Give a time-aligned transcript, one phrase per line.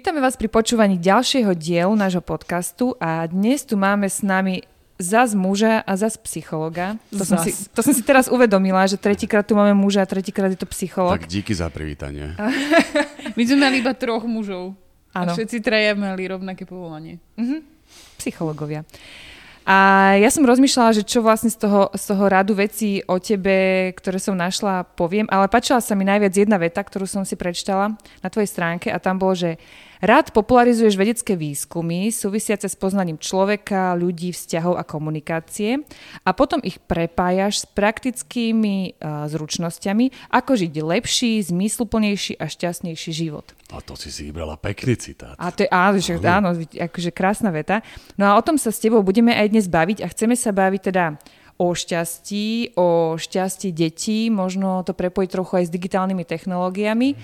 [0.00, 4.64] Vítame vás pri počúvaní ďalšieho dielu nášho podcastu a dnes tu máme s nami
[4.96, 6.96] zas muža a zas psychologa.
[7.12, 7.44] To som, Zas.
[7.44, 10.64] si, to som si teraz uvedomila, že tretíkrát tu máme muža a tretíkrát je to
[10.72, 11.20] psycholog.
[11.20, 12.32] Tak díky za privítanie.
[13.36, 14.72] My sme mali iba troch mužov.
[15.12, 15.30] Áno.
[15.30, 17.20] A všetci traja mali rovnaké povolanie.
[18.16, 18.88] psychológovia.
[19.68, 23.92] A ja som rozmýšľala, že čo vlastne z toho, z toho radu vecí o tebe,
[23.92, 28.00] ktoré som našla, poviem, ale páčila sa mi najviac jedna veta, ktorú som si prečítala
[28.24, 29.60] na tvojej stránke a tam bolo, že
[30.00, 35.84] rád popularizuješ vedecké výskumy súvisiace s poznaním človeka, ľudí, vzťahov a komunikácie
[36.24, 43.52] a potom ich prepájaš s praktickými uh, zručnosťami, ako žiť lepší, zmysluplnejší a šťastnejší život.
[43.70, 45.38] A to si si vybrala pekný citát.
[45.38, 47.84] A to je, áno, že, áno, akože krásna veta.
[48.18, 50.80] No a o tom sa s tebou budeme aj dnes baviť a chceme sa baviť
[50.90, 51.04] teda
[51.60, 57.20] o šťastí, o šťastí detí, možno to prepojiť trochu aj s digitálnymi technológiami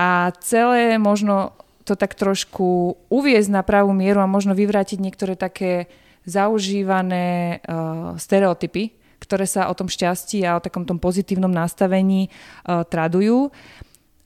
[0.00, 1.52] a celé možno
[1.88, 5.88] to tak trošku uviezť na pravú mieru a možno vyvrátiť niektoré také
[6.28, 12.84] zaužívané uh, stereotypy, ktoré sa o tom šťastí a o takom tom pozitívnom nastavení uh,
[12.84, 13.48] tradujú.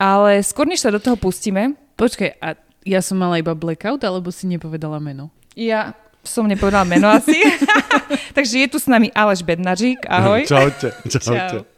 [0.03, 4.33] Ale skôr, než sa do toho pustíme, Počkaj, a ja som mala iba blackout, alebo
[4.35, 5.31] si nepovedala meno?
[5.55, 5.95] Ja
[6.27, 7.39] som nepovedala meno asi.
[8.37, 10.43] Takže je tu s nami Aleš Bednařík, ahoj.
[10.49, 11.63] Čaute, čaute.
[11.63, 11.72] Čau.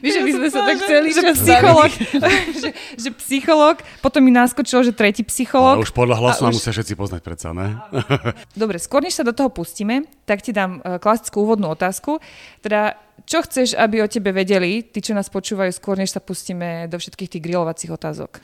[0.00, 1.90] Vieš, že my sme sa tak celý že psycholog,
[2.62, 5.76] že, že psycholog, potom mi naskočilo, že tretí Ale psycholog.
[5.82, 7.76] už podľa hlasu A ma už- musia všetci poznať predsa, ne?
[8.60, 12.22] Dobre, skôr než sa do toho pustíme, tak ti dám e, klasickú úvodnú otázku.
[12.62, 12.94] Teda,
[13.26, 16.96] čo chceš, aby o tebe vedeli, tí, čo nás počúvajú, skôr než sa pustíme do
[16.96, 18.38] všetkých tých grilovacích otázok?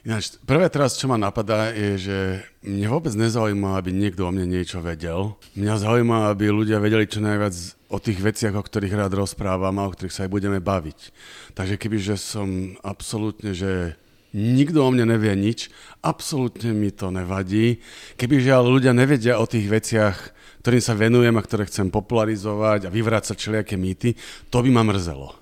[0.00, 2.18] Ináč, prvé teraz, čo ma napadá, je, že
[2.64, 5.36] mne vôbec nezaujíma, aby niekto o mne niečo vedel.
[5.52, 7.52] Mňa zaujíma, aby ľudia vedeli čo najviac
[7.90, 11.10] o tých veciach, o ktorých rád rozprávam a o ktorých sa aj budeme baviť.
[11.58, 13.98] Takže kebyže som absolútne, že
[14.30, 17.82] nikto o mne nevie nič, absolútne mi to nevadí.
[18.14, 20.16] Kebyže ale ľudia nevedia o tých veciach,
[20.62, 24.14] ktorým sa venujem a ktoré chcem popularizovať a vyvrácať všelijaké mýty,
[24.54, 25.34] to by ma mrzelo.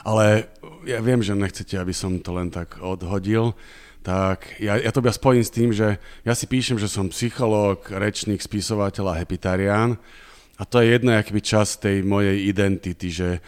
[0.00, 0.48] Ale
[0.88, 3.52] ja viem, že nechcete, aby som to len tak odhodil,
[4.00, 8.40] tak ja, ja to spojím s tým, že ja si píšem, že som psychológ, rečník,
[8.40, 10.00] spisovateľ a hepitarián
[10.60, 13.40] a to je jedna akýby časť tej mojej identity, že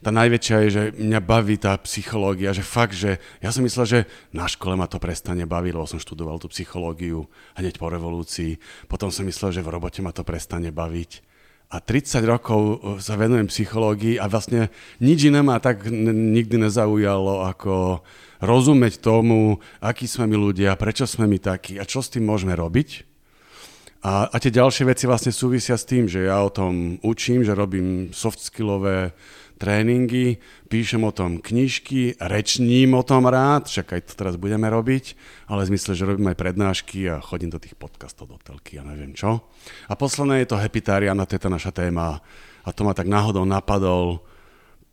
[0.00, 4.00] tá najväčšia je, že mňa baví tá psychológia, že fakt, že ja som myslel, že
[4.32, 8.56] na škole ma to prestane baviť, lebo som študoval tú psychológiu hneď po revolúcii.
[8.88, 11.26] Potom som myslel, že v robote ma to prestane baviť.
[11.70, 14.72] A 30 rokov uh, sa venujem psychológii a vlastne
[15.04, 18.00] nič iné ma tak nikdy nezaujalo, ako
[18.40, 22.56] rozumieť tomu, akí sme my ľudia, prečo sme my takí a čo s tým môžeme
[22.56, 23.09] robiť.
[24.00, 27.52] A, a tie ďalšie veci vlastne súvisia s tým, že ja o tom učím, že
[27.52, 29.12] robím soft skillové
[29.60, 30.40] tréningy,
[30.72, 35.20] píšem o tom knižky, rečním o tom rád, však aj to teraz budeme robiť,
[35.52, 39.12] ale zmysle, že robím aj prednášky a chodím do tých podcastov, do telky a neviem
[39.12, 39.44] čo.
[39.84, 42.24] A posledné je to Hepitarian, a to je tá naša téma.
[42.64, 44.24] A to ma tak náhodou napadol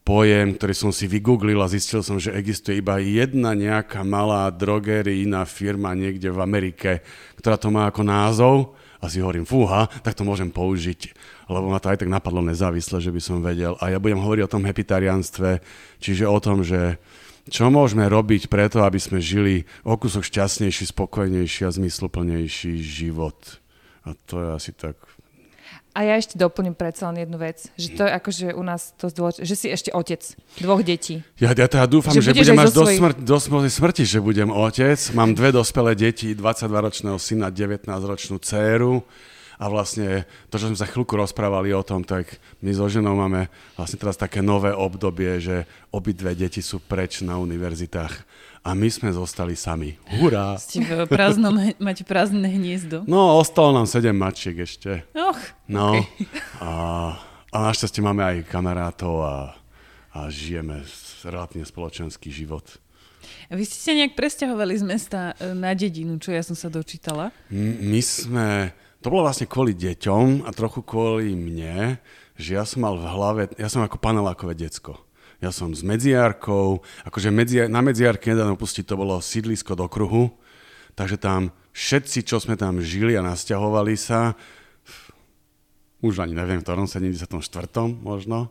[0.04, 5.48] pojem, ktorý som si vygooglil a zistil som, že existuje iba jedna nejaká malá drogerijná
[5.48, 7.08] firma niekde v Amerike,
[7.40, 8.56] ktorá to má ako názov
[8.98, 11.14] a si hovorím, fúha, tak to môžem použiť,
[11.50, 13.78] lebo ma to aj tak napadlo nezávisle, že by som vedel.
[13.78, 15.62] A ja budem hovoriť o tom hepitarianstve,
[16.02, 16.98] čiže o tom, že
[17.48, 23.64] čo môžeme robiť preto, aby sme žili o kúsok šťastnejší, spokojnejší a zmysluplnejší život.
[24.04, 25.00] A to je asi tak
[25.98, 29.10] A ja ešte doplním predsa len jednu vec, že to je akože u nás to
[29.10, 30.22] dôležité, že si ešte otec
[30.62, 31.26] dvoch detí.
[31.42, 34.20] Ja, ja teda dúfam, Že že, budem až do, svojich- smr- do smrti, smrti, že
[34.22, 35.00] budem otec.
[35.18, 39.02] Mám dve dospelé deti, 22-ročného syna, 19-ročnú dceru.
[39.58, 42.30] A vlastne to, čo sme sa chvíľku rozprávali o tom, tak
[42.62, 47.42] my so ženou máme vlastne teraz také nové obdobie, že obidve deti sú preč na
[47.42, 48.14] univerzitách
[48.68, 49.96] a my sme zostali sami.
[50.20, 50.60] Hurá!
[50.60, 53.08] Ste v prázdnom, máte prázdne hniezdo.
[53.08, 55.08] No, ostalo nám sedem mačiek ešte.
[55.16, 55.40] Och,
[55.72, 56.28] No, okay.
[56.60, 56.72] a,
[57.48, 59.56] a našťastie máme aj kamarátov a,
[60.12, 60.84] a žijeme
[61.24, 62.68] relatívne spoločenský život.
[63.48, 66.68] A vy ste sa nejak presťahovali z mesta e, na dedinu, čo ja som sa
[66.68, 67.32] dočítala.
[67.52, 72.04] My sme, to bolo vlastne kvôli deťom a trochu kvôli mne.
[72.36, 75.07] že ja som mal v hlave, ja som ako panelákové decko.
[75.38, 80.34] Ja som s medziárkou, akože medzi, na medziárke nedávno pustiť to bolo sídlisko do kruhu,
[80.98, 84.34] takže tam všetci, čo sme tam žili a nasťahovali sa,
[86.02, 87.38] už ani neviem, v ktorom 74.
[88.02, 88.50] možno,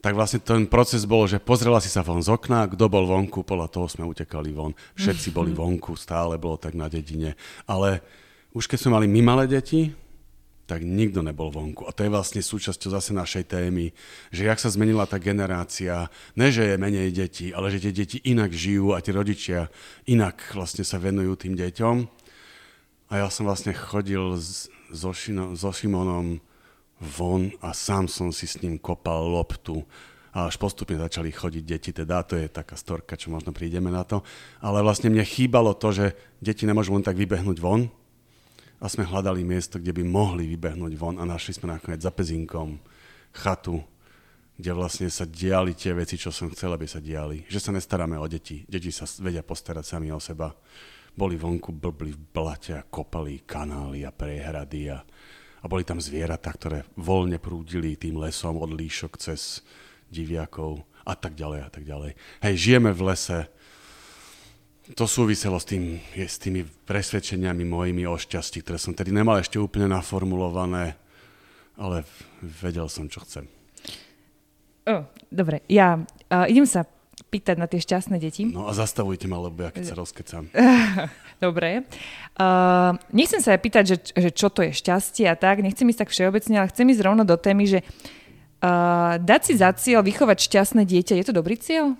[0.00, 3.44] tak vlastne ten proces bol, že pozrela si sa von z okna, kto bol vonku,
[3.44, 4.72] podľa toho sme utekali von.
[4.96, 7.36] Všetci boli vonku, stále bolo tak na dedine.
[7.68, 8.00] Ale
[8.56, 9.92] už keď sme mali my malé deti,
[10.70, 11.82] tak nikto nebol vonku.
[11.82, 13.90] A to je vlastne súčasťou zase našej témy,
[14.30, 16.06] že jak sa zmenila tá generácia,
[16.38, 19.66] ne že je menej detí, ale že tie deti inak žijú a tie rodičia
[20.06, 21.96] inak vlastne sa venujú tým deťom.
[23.10, 24.38] A ja som vlastne chodil
[24.94, 26.38] Šino, so Šimonom
[27.02, 29.82] von a sám som si s ním kopal loptu
[30.30, 34.06] a až postupne začali chodiť deti, teda to je taká storka, čo možno prídeme na
[34.06, 34.22] to.
[34.62, 36.06] Ale vlastne mne chýbalo to, že
[36.38, 37.90] deti nemôžu len tak vybehnúť von
[38.80, 42.80] a sme hľadali miesto, kde by mohli vybehnúť von a našli sme nakoniec za Pezinkom
[43.36, 43.84] chatu,
[44.56, 47.44] kde vlastne sa diali tie veci, čo som chcel, aby sa diali.
[47.48, 48.64] Že sa nestaráme o deti.
[48.64, 50.52] Deti sa vedia postarať sami o seba.
[51.12, 54.98] Boli vonku, blbli v blate a kopali kanály a prehrady a
[55.60, 59.60] a boli tam zvieratá, ktoré voľne prúdili tým lesom od líšok cez
[60.08, 62.12] diviakov a tak ďalej a tak ďalej.
[62.40, 63.38] Hej, žijeme v lese.
[64.96, 69.60] To súviselo s, tým, s tými presvedčeniami mojimi o šťastí, ktoré som tedy nemal ešte
[69.60, 70.98] úplne naformulované,
[71.78, 72.02] ale
[72.42, 73.46] vedel som, čo chcem.
[74.88, 76.88] Oh, dobre, ja uh, idem sa
[77.30, 78.48] pýtať na tie šťastné deti.
[78.48, 80.50] No a zastavujte ma, lebo ja keď sa rozkecam.
[81.38, 81.86] Dobre.
[82.34, 86.08] Uh, nechcem sa aj pýtať, že, že čo to je šťastie a tak, nechcem ísť
[86.08, 90.50] tak všeobecne, ale chcem ísť rovno do témy, že uh, dať si za cieľ vychovať
[90.50, 91.94] šťastné dieťa, je to dobrý cieľ?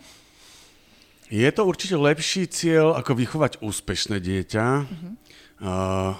[1.31, 4.67] Je to určite lepší cieľ, ako vychovať úspešné dieťa.
[5.63, 6.19] Uh,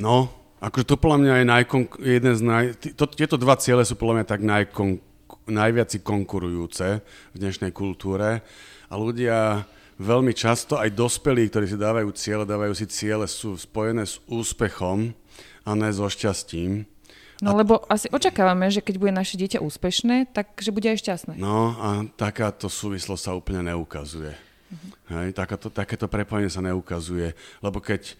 [0.00, 0.32] no,
[0.64, 2.64] akože to podľa mňa je najkon- jeden z naj...
[2.96, 5.04] To, tieto dva ciele sú podľa mňa tak najkon-
[5.44, 8.40] najviac konkurujúce v dnešnej kultúre
[8.88, 9.68] a ľudia
[10.00, 15.12] veľmi často, aj dospelí, ktorí si dávajú ciele, dávajú si ciele, sú spojené s úspechom
[15.68, 16.88] a ne so šťastím.
[17.40, 17.64] No a...
[17.64, 21.32] lebo asi očakávame, že keď bude naše dieťa úspešné, tak že bude aj šťastné.
[21.40, 24.32] No a takáto súvislosť sa úplne neukazuje.
[24.32, 25.18] Uh-huh.
[25.18, 27.34] Hej, takáto, takéto prepojenie sa neukazuje,
[27.64, 28.14] lebo keď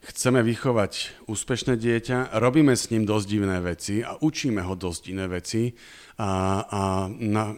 [0.00, 5.28] chceme vychovať úspešné dieťa, robíme s ním dosť divné veci a učíme ho dosť iné
[5.28, 5.76] veci
[6.16, 6.80] a, a
[7.12, 7.52] na,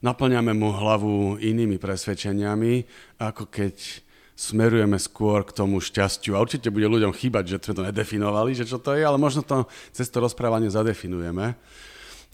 [0.00, 2.72] naplňame mu hlavu inými presvedčeniami,
[3.20, 3.76] ako keď
[4.32, 6.34] smerujeme skôr k tomu šťastiu.
[6.34, 9.44] A určite bude ľuďom chýbať, že sme to nedefinovali, že čo to je, ale možno
[9.44, 11.54] to cez to rozprávanie zadefinujeme.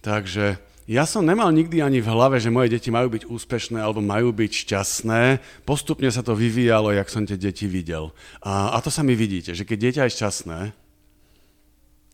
[0.01, 0.57] Takže
[0.89, 4.33] ja som nemal nikdy ani v hlave, že moje deti majú byť úspešné alebo majú
[4.33, 5.23] byť šťastné.
[5.69, 8.09] Postupne sa to vyvíjalo, jak som tie deti videl.
[8.41, 10.61] A, a to sa mi vidíte, že keď dieťa je šťastné,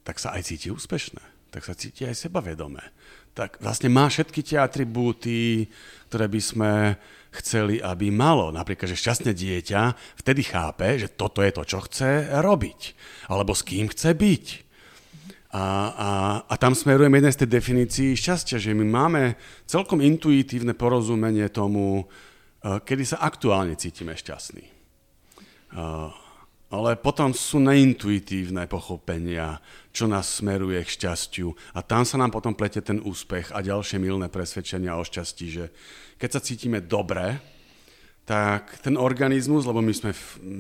[0.03, 1.23] tak sa aj cíti úspešné.
[1.55, 2.83] Tak sa cíti aj sebavedomé.
[3.31, 5.71] Tak vlastne má všetky tie atribúty,
[6.11, 6.73] ktoré by sme
[7.41, 8.55] chceli, aby malo.
[8.55, 9.81] Napríklad, že šťastné dieťa
[10.23, 12.81] vtedy chápe, že toto je to, čo chce robiť.
[13.31, 14.65] Alebo s kým chce byť
[15.55, 16.11] a, a,
[16.51, 19.23] a tam smerujeme jednej z tej definícií šťastia, že my máme
[19.71, 24.67] celkom intuitívne porozumenie tomu, uh, kedy sa aktuálne cítime šťastní.
[26.75, 29.63] Ale potom sú neintuitívne pochopenia,
[29.95, 31.55] čo nás smeruje k šťastiu.
[31.71, 35.71] A tam sa nám potom plete ten úspech a ďalšie milné presvedčenia o šťastí, že
[36.19, 37.39] keď sa cítime dobre,
[38.27, 40.11] tak ten organizmus, lebo my sme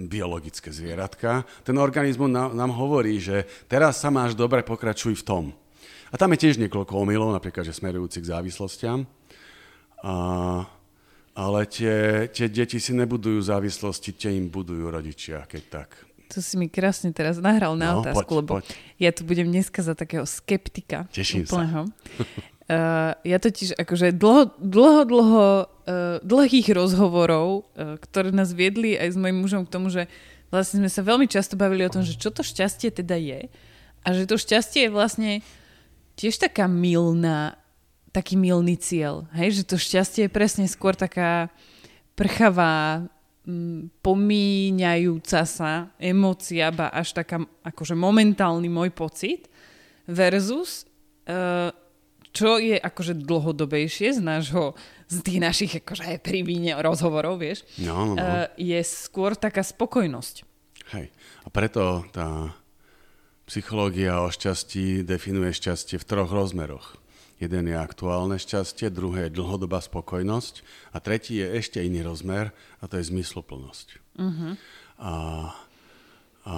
[0.06, 5.44] biologické zvieratka, ten organizmus nám hovorí, že teraz sa máš dobre, pokračuj v tom.
[6.12, 9.02] A tam je tiež niekoľko omylov, napríklad, že smerujúci k závislostiam.
[10.04, 10.14] A,
[11.34, 16.03] ale tie, tie deti si nebudujú závislosti, tie im budujú rodičia, keď tak.
[16.32, 18.66] To si mi krásne teraz nahral na no, otázku, poď, lebo poď.
[18.96, 21.04] ja tu budem dneska za takého skeptika.
[21.12, 21.90] Teším úplného.
[21.90, 21.92] sa.
[22.64, 29.12] Uh, ja totiž akože dlho, dlho, dlho uh, dlhých rozhovorov, uh, ktoré nás viedli aj
[29.12, 30.08] s mojim mužom k tomu, že
[30.48, 33.52] vlastne sme sa veľmi často bavili o tom, že čo to šťastie teda je
[34.04, 35.30] a že to šťastie je vlastne
[36.14, 37.56] tiež taká milná,
[38.12, 39.26] taký milný cieľ.
[39.32, 39.60] Hej?
[39.60, 41.48] Že to šťastie je presne skôr taká
[42.14, 43.08] prchavá,
[44.00, 49.52] pomíňajúca sa emócia, ba až taká akože momentálny môj pocit
[50.08, 50.88] versus
[51.28, 51.68] uh,
[52.34, 54.74] čo je akože dlhodobejšie z nášho,
[55.06, 58.24] z tých našich akože aj pri víne rozhovorov, vieš, no, no, no.
[58.24, 60.42] Uh, je skôr taká spokojnosť.
[60.96, 61.14] Hej.
[61.44, 62.52] A preto tá
[63.44, 66.96] psychológia o šťastí definuje šťastie v troch rozmeroch.
[67.42, 70.62] Jeden je aktuálne šťastie, druhé je dlhodobá spokojnosť
[70.94, 73.86] a tretí je ešte iný rozmer a to je zmysluplnosť.
[74.20, 74.54] Uh-huh.
[75.02, 75.12] A,
[76.44, 76.54] a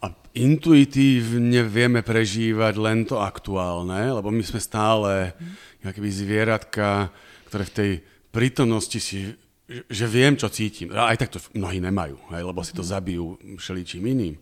[0.00, 0.06] A,
[0.36, 5.36] intuitívne vieme prežívať len to aktuálne, lebo my sme stále
[5.84, 7.12] keby zvieratka,
[7.48, 7.90] ktoré v tej
[8.32, 9.36] prítomnosti si,
[9.68, 10.92] že viem, čo cítim.
[10.92, 14.36] A aj tak to mnohí nemajú, hej, lebo si to zabijú všeličím iným.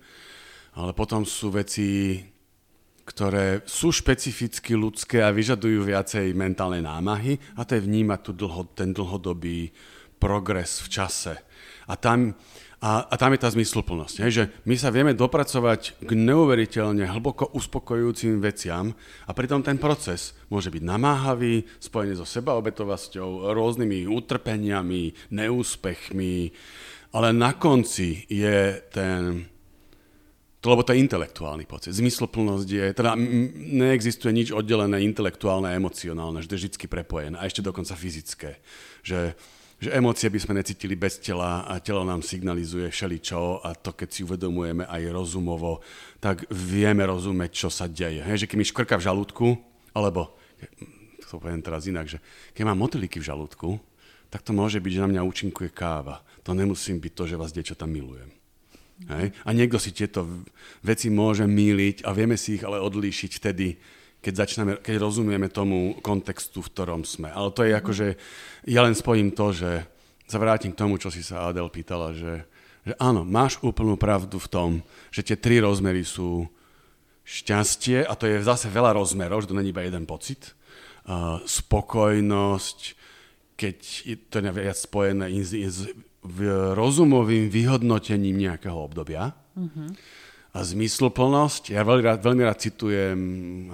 [0.75, 2.23] Ale potom sú veci,
[3.05, 8.65] ktoré sú špecificky ľudské a vyžadujú viacej mentálnej námahy a to je vnímať tu dlho,
[8.73, 9.71] ten dlhodobý
[10.17, 11.37] progres v čase.
[11.85, 12.33] A tam,
[12.81, 17.53] a, a tam je tá zmysluplnosť, hej, že my sa vieme dopracovať k neuveriteľne hlboko
[17.53, 18.97] uspokojujúcim veciam
[19.29, 26.57] a pritom ten proces môže byť namáhavý, spojený so sebaobetovosťou, rôznymi utrpeniami, neúspechmi,
[27.13, 29.45] ale na konci je ten,
[30.65, 31.93] to, lebo to je intelektuálny pocit.
[31.93, 33.13] Zmysloplnosť je, teda
[33.77, 38.65] neexistuje nič oddelené intelektuálne a emocionálne, že je vždy prepojené a ešte dokonca fyzické.
[39.05, 39.37] Že,
[39.77, 44.09] že emócie by sme necítili bez tela a telo nám signalizuje všeličo a to, keď
[44.09, 45.85] si uvedomujeme aj rozumovo,
[46.17, 48.25] tak vieme rozumieť, čo sa deje.
[48.25, 49.47] Hej, že keď mi škrka v žalúdku,
[49.93, 50.33] alebo,
[51.29, 52.25] to poviem teraz inak, že
[52.57, 53.77] keď mám motylíky v žalúdku,
[54.33, 56.25] tak to môže byť, že na mňa účinkuje káva.
[56.41, 58.34] To nemusím byť to, že vás diečo tam milujem.
[59.11, 59.35] Hej?
[59.43, 60.25] A niekto si tieto
[60.81, 63.77] veci môže míliť a vieme si ich ale odlíšiť vtedy,
[64.25, 67.29] keď, začneme, keď rozumieme tomu kontextu, v ktorom sme.
[67.29, 68.09] Ale to je ako, že
[68.65, 69.85] ja len spojím to, že
[70.25, 72.49] sa vrátim k tomu, čo si sa Adel pýtala, že,
[72.89, 74.71] že áno, máš úplnú pravdu v tom,
[75.13, 76.49] že tie tri rozmery sú
[77.25, 80.53] šťastie, a to je zase veľa rozmerov, že to není iba jeden pocit,
[81.09, 82.79] uh, spokojnosť,
[83.57, 85.89] keď je to je viac spojené s
[86.75, 89.37] rozumovým vyhodnotením nejakého obdobia.
[89.55, 89.89] Uh-huh.
[90.55, 93.21] A zmysluplnosť, ja veľmi rád, veľmi rád citujem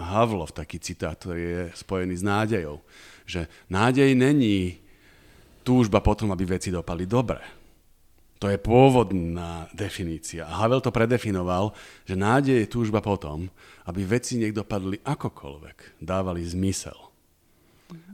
[0.01, 2.81] Havlov, taký citát, ktorý je spojený s nádejou,
[3.29, 4.81] že nádej není
[5.61, 7.61] túžba potom, aby veci dopadli dobre.
[8.41, 10.49] To je pôvodná definícia.
[10.49, 11.77] A Havel to predefinoval,
[12.09, 13.53] že nádej je túžba potom,
[13.85, 16.97] aby veci nech dopadli akokoľvek, dávali zmysel.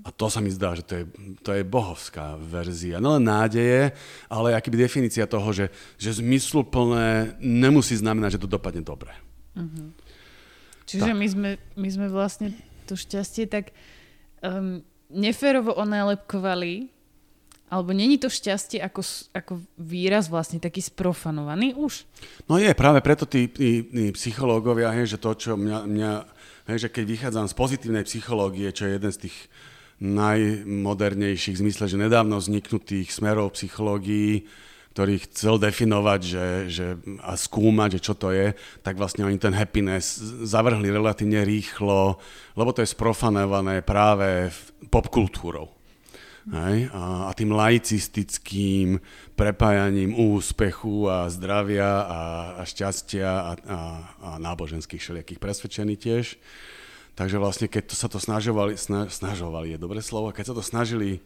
[0.07, 1.05] A to sa mi zdá, že to je,
[1.43, 3.03] to je bohovská verzia.
[3.03, 3.93] Nelen nádeje,
[4.31, 9.11] ale akýby definícia toho, že, že zmysluplné nemusí znamenať, že to dopadne dobre.
[9.59, 9.91] Uh-huh.
[10.87, 12.55] Čiže my sme, my sme vlastne
[12.87, 13.75] to šťastie tak
[14.41, 14.79] um,
[15.11, 16.95] neférovo onálepkovali,
[17.67, 19.03] alebo není to šťastie ako,
[19.35, 22.07] ako výraz vlastne taký sprofanovaný už?
[22.47, 26.13] No je, práve preto tí, tí, tí psychológovia, hej, že to, čo mňa, mňa
[26.67, 29.37] hej, že keď vychádzam z pozitívnej psychológie, čo je jeden z tých
[30.03, 34.45] najmodernejších v zmysle, že nedávno vzniknutých smerov psychológií,
[34.97, 36.87] ktorý chcel definovať že, že,
[37.21, 40.17] a skúmať, že čo to je, tak vlastne oni ten happiness
[40.49, 42.17] zavrhli relatívne rýchlo,
[42.57, 44.49] lebo to je sprofanované práve
[44.89, 45.76] popkultúrou.
[46.47, 46.91] Hej?
[46.95, 49.03] A, a tým laicistickým
[49.35, 52.21] prepájaním úspechu a zdravia a,
[52.59, 53.79] a šťastia a, a,
[54.23, 56.39] a náboženských všelijakých presvedčení tiež.
[57.17, 60.63] Takže vlastne, keď to sa to snažovali, sna, snažovali je dobré slovo, keď sa to
[60.63, 61.25] snažili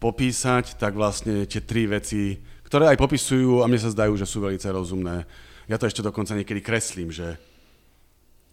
[0.00, 4.40] popísať, tak vlastne tie tri veci, ktoré aj popisujú a mne sa zdajú, že sú
[4.40, 5.28] veľmi rozumné.
[5.68, 7.36] Ja to ešte dokonca niekedy kreslím, že,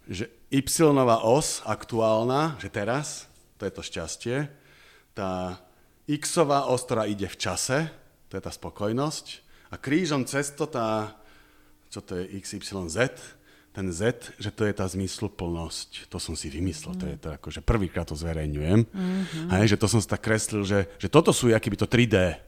[0.06, 0.60] že y
[1.24, 3.26] os aktuálna, že teraz,
[3.56, 4.36] to je to šťastie,
[5.16, 5.56] tá
[6.08, 7.92] x os, ktorá ide v čase,
[8.32, 9.26] to je tá spokojnosť,
[9.68, 11.12] a krížom cesto tá,
[11.92, 12.96] čo to je XYZ,
[13.76, 16.10] ten Z, že to je tá zmysluplnosť.
[16.10, 16.98] To som si vymyslel, mm.
[16.98, 18.80] to je to akože prvýkrát to zverejňujem.
[18.90, 19.48] Mm-hmm.
[19.54, 22.42] Hej, že to som si tak kreslil, že, že toto sú akýby to 3D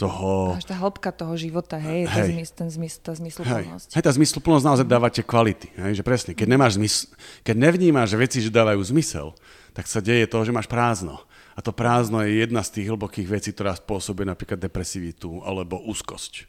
[0.00, 0.56] toho...
[0.56, 2.32] Až tá hĺbka toho života, hej, hej.
[2.32, 3.88] Zmys, ten zmys, tá zmysluplnosť.
[3.92, 3.96] Hej.
[4.00, 5.68] hej, tá zmysluplnosť naozaj dáva tie kvality.
[5.76, 7.12] Hej, že presne, keď, nemáš zmysl,
[7.44, 9.36] keď nevnímáš že veci, že dávajú zmysel,
[9.76, 11.20] tak sa deje to, že máš prázdno.
[11.56, 16.44] A to prázdno je jedna z tých hlbokých vecí, ktorá spôsobuje napríklad depresivitu alebo úzkosť.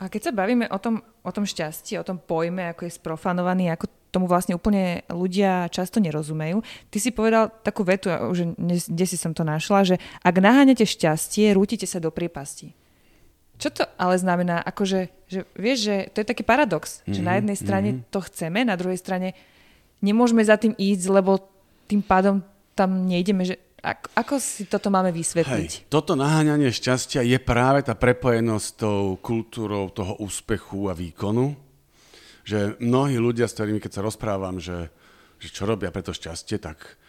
[0.00, 3.68] A keď sa bavíme o tom, o tom šťastí, o tom pojme, ako je sprofanovaný,
[3.70, 6.64] ako tomu vlastne úplne ľudia často nerozumejú.
[6.90, 9.96] Ty si povedal takú vetu, že kde si som to našla, že
[10.26, 12.74] ak naháňate šťastie, rútite sa do priepasti.
[13.60, 14.64] Čo to ale znamená?
[14.64, 18.08] Akože, že, vieš, že to je taký paradox, mm-hmm, že na mhm, jednej strane mm-hmm.
[18.08, 19.36] to chceme, na druhej strane
[20.00, 21.44] nemôžeme za tým ísť, lebo
[21.86, 22.40] tým pádom
[22.80, 25.72] tam nejdeme, že ako, ako si toto máme vysvetliť?
[25.84, 31.56] Hej, toto naháňanie šťastia je práve tá prepojenosť s tou kultúrou toho úspechu a výkonu.
[32.44, 34.88] Že mnohí ľudia, s ktorými keď sa rozprávam, že,
[35.36, 37.00] že čo robia pre to šťastie, tak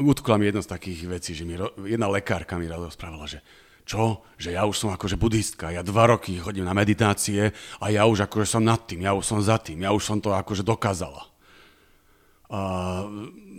[0.00, 1.56] utkla mi jedna z takých vecí, že mi
[1.88, 3.44] jedna lekárka mi rozprávala, že
[3.84, 8.08] čo, že ja už som akože buddhistka, ja dva roky chodím na meditácie a ja
[8.08, 10.64] už akože som nad tým, ja už som za tým, ja už som to akože
[10.64, 11.33] dokázala.
[12.54, 12.58] A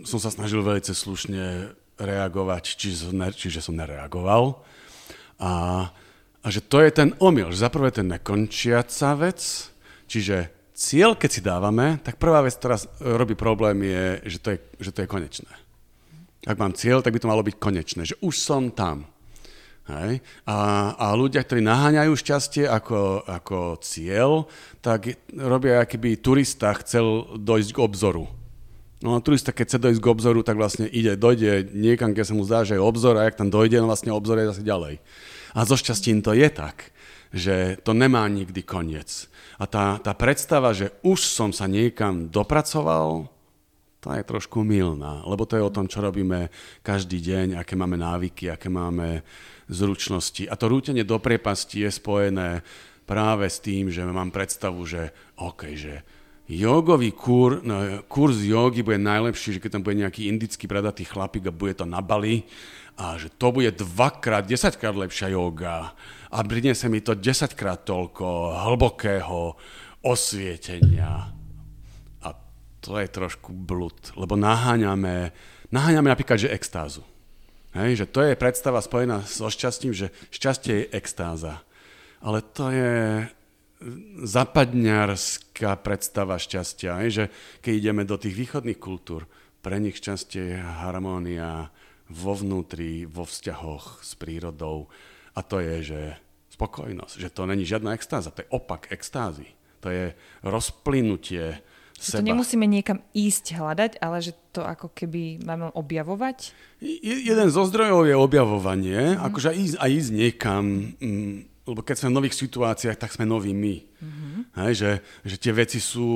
[0.08, 4.64] som sa snažil veľmi slušne reagovať, čiže, čiže som nereagoval.
[5.36, 5.52] A,
[6.40, 9.68] a že to je ten omyl, že zaprvé ten nekončiaca vec,
[10.06, 14.58] Čiže cieľ, keď si dávame, tak prvá vec, ktorá robí problém, je, že to je,
[14.78, 15.52] že to je konečné.
[16.46, 19.02] Ak mám cieľ, tak by to malo byť konečné, že už som tam.
[19.90, 20.22] Hej?
[20.46, 24.46] A, a ľudia, ktorí naháňajú šťastie ako, ako cieľ,
[24.78, 28.30] tak robia, aký turista chcel dojsť k obzoru.
[29.04, 32.32] No a turista, keď chce dojsť k obzoru, tak vlastne ide, dojde niekam, kde sa
[32.32, 35.04] mu zdá, že je obzor a jak tam dojde, no vlastne obzor je zase ďalej.
[35.52, 36.96] A so šťastím to je tak,
[37.28, 39.28] že to nemá nikdy koniec.
[39.60, 43.28] A tá, tá predstava, že už som sa niekam dopracoval,
[44.00, 46.48] tá je trošku milná, lebo to je o tom, čo robíme
[46.80, 49.20] každý deň, aké máme návyky, aké máme
[49.68, 50.48] zručnosti.
[50.48, 52.64] A to rútenie do priepasti je spojené
[53.04, 56.00] práve s tým, že mám predstavu, že OK, že
[56.46, 61.50] jogový kur, no, kurz jogy bude najlepší, že keď tam bude nejaký indický bradatý chlapík
[61.50, 62.46] a bude to na Bali
[62.96, 65.92] a že to bude dvakrát, desaťkrát lepšia joga
[66.30, 69.58] a priniesie mi to desaťkrát toľko hlbokého
[70.06, 71.34] osvietenia.
[72.22, 72.28] A
[72.78, 75.34] to je trošku blud, lebo naháňame,
[75.74, 77.02] naháňame napríklad, že extázu.
[77.76, 81.60] Hej, že to je predstava spojená so šťastím, že šťastie je extáza.
[82.24, 83.28] Ale to je
[84.24, 87.24] zapadňarská predstava šťastia, hej, že
[87.60, 89.28] keď ideme do tých východných kultúr,
[89.60, 91.68] pre nich šťastie je harmónia
[92.06, 94.86] vo vnútri, vo vzťahoch s prírodou,
[95.36, 96.00] a to je, že
[96.56, 99.52] spokojnosť, že to není žiadna extáza, to je opak extázy.
[99.84, 101.60] To je rozplynutie
[102.00, 102.24] seba.
[102.24, 106.56] To nemusíme niekam ísť hľadať, ale že to ako keby máme objavovať?
[106.80, 109.20] Je, jeden zo zdrojov je objavovanie, mm.
[109.20, 110.64] akože ísť, aj ísť niekam,
[110.96, 113.76] mm, lebo keď sme v nových situáciách, tak sme noví my.
[113.82, 114.40] Mm-hmm.
[114.62, 114.90] Hej, že,
[115.26, 116.06] že tie veci sú,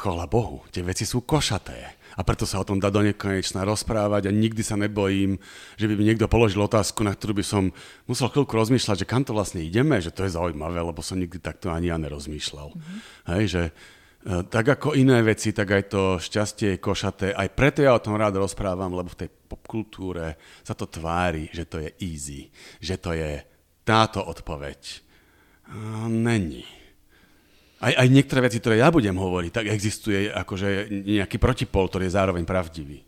[0.00, 4.26] chvala Bohu, tie veci sú košaté a preto sa o tom dá do nekonečna rozprávať
[4.26, 5.38] a nikdy sa nebojím,
[5.78, 7.70] že by mi niekto položil otázku, na ktorú by som
[8.10, 11.38] musel chvíľku rozmýšľať, že kam to vlastne ideme, že to je zaujímavé, lebo som nikdy
[11.38, 12.74] takto ani ja nerozmýšľal.
[12.74, 12.98] Mm-hmm.
[13.38, 13.72] Hej, že e,
[14.50, 17.26] tak ako iné veci, tak aj to šťastie je košaté.
[17.36, 20.34] Aj preto ja o tom rád rozprávam, lebo v tej popkultúre
[20.66, 22.50] sa to tvári, že to je easy,
[22.82, 23.57] že to je
[23.88, 25.00] táto odpoveď.
[26.08, 26.78] Není
[27.78, 32.16] aj, aj niektoré veci, ktoré ja budem hovoriť, tak existuje akože nejaký protipol, ktorý je
[32.18, 33.06] zároveň pravdivý.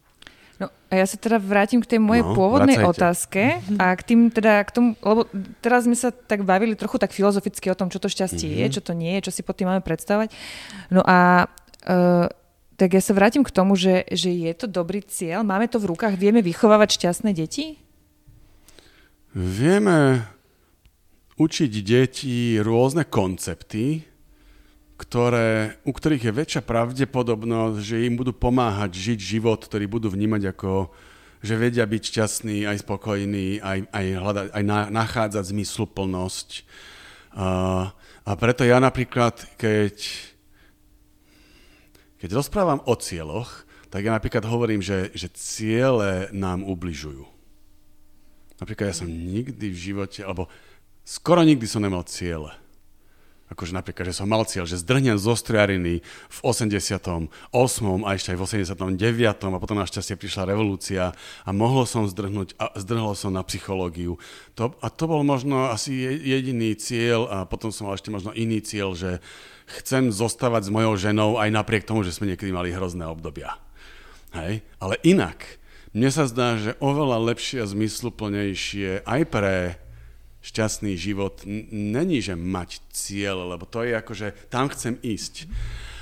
[0.60, 2.92] No a ja sa teda vrátim k tej mojej no, pôvodnej vracajte.
[2.92, 3.42] otázke
[3.80, 5.24] a k tým teda, k tomu, lebo
[5.64, 8.68] teraz sme sa tak bavili trochu tak filozoficky o tom, čo to šťastie mm-hmm.
[8.68, 10.28] je, čo to nie je, čo si pod tým máme predstavať.
[10.92, 11.48] No a
[11.88, 12.28] uh,
[12.76, 15.96] tak ja sa vrátim k tomu, že, že je to dobrý cieľ, máme to v
[15.96, 17.80] rukách, vieme vychovávať šťastné deti?
[19.32, 20.28] Vieme
[21.40, 24.04] učiť deti rôzne koncepty,
[25.00, 30.52] ktoré, u ktorých je väčšia pravdepodobnosť, že im budú pomáhať žiť život, ktorý budú vnímať
[30.52, 30.92] ako,
[31.40, 36.48] že vedia byť šťastní, aj spokojní, aj, aj, hľadať, aj na, nachádzať zmysluplnosť.
[37.32, 37.48] A,
[38.28, 39.96] a preto ja napríklad, keď,
[42.20, 47.24] keď rozprávam o cieľoch, tak ja napríklad hovorím, že, že ciele nám ubližujú.
[48.60, 50.52] Napríklad ja som nikdy v živote, alebo
[51.04, 52.60] skoro nikdy som nemal ciele
[53.50, 57.26] akože napríklad, že som mal cieľ, že zdrhnem zo strojariny v 88.
[58.06, 59.18] a ešte aj v 89.
[59.26, 61.10] a potom našťastie prišla revolúcia
[61.42, 64.22] a mohol som zdrhnúť a zdrhol som na psychológiu.
[64.54, 68.62] To, a to bol možno asi jediný cieľ a potom som mal ešte možno iný
[68.62, 69.18] cieľ, že
[69.82, 73.58] chcem zostávať s mojou ženou aj napriek tomu, že sme niekedy mali hrozné obdobia.
[74.30, 74.62] Hej?
[74.78, 75.58] Ale inak,
[75.90, 79.82] mne sa zdá, že oveľa lepšie a zmysluplnejšie aj pre
[80.40, 85.44] šťastný život není, že mať cieľ, lebo to je ako, že tam chcem ísť.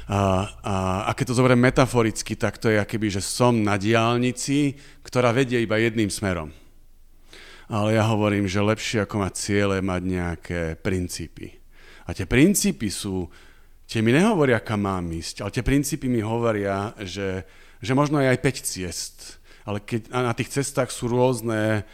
[0.09, 4.79] A, a, a keď to zoberiem metaforicky, tak to je akoby, že som na diálnici,
[5.05, 6.49] ktorá vedie iba jedným smerom.
[7.69, 11.61] Ale ja hovorím, že lepšie ako mať ciele, mať nejaké princípy.
[12.09, 13.29] A tie princípy sú,
[13.85, 17.45] tie mi nehovoria, kam mám ísť, ale tie princípy mi hovoria, že,
[17.85, 19.17] že možno je aj 5 ciest,
[19.69, 21.85] ale keď na tých cestách sú rôzne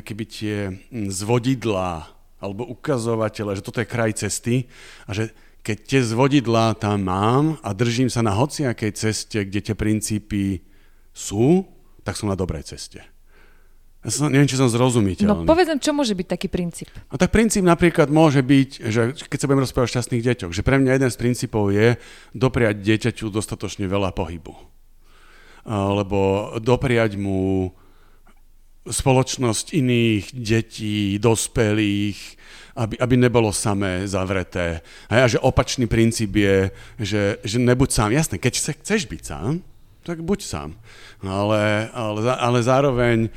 [0.00, 2.08] keby tie mm, zvodidlá
[2.42, 4.68] alebo ukazovatele, že toto je kraj cesty
[5.08, 5.32] a že
[5.64, 10.60] keď tie zvodidlá tam mám a držím sa na hociakej ceste, kde tie princípy
[11.16, 11.64] sú,
[12.04, 13.00] tak som na dobrej ceste.
[14.04, 15.24] Ja som, neviem, či som zrozumiteľný.
[15.24, 16.92] No povedz čo môže byť taký princíp?
[17.08, 20.60] No tak princíp napríklad môže byť, že keď sa budem rozprávať o šťastných deťoch, že
[20.60, 21.96] pre mňa jeden z princípov je
[22.36, 24.52] dopriať dieťaťu dostatočne veľa pohybu.
[25.64, 27.72] Alebo dopriať mu
[28.84, 32.18] spoločnosť iných detí, dospelých,
[32.76, 34.82] aby, aby nebolo samé zavreté.
[35.08, 36.68] A že opačný princíp je,
[36.98, 38.10] že, že nebuď sám.
[38.12, 39.62] Jasné, keď chceš byť sám,
[40.04, 40.70] tak buď sám.
[41.24, 43.30] Ale, ale, ale zároveň, e,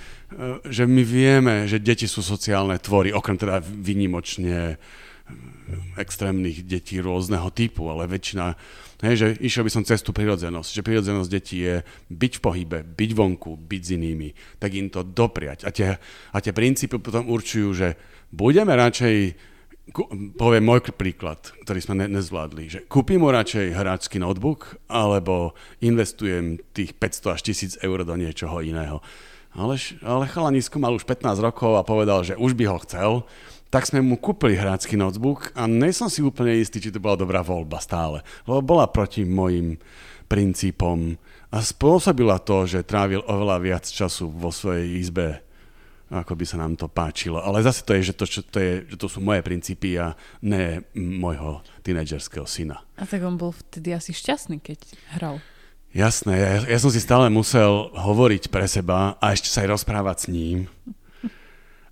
[0.67, 4.75] že my vieme, že deti sú sociálne tvory, okrem teda vynimočne
[5.99, 8.55] extrémnych detí rôzneho typu, ale väčšina,
[9.03, 12.79] hej, že išiel by som cez tú prirodzenosť, že prirodzenosť detí je byť v pohybe,
[12.83, 15.65] byť vonku, byť s inými, tak im to dopriať.
[15.65, 15.97] A tie,
[16.33, 17.87] a tie princípy potom určujú, že
[18.33, 19.47] budeme radšej
[20.35, 26.59] poviem môj príklad, ktorý sme ne, nezvládli, že kúpim mu radšej hráčsky notebook, alebo investujem
[26.75, 27.41] tých 500 až
[27.79, 28.99] 1000 eur do niečoho iného.
[29.55, 33.11] Ale, ale chalanisko mal už 15 rokov a povedal, že už by ho chcel,
[33.67, 37.19] tak sme mu kúpili hrácky notebook a nie som si úplne istý, či to bola
[37.19, 39.75] dobrá voľba stále, lebo bola proti mojim
[40.27, 41.15] princípom
[41.51, 45.43] a spôsobila to, že trávil oveľa viac času vo svojej izbe,
[46.11, 47.39] ako by sa nám to páčilo.
[47.39, 50.15] Ale zase to je, že to, čo, to, je, že to sú moje princípy a
[50.43, 52.83] ne môjho tínedžerského syna.
[52.99, 54.79] A tak on bol vtedy asi šťastný, keď
[55.15, 55.39] hral.
[55.95, 60.17] Jasné, ja, ja som si stále musel hovoriť pre seba a ešte sa aj rozprávať
[60.19, 60.57] s ním.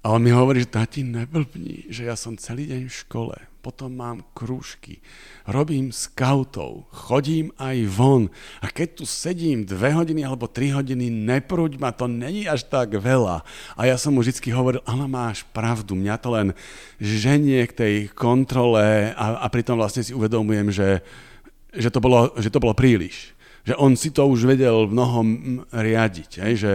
[0.05, 3.33] A on mi hovorí, že tati, neblbni, že ja som celý deň v škole,
[3.65, 5.01] potom mám krúžky,
[5.49, 8.29] robím scoutov, chodím aj von
[8.61, 12.93] a keď tu sedím dve hodiny alebo tri hodiny, neprúď ma, to není až tak
[12.93, 13.41] veľa.
[13.73, 16.47] A ja som mu vždy hovoril, ale máš pravdu, mňa to len
[17.01, 21.01] ženie k tej kontrole a, a pritom vlastne si uvedomujem, že,
[21.73, 23.33] že, to bolo, že to bolo príliš.
[23.65, 26.53] Že on si to už vedel mnohom riadiť, hej?
[26.61, 26.73] Že,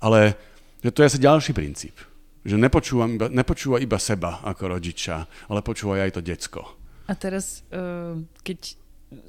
[0.00, 0.32] ale
[0.80, 2.08] že to je asi ďalší princíp
[2.44, 6.62] že nepočúva iba, nepočúva iba seba ako rodiča, ale počúva aj to decko.
[7.10, 8.58] A teraz, eh, keď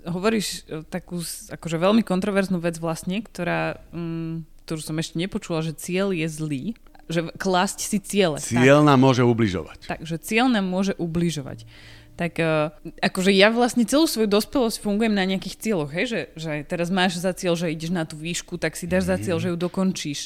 [0.08, 1.20] hovoríš eh, takú
[1.52, 6.64] akože veľmi kontroverznú vec vlastne, ktorá, mm, ktorú som ešte nepočula, že cieľ je zlý,
[7.12, 8.40] že klásť si ciele.
[8.40, 9.92] Cieľ tak, nám môže ubližovať.
[9.92, 11.68] Takže cieľ nám môže ubližovať.
[12.16, 12.72] Tak uh,
[13.02, 16.06] akože ja vlastne celú svoju dospelosť fungujem na nejakých cieľoch, hej?
[16.08, 19.20] Že, že teraz máš za cieľ, že ideš na tú výšku, tak si dáš mm-hmm.
[19.20, 19.44] za cieľ, mhm.
[19.44, 20.20] že ju dokončíš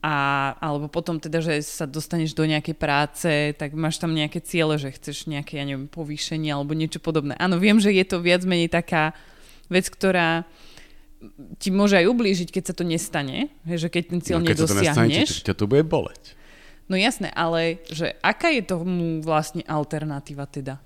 [0.00, 4.80] a, alebo potom teda, že sa dostaneš do nejakej práce, tak máš tam nejaké ciele,
[4.80, 7.36] že chceš nejaké, ja neviem, povýšenie alebo niečo podobné.
[7.36, 9.12] Áno, viem, že je to viac menej taká
[9.68, 10.48] vec, ktorá
[11.60, 15.28] ti môže aj ublížiť, keď sa to nestane, že keď ten cieľ no, keď nedosiahneš.
[15.28, 16.40] Sa to ťa to bude boleť.
[16.90, 20.82] No jasné, ale že aká je tomu vlastne alternatíva teda?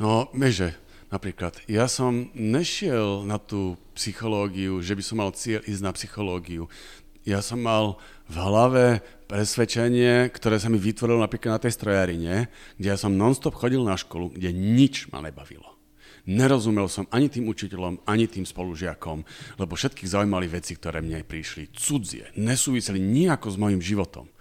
[0.00, 0.78] No, že
[1.10, 6.70] napríklad ja som nešiel na tú psychológiu, že by som mal cieľ ísť na psychológiu.
[7.26, 12.88] Ja som mal v hlave presvedčenie, ktoré sa mi vytvorilo napríklad na tej strojarine, kde
[12.88, 15.74] ja som nonstop chodil na školu, kde nič ma nebavilo.
[16.24, 19.28] Nerozumel som ani tým učiteľom, ani tým spolužiakom,
[19.60, 24.32] lebo všetkých zaujímali veci, ktoré mne prišli cudzie, nesúviseli nejako s mojim životom.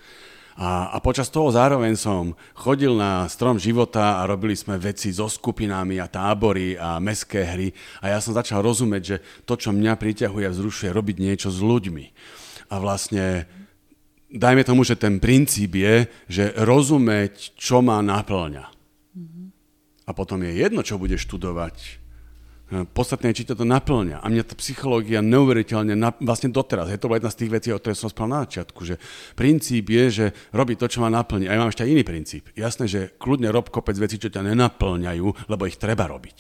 [0.54, 5.26] A, a počas toho zároveň som chodil na strom života a robili sme veci so
[5.26, 7.67] skupinami a tábory a meské hry
[8.06, 9.17] a ja som začal rozumieť, že
[9.50, 12.06] to, čo mňa priťahuje a vzrušuje, robiť niečo s ľuďmi.
[12.69, 13.50] A vlastne
[14.34, 18.65] dajme tomu, že ten princíp je, že rozumieť, čo ma naplňa.
[19.13, 19.46] Mm-hmm.
[20.04, 22.02] A potom je jedno, čo bude študovať.
[22.74, 24.26] Podstatné je, či to naplňa.
[24.26, 25.93] A mňa tá psychológia neuveriteľne,
[26.26, 28.98] vlastne doteraz, je to jedna z tých vecí, o ktorej som spal na začiatku, že
[29.38, 31.46] princíp je, že robí to, čo ma naplní.
[31.46, 32.50] A ja mám ešte iný princíp.
[32.58, 36.38] Jasné, že kľudne rob kopec vecí, čo ťa nenaplňajú, lebo ich treba robiť.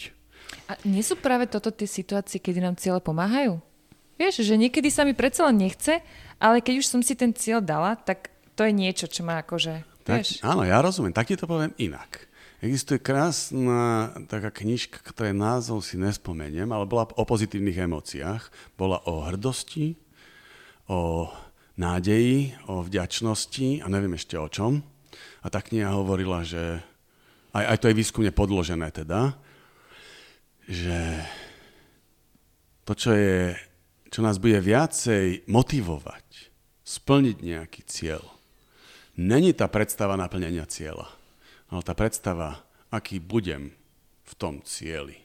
[0.73, 3.61] A nie sú práve toto tie situácie, kedy nám ciele pomáhajú?
[4.17, 6.01] Vieš, že niekedy sa mi predsa len nechce
[6.37, 9.85] ale keď už som si ten cieľ dala, tak to je niečo, čo má akože...
[10.03, 10.43] Tak, vieš?
[10.43, 11.15] Áno, ja rozumiem.
[11.15, 12.27] Tak ti to poviem inak.
[12.63, 18.51] Existuje krásna taká knižka, ktoré názov si nespomeniem, ale bola o pozitívnych emóciách.
[18.79, 19.99] Bola o hrdosti,
[20.87, 21.27] o
[21.75, 24.79] nádeji, o vďačnosti a neviem ešte o čom.
[25.43, 26.79] A tá kniha hovorila, že
[27.51, 29.35] aj, aj to je výskumne podložené teda,
[30.65, 31.19] že
[32.87, 33.55] to, čo, je,
[34.13, 36.53] čo nás bude viacej motivovať,
[36.85, 38.21] splniť nejaký cieľ.
[39.17, 41.09] Není tá predstava naplnenia cieľa,
[41.73, 42.61] ale tá predstava,
[42.93, 43.73] aký budem
[44.21, 45.17] v tom cieli.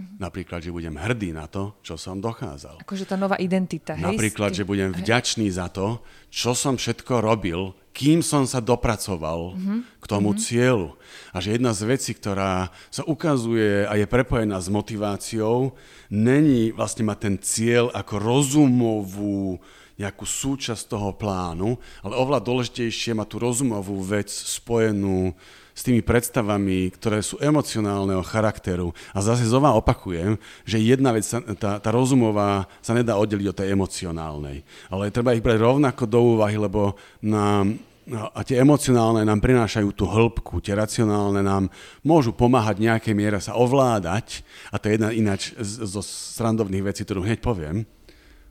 [0.00, 2.80] Napríklad, že budem hrdý na to, čo som dokázal.
[2.80, 3.92] Akože tá nová identita.
[3.98, 4.14] Hej?
[4.14, 6.00] Napríklad, že budem vďačný za to,
[6.32, 9.80] čo som všetko robil, kým som sa dopracoval mm-hmm.
[9.98, 10.44] k tomu mm-hmm.
[10.46, 10.88] cieľu.
[11.34, 15.74] A že jedna z vecí, ktorá sa ukazuje a je prepojená s motiváciou,
[16.08, 19.58] není vlastne mať ten cieľ ako rozumovú
[20.00, 25.36] nejakú súčasť toho plánu, ale oveľa dôležitejšie má tú rozumovú vec spojenú
[25.80, 28.92] s tými predstavami, ktoré sú emocionálneho charakteru.
[29.16, 30.36] A zase znova opakujem,
[30.68, 31.24] že jedna vec,
[31.56, 34.60] tá, tá rozumová sa nedá oddeliť od tej emocionálnej.
[34.92, 37.80] Ale treba ich brať rovnako do úvahy, lebo nám,
[38.12, 41.72] a tie emocionálne nám prinášajú tú hĺbku, tie racionálne nám
[42.04, 47.24] môžu pomáhať nejakej miere sa ovládať, a to je jedna ináč zo srandovných vecí, ktorú
[47.24, 47.88] hneď poviem,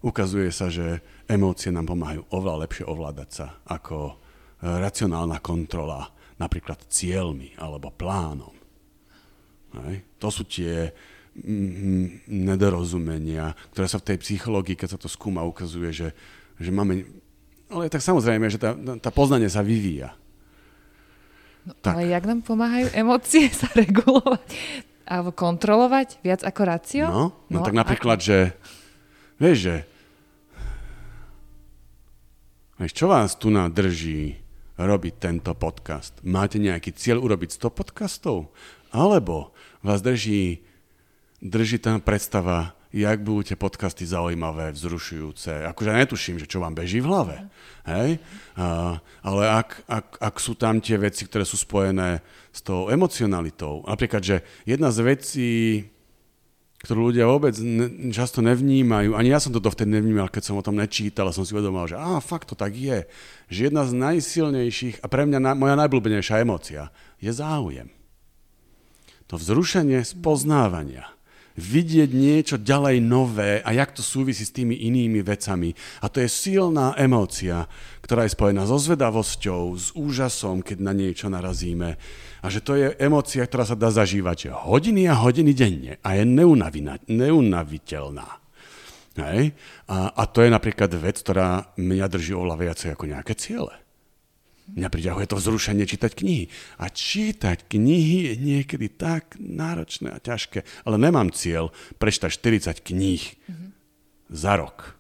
[0.01, 4.13] ukazuje sa, že emócie nám pomáhajú oveľa lepšie ovládať sa ako e,
[4.65, 8.55] racionálna kontrola napríklad cieľmi alebo plánom.
[9.75, 10.07] Hej?
[10.23, 10.95] To sú tie
[11.35, 16.09] mm, nedorozumenia, ktoré sa v tej psychológii, keď sa to skúma, ukazuje, že,
[16.57, 17.05] že máme...
[17.69, 20.15] Ale tak samozrejme, že tá, tá poznanie sa vyvíja.
[21.67, 21.99] No, tak.
[21.99, 24.49] Ale jak nám pomáhajú emócie sa regulovať?
[25.09, 27.05] Alebo kontrolovať viac ako rácio?
[27.05, 28.25] No, no, no tak napríklad, ako?
[28.25, 28.37] že
[29.41, 29.75] vieš, že
[32.79, 34.38] vieš, čo vás tu drží
[34.79, 36.15] robiť tento podcast?
[36.23, 38.47] Máte nejaký cieľ urobiť 100 podcastov?
[38.95, 39.51] Alebo
[39.83, 40.63] vás drží,
[41.43, 45.67] drží tá predstava, jak budú tie podcasty zaujímavé, vzrušujúce.
[45.67, 47.35] Akože netuším, že čo vám beží v hlave.
[47.85, 48.23] Hej?
[48.55, 53.83] A, ale ak, ak, ak sú tam tie veci, ktoré sú spojené s tou emocionalitou,
[53.83, 55.49] napríklad, že jedna z vecí,
[56.79, 60.63] ktorú ľudia vôbec ne, často nevnímajú, ani ja som to dovtedy nevnímal, keď som o
[60.63, 63.03] tom nečítal a som si uvedomal, že á, fakt to tak je,
[63.51, 66.87] že jedna z najsilnejších a pre mňa na, moja najblúbenejšia emocia
[67.19, 67.91] je záujem
[69.29, 71.05] to vzrušenie spoznávania.
[71.59, 75.75] Vidieť niečo ďalej nové a jak to súvisí s tými inými vecami.
[76.01, 77.69] A to je silná emócia,
[78.01, 81.99] ktorá je spojená so zvedavosťou, s úžasom, keď na niečo narazíme.
[82.39, 86.23] A že to je emócia, ktorá sa dá zažívať hodiny a hodiny denne a je
[87.07, 88.27] neunaviteľná.
[89.19, 89.51] Hej?
[89.91, 93.75] A, a to je napríklad vec, ktorá mňa drží oveľa viacej ako nejaké ciele.
[94.69, 96.45] Mňa priťahuje to vzrušenie čítať knihy.
[96.77, 100.61] A čítať knihy je niekedy tak náročné a ťažké.
[100.85, 102.29] Ale nemám cieľ prečítať
[102.69, 103.69] 40 kníh mm-hmm.
[104.29, 104.98] za rok.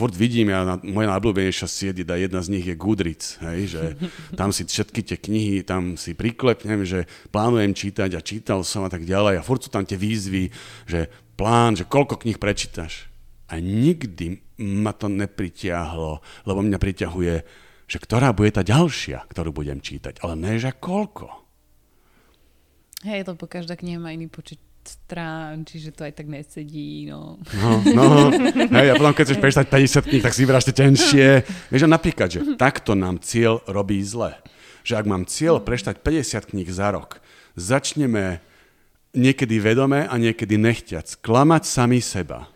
[0.00, 3.82] Furt vidím, ja, na, moja najblúbenejšia sieť, jedna z nich je Goodreads, hej, že
[4.40, 8.90] tam si všetky tie knihy, tam si priklepnem, že plánujem čítať a čítal som a
[8.90, 10.48] tak ďalej a furt sú tam tie výzvy,
[10.88, 13.12] že plán, že koľko kníh prečítaš.
[13.52, 19.82] A nikdy ma to nepritiahlo, lebo mňa priťahuje že ktorá bude tá ďalšia, ktorú budem
[19.82, 21.26] čítať, ale ne, že koľko.
[23.02, 27.36] Hej, lebo každá kniha má iný počet strán, čiže to aj tak nesedí, no.
[27.56, 28.30] No, no,
[28.80, 31.26] hej, a potom keď chceš prečítať 50 kníh, tak si vyberáš tie tenšie.
[31.68, 34.38] Vieš, napríklad, že takto nám cieľ robí zle.
[34.86, 37.20] Že ak mám cieľ prečítať 50 kníh za rok,
[37.58, 38.40] začneme
[39.12, 42.48] niekedy vedome a niekedy nechťac klamať sami seba.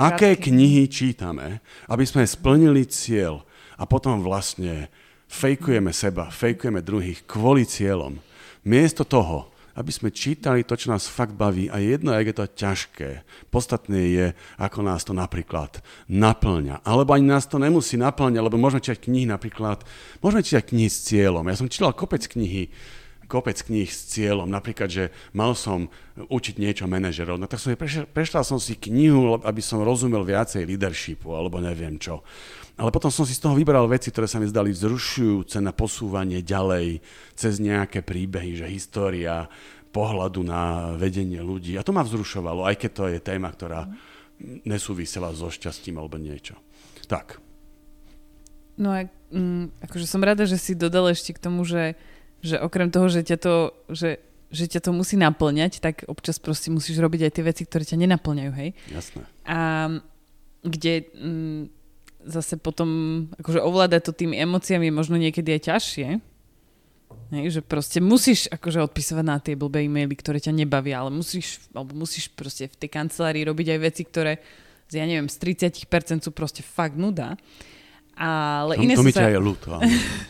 [0.00, 1.60] Aké knihy čítame,
[1.90, 3.44] aby sme splnili cieľ,
[3.76, 4.88] a potom vlastne
[5.28, 8.16] fejkujeme seba, fejkujeme druhých kvôli cieľom.
[8.64, 12.46] Miesto toho, aby sme čítali to, čo nás fakt baví a jedno, ak je to
[12.48, 13.10] ťažké.
[13.52, 16.80] Podstatné je, ako nás to napríklad naplňa.
[16.80, 19.84] Alebo ani nás to nemusí naplňať, lebo môžeme čítať knihy napríklad,
[20.24, 21.44] môžeme čítať knihy s cieľom.
[21.44, 22.72] Ja som čítal kopec knihy,
[23.28, 28.06] kopec kníh s cieľom, napríklad, že mal som učiť niečo manažerov, no tak som prešla,
[28.08, 32.22] prešla som si knihu, aby som rozumel viacej leadershipu, alebo neviem čo.
[32.76, 36.44] Ale potom som si z toho vybral veci, ktoré sa mi zdali vzrušujúce na posúvanie
[36.44, 37.00] ďalej
[37.32, 39.48] cez nejaké príbehy, že história
[39.96, 41.80] pohľadu na vedenie ľudí.
[41.80, 43.88] A to ma vzrušovalo, aj keď to je téma, ktorá
[44.68, 46.60] nesúvisela so šťastím alebo niečo.
[47.08, 47.40] Tak.
[48.76, 51.96] No a mm, akože som rada, že si dodal ešte k tomu, že,
[52.44, 54.20] že okrem toho, že ťa to, že,
[54.52, 57.96] že ťa to musí naplňať, tak občas proste musíš robiť aj tie veci, ktoré ťa
[58.04, 58.76] nenaplňajú, hej?
[58.92, 59.24] Jasné.
[59.48, 59.58] A
[60.60, 61.62] kde mm,
[62.26, 62.88] zase potom
[63.38, 66.08] akože ovládať to tými emóciami je možno niekedy aj ťažšie.
[67.26, 71.58] Hej, že proste musíš akože odpisovať na tie blbé e-maily, ktoré ťa nebavia, ale musíš,
[71.74, 74.38] alebo musíš proste v tej kancelárii robiť aj veci, ktoré
[74.94, 77.34] ja neviem, z 30% sú proste fakt nuda.
[78.14, 79.26] Ale iné to mi sa...
[79.26, 79.70] ťa je ľúto.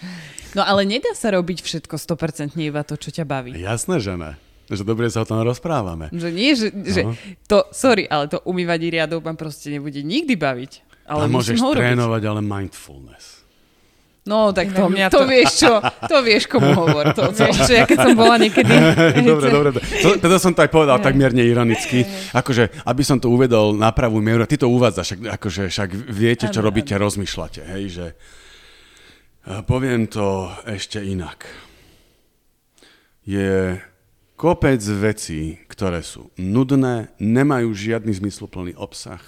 [0.57, 3.53] no ale nedá sa robiť všetko 100% iba to, čo ťa baví.
[3.53, 4.33] Jasné, že ne.
[4.67, 6.11] Že dobre sa o tom rozprávame.
[6.11, 7.07] Že nie, že, že
[7.47, 10.73] to, sorry, ale to umývanie riadov ma proste nebude nikdy baviť.
[11.07, 13.37] Ale môžeš trénovať, ale mindfulness.
[14.27, 15.79] No, tak to, mňa to, to vieš čo,
[16.11, 17.15] to vieš komu hovor.
[17.15, 17.47] To, to.
[17.47, 18.75] Vieš čo, ja keď som bola niekedy...
[19.31, 19.71] dobre, dobre.
[20.03, 22.03] To, teda som to aj povedal tak mierne ironicky.
[22.35, 26.51] Akože, aby som to uvedol na pravú mieru, ty to uvádzaš, však, akože, však viete,
[26.51, 28.07] čo robíte, rozmýšľate, hej, že...
[29.47, 31.47] Poviem to ešte inak.
[33.23, 33.79] Je
[34.35, 39.23] kopec vecí, ktoré sú nudné, nemajú žiadny zmysluplný obsah,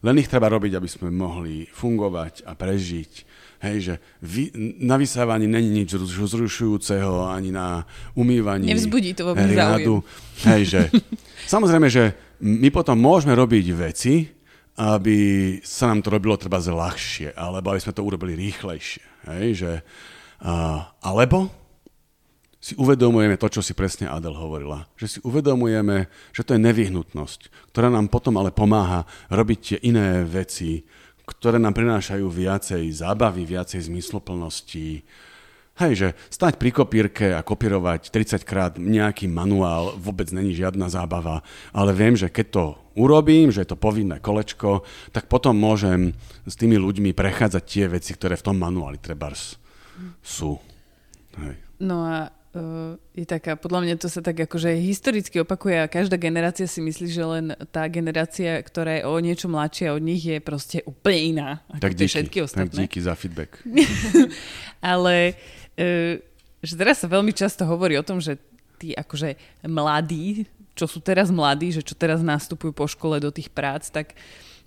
[0.00, 3.12] len ich treba robiť, aby sme mohli fungovať a prežiť.
[3.60, 7.84] Hej, že vy, na vysávaní není nič zrušujúceho, ani na
[8.16, 10.00] umývaní Nevzbudí to vôbec riadu.
[10.48, 10.80] Hej, že
[11.52, 14.24] samozrejme, že my potom môžeme robiť veci,
[14.80, 15.18] aby
[15.60, 19.28] sa nám to robilo treba ľahšie, alebo aby sme to urobili rýchlejšie.
[19.28, 19.72] Hej, že,
[20.40, 21.59] uh, alebo
[22.60, 24.84] si uvedomujeme to, čo si presne Adel hovorila.
[25.00, 30.28] Že si uvedomujeme, že to je nevyhnutnosť, ktorá nám potom ale pomáha robiť tie iné
[30.28, 30.84] veci,
[31.24, 35.00] ktoré nám prinášajú viacej zábavy, viacej zmysloplnosti.
[35.80, 41.40] Hej, že stať pri kopírke a kopírovať 30 krát nejaký manuál vôbec není žiadna zábava,
[41.72, 44.84] ale viem, že keď to urobím, že je to povinné kolečko,
[45.16, 46.12] tak potom môžem
[46.44, 49.56] s tými ľuďmi prechádzať tie veci, ktoré v tom manuáli trebárs
[50.20, 50.60] sú.
[51.40, 51.56] Hej.
[51.80, 52.28] No a
[53.14, 57.06] je taká, podľa mňa to sa tak akože historicky opakuje a každá generácia si myslí,
[57.06, 61.48] že len tá generácia, ktorá je o niečo mladšia od nich, je proste úplne iná.
[61.70, 62.66] Ako tak díky, všetky ostatné.
[62.66, 63.62] tak díky za feedback.
[64.82, 65.38] Ale
[65.78, 66.18] uh,
[66.58, 68.34] že teraz sa veľmi často hovorí o tom, že
[68.82, 73.46] tí akože mladí, čo sú teraz mladí, že čo teraz nastupujú po škole do tých
[73.46, 74.18] prác, tak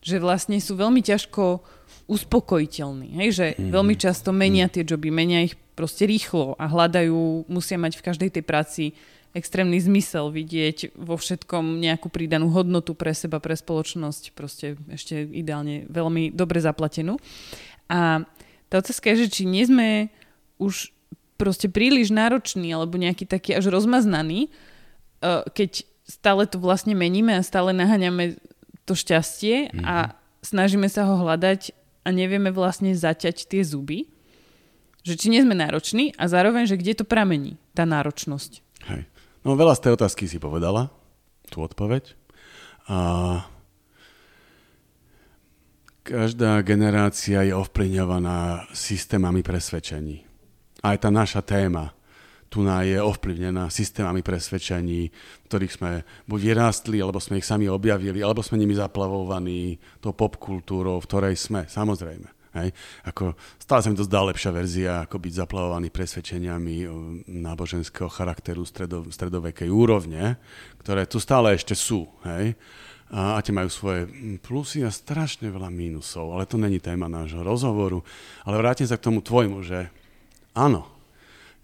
[0.04, 1.64] že vlastne sú veľmi ťažko
[2.12, 3.16] uspokojiteľní.
[3.24, 3.30] Hej?
[3.40, 3.72] Že mm.
[3.72, 8.30] veľmi často menia tie joby, menia ich proste rýchlo a hľadajú, musia mať v každej
[8.40, 8.84] tej práci
[9.34, 15.90] extrémny zmysel vidieť vo všetkom nejakú pridanú hodnotu pre seba, pre spoločnosť, proste ešte ideálne
[15.90, 17.18] veľmi dobre zaplatenú.
[17.90, 18.22] A
[18.70, 20.14] tá otázka je, že či nie sme
[20.62, 20.94] už
[21.36, 24.50] proste príliš nároční alebo nejaký taký až rozmaznaný, e,
[25.50, 28.38] keď stále to vlastne meníme a stále naháňame
[28.86, 29.82] to šťastie mm-hmm.
[29.82, 30.14] a
[30.46, 31.74] snažíme sa ho hľadať
[32.06, 34.13] a nevieme vlastne zaťať tie zuby
[35.04, 38.52] že či nie sme nároční a zároveň, že kde to pramení, tá náročnosť.
[38.88, 39.04] Hej.
[39.44, 40.88] No veľa z tej otázky si povedala,
[41.52, 42.16] tú odpoveď.
[42.88, 42.98] A
[46.04, 50.24] každá generácia je ovplyvňovaná systémami presvedčení.
[50.84, 51.96] Aj tá naša téma
[52.54, 55.10] tu je ovplyvnená systémami presvedčení,
[55.50, 55.92] ktorých sme
[56.30, 61.34] buď vyrástli, alebo sme ich sami objavili, alebo sme nimi zaplavovaní tou popkultúrou, v ktorej
[61.34, 62.30] sme, samozrejme.
[62.54, 62.70] Hej?
[63.10, 66.86] Ako, stále sa mi to zdá lepšia verzia, ako byť zaplavovaný presvedčeniami
[67.26, 70.38] náboženského charakteru stredo, stredovekej úrovne,
[70.86, 72.06] ktoré tu stále ešte sú.
[72.26, 72.54] Hej?
[73.14, 74.10] A, a tie majú svoje
[74.42, 78.06] plusy a strašne veľa mínusov, ale to není téma nášho rozhovoru.
[78.46, 79.90] Ale vrátim sa k tomu tvojmu, že
[80.54, 80.86] áno,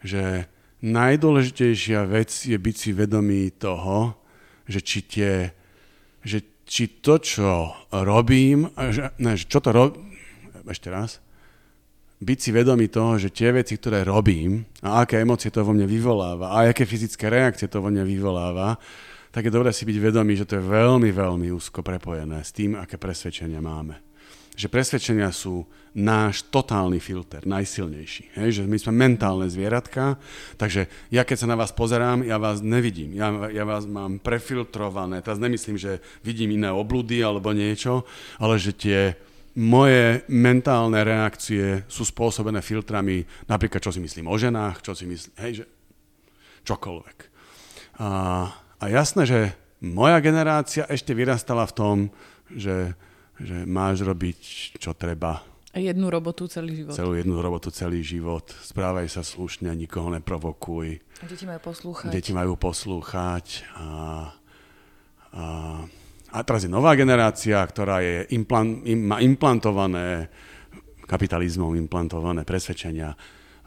[0.02, 0.49] že
[0.82, 4.15] najdôležitejšia vec je byť si vedomý toho,
[4.69, 5.34] že či tie,
[6.23, 10.09] že či to, čo robím, že, ne, čo to robím,
[10.71, 11.19] ešte raz,
[12.19, 15.88] byť si vedomý toho, že tie veci, ktoré robím a aké emócie to vo mne
[15.88, 18.75] vyvoláva a aké fyzické reakcie to vo mne vyvoláva,
[19.32, 22.75] tak je dobré si byť vedomý, že to je veľmi, veľmi úzko prepojené s tým,
[22.75, 24.01] aké presvedčenia máme.
[24.60, 25.63] Že presvedčenia sú
[25.95, 28.36] náš totálny filter, najsilnejší.
[28.36, 28.49] Hej?
[28.60, 30.19] Že my sme mentálne zvieratka,
[30.60, 33.15] takže ja keď sa na vás pozerám, ja vás nevidím.
[33.15, 35.23] Ja, ja vás mám prefiltrované.
[35.23, 38.03] Teraz nemyslím, že vidím iné oblúdy alebo niečo,
[38.36, 38.99] ale že tie
[39.60, 45.36] moje mentálne reakcie sú spôsobené filtrami, napríklad čo si myslím o ženách, čo si myslím,
[45.43, 45.65] hej, že
[46.63, 47.17] čokoľvek.
[48.00, 48.10] A,
[48.80, 49.39] a jasné, že
[49.84, 51.95] moja generácia ešte vyrastala v tom,
[52.48, 52.95] že,
[53.36, 54.39] že máš robiť,
[54.80, 55.43] čo treba.
[55.69, 56.95] A jednu robotu celý život.
[56.95, 58.48] Celú jednu robotu celý život.
[58.63, 60.98] Správaj sa slušne, nikoho neprovokuj.
[61.22, 62.10] A deti majú poslúchať.
[62.10, 63.69] Deti majú poslúchať.
[63.78, 63.86] A,
[65.36, 65.43] a
[66.29, 70.29] a teraz je nová generácia, ktorá je implant, im, má implantované
[71.09, 73.17] kapitalizmom implantované presvedčenia.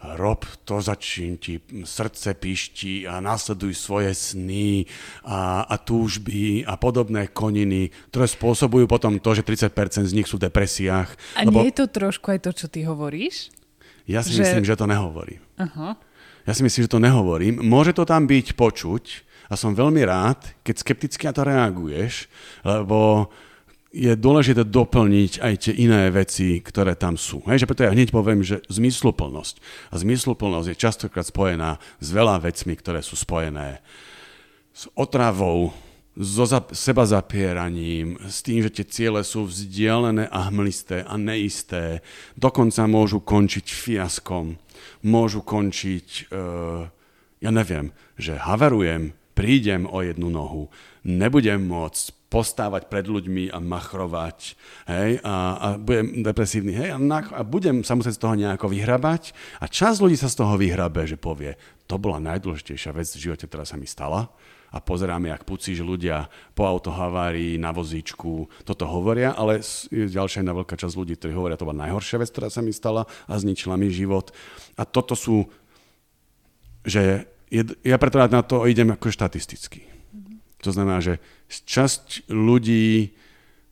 [0.03, 4.83] Rob to, začín ti srdce pišti a následuj svoje sny
[5.23, 10.35] a, a túžby a podobné koniny, ktoré spôsobujú potom to, že 30% z nich sú
[10.35, 11.39] v depresiách.
[11.39, 11.63] A lebo...
[11.63, 13.55] nie je to trošku aj to, čo ty hovoríš?
[14.03, 14.43] Ja si že...
[14.43, 15.39] myslím, že to nehovorím.
[15.55, 15.95] Uh-huh.
[16.43, 17.63] Ja si myslím, že to nehovorím.
[17.63, 19.03] Môže to tam byť počuť,
[19.53, 22.25] a som veľmi rád, keď skepticky na to reaguješ,
[22.65, 23.29] lebo
[23.93, 27.45] je dôležité doplniť aj tie iné veci, ktoré tam sú.
[27.45, 29.61] Hej, že preto ja hneď poviem, že zmysluplnosť.
[29.93, 33.85] A zmysluplnosť je častokrát spojená s veľa vecmi, ktoré sú spojené
[34.73, 35.69] s otravou,
[36.13, 42.05] so za, seba zapieraním, s tým, že tie ciele sú vzdialené a hmlisté a neisté,
[42.37, 44.61] dokonca môžu končiť fiaskom,
[45.01, 46.85] môžu končiť, uh,
[47.41, 50.69] ja neviem, že haverujem, prídem o jednu nohu,
[51.03, 54.57] nebudem môcť postávať pred ľuďmi a machrovať,
[54.89, 58.73] hej, a, a budem depresívny, hej, a, na, a budem sa musieť z toho nejako
[58.73, 59.37] vyhrabať.
[59.61, 61.53] A čas ľudí sa z toho vyhrabe, že povie,
[61.85, 64.33] to bola najdôležitejšia vec v živote, ktorá sa mi stala.
[64.73, 66.25] A pozeráme, jak pucíš ľudia
[66.57, 69.61] po autohavárii, na vozíčku, toto hovoria, ale
[69.93, 72.73] je ďalšia jedna veľká časť ľudí, ktorí hovoria, to bola najhoršia vec, ktorá sa mi
[72.73, 74.33] stala a zničila mi život.
[74.73, 75.45] A toto sú,
[76.81, 79.85] že je, ja preto na to idem ako štatisticky.
[80.65, 83.13] To znamená, že časť ľudí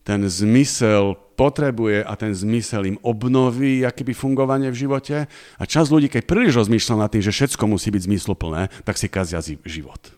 [0.06, 5.26] ten zmysel potrebuje a ten zmysel im obnoví akýby fungovanie v živote
[5.58, 9.10] a časť ľudí, keď príliš rozmýšľa nad tým, že všetko musí byť zmysluplné, tak si
[9.10, 10.14] kazia život.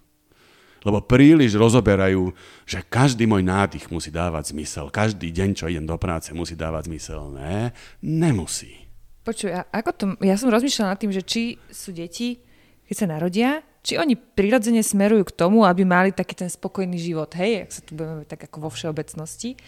[0.85, 2.37] Lebo príliš rozoberajú,
[2.69, 6.93] že každý môj nádych musí dávať zmysel, každý deň, čo idem do práce, musí dávať
[6.93, 7.33] zmysel.
[7.33, 7.73] Ne,
[8.05, 8.85] nemusí.
[9.25, 12.44] Počuj, a ako to, ja som rozmýšľala nad tým, že či sú deti,
[12.89, 13.51] keď sa narodia,
[13.85, 17.80] či oni prirodzene smerujú k tomu, aby mali taký ten spokojný život, hej, ak sa
[17.85, 19.61] tu budeme tak ako vo všeobecnosti.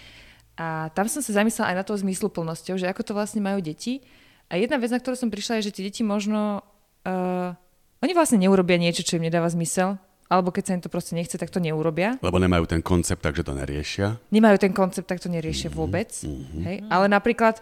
[0.56, 4.00] A tam som sa zamyslela aj na to zmysluplnosťou, že ako to vlastne majú deti.
[4.48, 6.64] A jedna vec, na ktorú som prišla, je, že tie deti možno...
[7.04, 7.52] Uh,
[8.00, 11.36] oni vlastne neurobia niečo, čo im nedáva zmysel, alebo keď sa im to proste nechce,
[11.36, 12.16] tak to neurobia.
[12.24, 14.16] Lebo nemajú ten koncept, takže to neriešia.
[14.32, 15.80] Nemajú ten koncept, tak to neriešia mm-hmm.
[15.80, 16.10] vôbec.
[16.12, 16.62] Mm-hmm.
[16.66, 16.76] Hej?
[16.88, 17.60] Ale napríklad,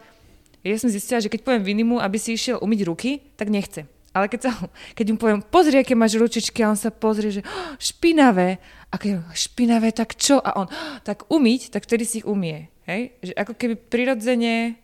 [0.64, 3.84] ja som zistila, že keď poviem Vinimu, aby si išiel umyť ruky, tak nechce.
[4.15, 4.51] Ale keď, sa,
[4.95, 8.62] keď mu poviem, pozri, aké máš ručičky, a on sa pozrie, že oh, špinavé.
[8.89, 10.39] A keď špinavé, tak čo?
[10.39, 12.71] A on, oh, tak umyť, tak vtedy si ich umie.
[12.87, 13.19] Hej?
[13.27, 14.79] Že ako keby prirodzene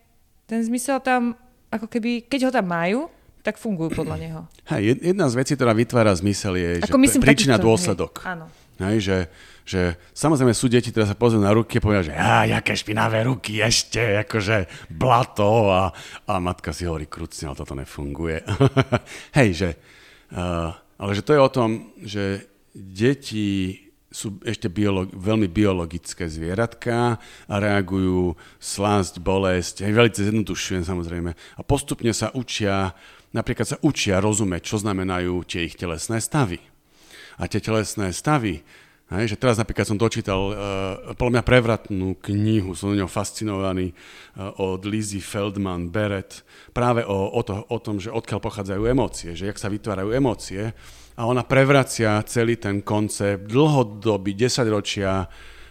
[0.50, 1.38] ten zmysel tam,
[1.70, 3.06] ako keby, keď ho tam majú,
[3.46, 4.40] tak fungujú podľa neho.
[4.66, 8.12] Hej, jedna z vecí, ktorá vytvára zmysel je, ako že myslím, príčina takýto, dôsledok.
[8.18, 8.46] Hej, áno.
[8.80, 9.16] Hej, že,
[9.70, 13.22] že samozrejme sú deti, ktoré sa pozrú na ruky a povedia, že ja, jaké špinavé
[13.22, 15.94] ruky ešte, akože blato a,
[16.26, 18.42] a matka si hovorí, krucne, ale toto nefunguje.
[19.38, 19.70] Hej, že,
[20.34, 23.78] uh, ale že to je o tom, že deti
[24.10, 31.30] sú ešte biolog- veľmi biologické zvieratka a reagujú slásť, bolesť, aj veľmi zjednodušujem samozrejme.
[31.30, 32.90] A postupne sa učia,
[33.30, 36.58] napríklad sa učia rozumieť, čo znamenajú tie ich telesné stavy.
[37.38, 38.66] A tie telesné stavy,
[39.18, 40.54] hej, že teraz napríklad som dočítal uh,
[41.18, 47.40] podľa mňa prevratnú knihu, som ňou fascinovaný, uh, od Lizzy Feldman Barrett, práve o, o,
[47.42, 50.70] to, o tom, že odkiaľ pochádzajú emócie, že jak sa vytvárajú emócie
[51.18, 55.26] a ona prevracia celý ten koncept dlhodobý, desaťročia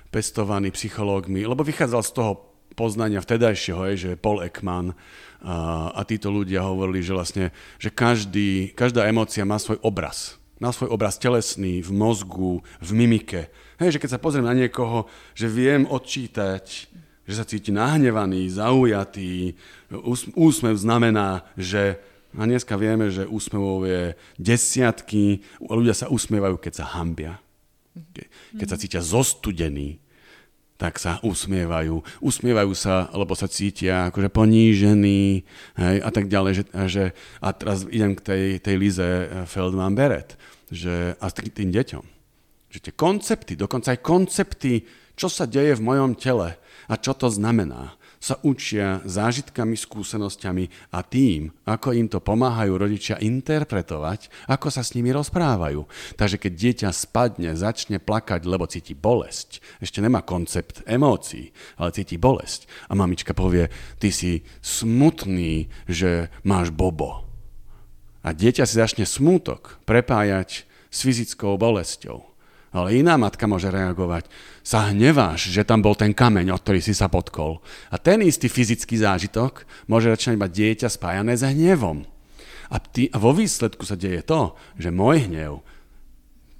[0.09, 2.31] pestovaný psychológmi, lebo vychádzal z toho
[2.79, 4.95] poznania vtedajšieho, je, že Paul Ekman
[5.43, 10.38] a, a títo ľudia hovorili, že vlastne, že každý, každá emócia má svoj obraz.
[10.59, 13.47] Má svoj obraz telesný, v mozgu, v mimike.
[13.79, 16.65] Hej, že keď sa pozriem na niekoho, že viem odčítať,
[17.23, 19.55] že sa cíti nahnevaný, zaujatý,
[20.35, 22.03] úsmev znamená, že
[22.37, 24.03] a dneska vieme, že úsmevov je
[24.37, 27.41] desiatky, ľudia sa usmievajú, keď sa hambia.
[28.53, 29.97] Keď sa cítia zostudení,
[30.79, 32.23] tak sa usmievajú.
[32.23, 35.43] Usmievajú sa, lebo sa cítia akože ponížení
[35.75, 36.51] hej, a tak ďalej.
[36.55, 37.03] Že, že,
[37.43, 39.07] a teraz idem k tej, tej Lize
[39.43, 40.39] Feldman Beret
[40.71, 42.05] že, a tým deťom.
[42.71, 44.87] Že tie koncepty, dokonca aj koncepty,
[45.19, 46.55] čo sa deje v mojom tele
[46.87, 53.15] a čo to znamená sa učia zážitkami, skúsenosťami a tým, ako im to pomáhajú rodičia
[53.17, 55.87] interpretovať, ako sa s nimi rozprávajú.
[56.19, 62.19] Takže keď dieťa spadne, začne plakať, lebo cíti bolesť, ešte nemá koncept emócií, ale cíti
[62.19, 62.67] bolesť.
[62.91, 63.71] A mamička povie,
[64.03, 67.23] ty si smutný, že máš bobo.
[68.19, 72.29] A dieťa si začne smútok prepájať s fyzickou bolesťou.
[72.69, 74.29] Ale iná matka môže reagovať.
[74.61, 77.65] Sa hneváš, že tam bol ten kameň, od ktorý si sa potkol.
[77.89, 82.05] A ten istý fyzický zážitok môže začať mať dieťa spájané s hnevom.
[82.69, 85.65] A, ty, a vo výsledku sa deje to, že môj hnev,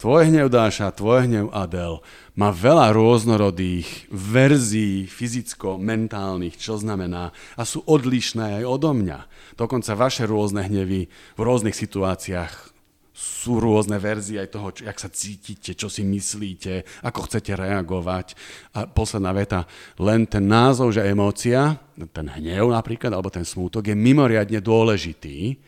[0.01, 2.01] tvoj hnev Dáša, tvoj hnev Adel,
[2.33, 9.19] má veľa rôznorodých verzií fyzicko-mentálnych, čo znamená, a sú odlišné aj odo mňa.
[9.59, 12.78] Dokonca vaše rôzne hnevy v rôznych situáciách
[13.19, 18.31] sú rôzne verzie aj toho, čo, jak sa cítite, čo si myslíte, ako chcete reagovať.
[18.79, 19.67] A posledná veta,
[19.99, 21.75] len ten názov, že emócia,
[22.15, 25.59] ten hnev napríklad, alebo ten smútok je mimoriadne dôležitý,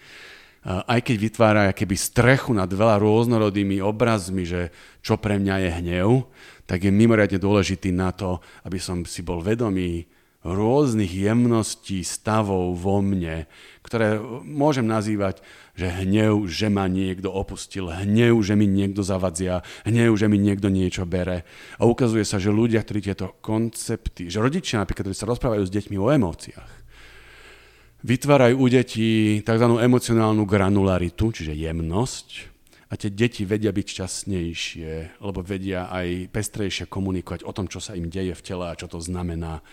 [0.64, 4.72] aj keď vytvára keby strechu nad veľa rôznorodými obrazmi, že
[5.04, 6.10] čo pre mňa je hnev,
[6.64, 10.08] tak je mimoriadne dôležitý na to, aby som si bol vedomý
[10.42, 13.46] rôznych jemností, stavov vo mne,
[13.92, 20.20] ktoré môžem nazývať že hnev, že ma niekto opustil, hnev, že mi niekto zavadzia, hnev,
[20.20, 21.48] že mi niekto niečo bere.
[21.80, 25.72] A ukazuje sa, že ľudia, ktorí tieto koncepty, že rodičia napríklad, ktorí sa rozprávajú s
[25.72, 26.72] deťmi o emóciách,
[28.04, 29.68] vytvárajú u detí tzv.
[29.80, 32.52] emocionálnu granularitu, čiže jemnosť,
[32.92, 37.96] a tie deti vedia byť šťastnejšie, lebo vedia aj pestrejšie komunikovať o tom, čo sa
[37.96, 39.64] im deje v tele a čo to znamená.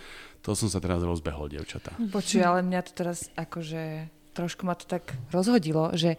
[0.49, 1.92] To som sa teraz rozbehol, devčatá.
[2.09, 6.16] Počuj, ale mňa to teraz akože trošku ma to tak rozhodilo, že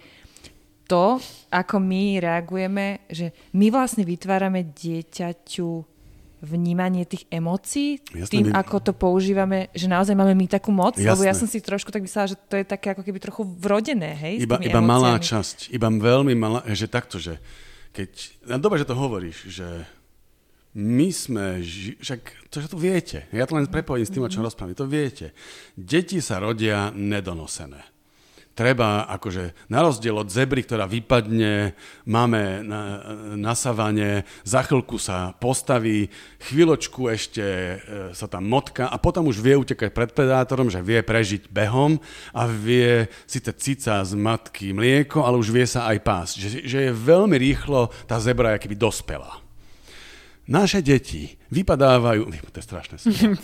[0.86, 1.18] to,
[1.50, 5.70] ako my reagujeme, že my vlastne vytvárame dieťaťu
[6.46, 8.62] vnímanie tých emócií, Jasne, tým, my...
[8.62, 11.10] ako to používame, že naozaj máme my takú moc, Jasne.
[11.10, 14.14] lebo ja som si trošku tak myslela, že to je také ako keby trochu vrodené,
[14.14, 14.46] hej?
[14.46, 17.42] Iba, iba malá časť, iba veľmi malá, že takto, že
[17.92, 18.10] keď,
[18.46, 19.68] no dobre, že to hovoríš, že
[20.78, 24.30] my sme, ži- však to, že to viete, ja to len prepojím s tým, o
[24.30, 24.48] čom mm-hmm.
[24.48, 25.34] rozprávame, to viete.
[25.74, 28.00] Deti sa rodia nedonosené
[28.60, 31.72] treba, akože na rozdiel od zebry, ktorá vypadne,
[32.04, 32.82] máme na,
[33.40, 36.12] na savane, za chvíľku sa postaví,
[36.44, 37.76] chvíľočku ešte e,
[38.12, 42.04] sa tam motka a potom už vie utekať pred predátorom, že vie prežiť behom
[42.36, 46.34] a vie síce cica z matky mlieko, ale už vie sa aj pásť.
[46.44, 49.49] Že, že je veľmi rýchlo tá zebra keby dospela.
[50.50, 53.38] Naše deti vypadávajú, to je strašné slovo,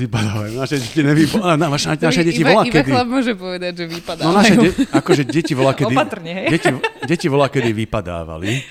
[0.00, 2.88] vypadávajú, naše deti nevypadávajú, naše, naše deti volá kedy.
[2.88, 4.32] Iba môže povedať, že vypadávajú.
[4.32, 5.92] No naše de- akože deti volá kedy.
[5.92, 6.46] Opatrne, hej.
[6.56, 6.68] Deti,
[7.04, 8.64] deti volá kedy vypadávali.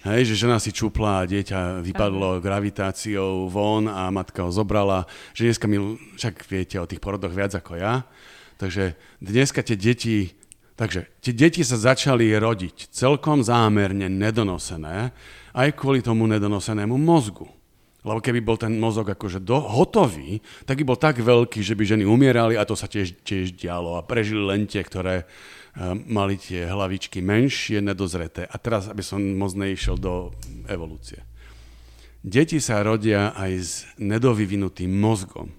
[0.00, 5.06] Hej, že žena si čupla a dieťa vypadlo gravitáciou von a matka ho zobrala.
[5.36, 5.78] Že dneska my,
[6.18, 8.02] však viete o tých porodoch viac ako ja.
[8.58, 10.34] Takže dneska tie deti
[10.80, 15.12] Takže tie deti sa začali rodiť celkom zámerne nedonosené,
[15.54, 17.48] aj kvôli tomu nedonosenému mozgu.
[18.00, 21.84] Lebo keby bol ten mozog akože do, hotový, tak by bol tak veľký, že by
[21.84, 26.40] ženy umierali a to sa tiež, tiež dialo a prežili len tie, ktoré uh, mali
[26.40, 28.48] tie hlavičky menšie, nedozreté.
[28.48, 30.32] A teraz, aby som moc neišiel do
[30.64, 31.20] evolúcie.
[32.24, 35.52] Deti sa rodia aj s nedovyvinutým mozgom.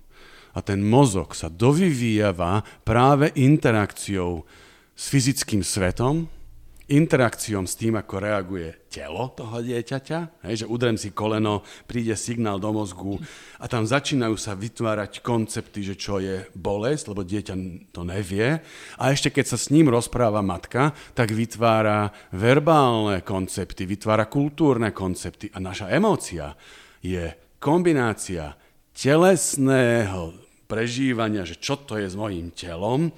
[0.58, 4.50] A ten mozog sa dovyvíjava práve interakciou
[4.98, 6.26] s fyzickým svetom,
[6.92, 12.60] interakciom s tým, ako reaguje telo toho dieťaťa, hej, že udrem si koleno, príde signál
[12.60, 13.16] do mozgu
[13.56, 17.56] a tam začínajú sa vytvárať koncepty, že čo je bolesť, lebo dieťa
[17.96, 18.60] to nevie.
[19.00, 25.48] A ešte keď sa s ním rozpráva matka, tak vytvára verbálne koncepty, vytvára kultúrne koncepty
[25.56, 26.60] a naša emócia
[27.00, 27.32] je
[27.64, 28.60] kombinácia
[28.92, 30.36] telesného
[30.68, 33.12] prežívania, že čo to je s mojím telom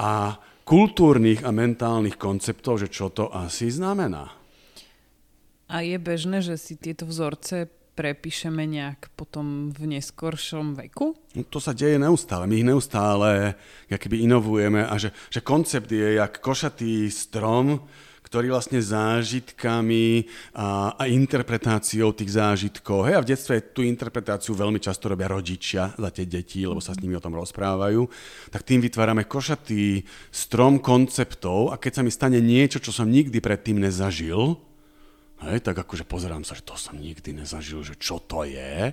[0.00, 0.36] a
[0.68, 4.28] kultúrnych a mentálnych konceptov, že čo to asi znamená.
[5.72, 11.18] A je bežné, že si tieto vzorce prepíšeme nejak potom v neskoršom veku?
[11.34, 12.46] No, to sa deje neustále.
[12.46, 13.58] My ich neustále
[13.90, 17.82] keby inovujeme a že, že koncept je jak košatý strom,
[18.28, 23.08] ktorý vlastne zážitkami a, a interpretáciou tých zážitkov.
[23.08, 26.92] Hej, a v detstve tú interpretáciu veľmi často robia rodičia za tie deti, lebo sa
[26.92, 28.04] s nimi o tom rozprávajú.
[28.52, 33.40] Tak tým vytvárame košatý strom konceptov a keď sa mi stane niečo, čo som nikdy
[33.40, 34.60] predtým nezažil,
[35.48, 38.92] hej, tak akože pozerám sa, že to som nikdy nezažil, že čo to je,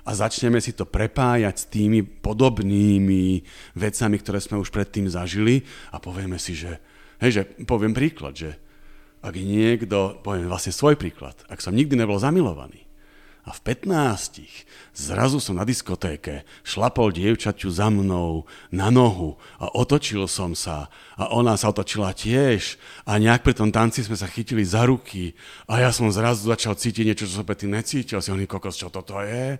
[0.00, 3.44] a začneme si to prepájať s tými podobnými
[3.76, 5.60] vecami, ktoré sme už predtým zažili
[5.92, 6.80] a povieme si, že
[7.20, 8.56] Hej, že poviem príklad, že
[9.20, 12.90] ak niekto, poviem vlastne svoj príklad, ak som nikdy nebol zamilovaný
[13.48, 20.28] a v 15 zrazu som na diskotéke šlapol dievčaťu za mnou na nohu a otočil
[20.28, 22.76] som sa a ona sa otočila tiež
[23.08, 25.32] a nejak pri tom tanci sme sa chytili za ruky
[25.64, 28.92] a ja som zrazu začal cítiť niečo, čo som predtým necítil, si hovorím, kokos, čo
[28.92, 29.56] toto je?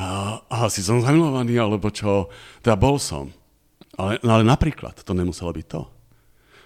[0.00, 0.06] A,
[0.42, 2.32] a asi som zamilovaný, alebo čo?
[2.60, 3.30] Teda bol som.
[3.94, 5.99] Ale, no ale napríklad, to nemuselo byť to.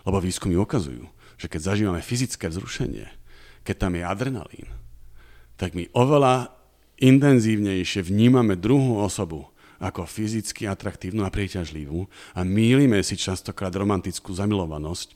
[0.04, 1.08] Lebo výskumy ukazujú,
[1.40, 3.08] že keď zažívame fyzické vzrušenie,
[3.64, 4.68] keď tam je adrenalín,
[5.56, 6.52] tak my oveľa
[7.00, 9.48] intenzívnejšie vnímame druhú osobu
[9.82, 15.12] ako fyzicky atraktívnu a príťažlivú a mýlime si častokrát romantickú zamilovanosť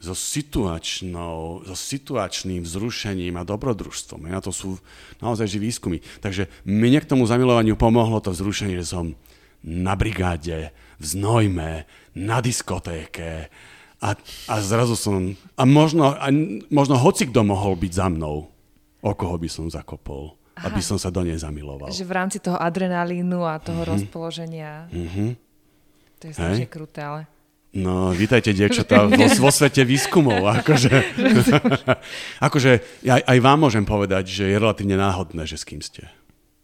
[0.00, 4.26] so, situačnou, so situačným vzrušením a dobrodružstvom.
[4.32, 4.80] Na to sú
[5.20, 6.00] naozaj že výskumy.
[6.24, 9.12] Takže mne k tomu zamilovaniu pomohlo to vzrušenie, že som
[9.60, 11.70] na brigáde, v znojme,
[12.16, 13.52] na diskotéke,
[14.00, 14.16] a,
[14.48, 15.36] a zrazu som...
[15.60, 16.32] A možno, a
[16.72, 18.48] možno hoci kto mohol byť za mnou,
[19.04, 20.72] o koho by som zakopol, Aha.
[20.72, 21.92] aby som sa do nej zamiloval.
[21.92, 23.92] Že v rámci toho adrenalínu a toho mm-hmm.
[23.92, 24.88] rozpoloženia.
[24.88, 25.30] Mm-hmm.
[26.20, 27.20] To je strašne kruté, ale...
[27.70, 30.48] No, vítajte, dievčatá, vo, vo svete výskumov.
[30.48, 30.90] Akože,
[32.46, 32.72] akože
[33.04, 36.08] aj, aj vám môžem povedať, že je relatívne náhodné, že s kým ste.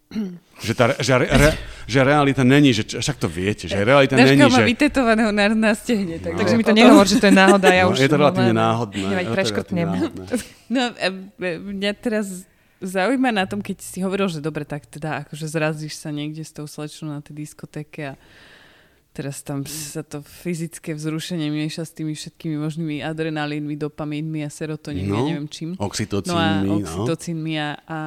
[0.57, 1.53] Že, tá, že, re,
[1.85, 4.65] že realita není, že však to viete, že realita Dažka není, má že...
[4.65, 6.17] vytetovaného na, na stehne.
[6.17, 6.39] Tak, no.
[6.41, 7.69] Takže mi to nehovor, že to je náhoda.
[7.77, 9.07] Ja no, už je to relatívne náhodné.
[9.13, 9.89] Nevať, preškrtnem.
[10.73, 10.83] No,
[11.77, 12.49] mňa teraz
[12.81, 16.53] zaujíma na tom, keď si hovoril, že dobre, tak teda akože zrazíš sa niekde s
[16.57, 18.15] tou slečnou na tej diskotéke a
[19.17, 25.09] teraz tam sa to fyzické vzrušenie mieša s tými všetkými možnými adrenalínmi, dopamínmi a serotonínmi,
[25.09, 25.73] no, ja neviem čím.
[25.81, 26.37] Oxytocínmi.
[26.37, 27.99] No a oxytocínmi a, a,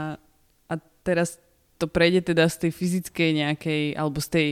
[0.70, 1.42] a teraz
[1.80, 4.48] to prejde teda z tej fyzickej nejakej, alebo z tej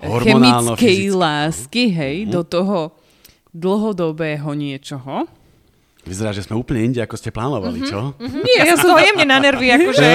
[0.00, 2.30] chemickej lásky, hej, mm.
[2.32, 2.96] do toho
[3.52, 5.28] dlhodobého niečoho.
[6.08, 7.90] Vyzerá, že sme úplne inde, ako ste plánovali, mm-hmm.
[7.92, 8.16] čo?
[8.16, 8.42] Mm-hmm.
[8.48, 10.08] Nie, ja som jemne na nervy, akože,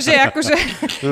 [0.00, 0.54] že, akože,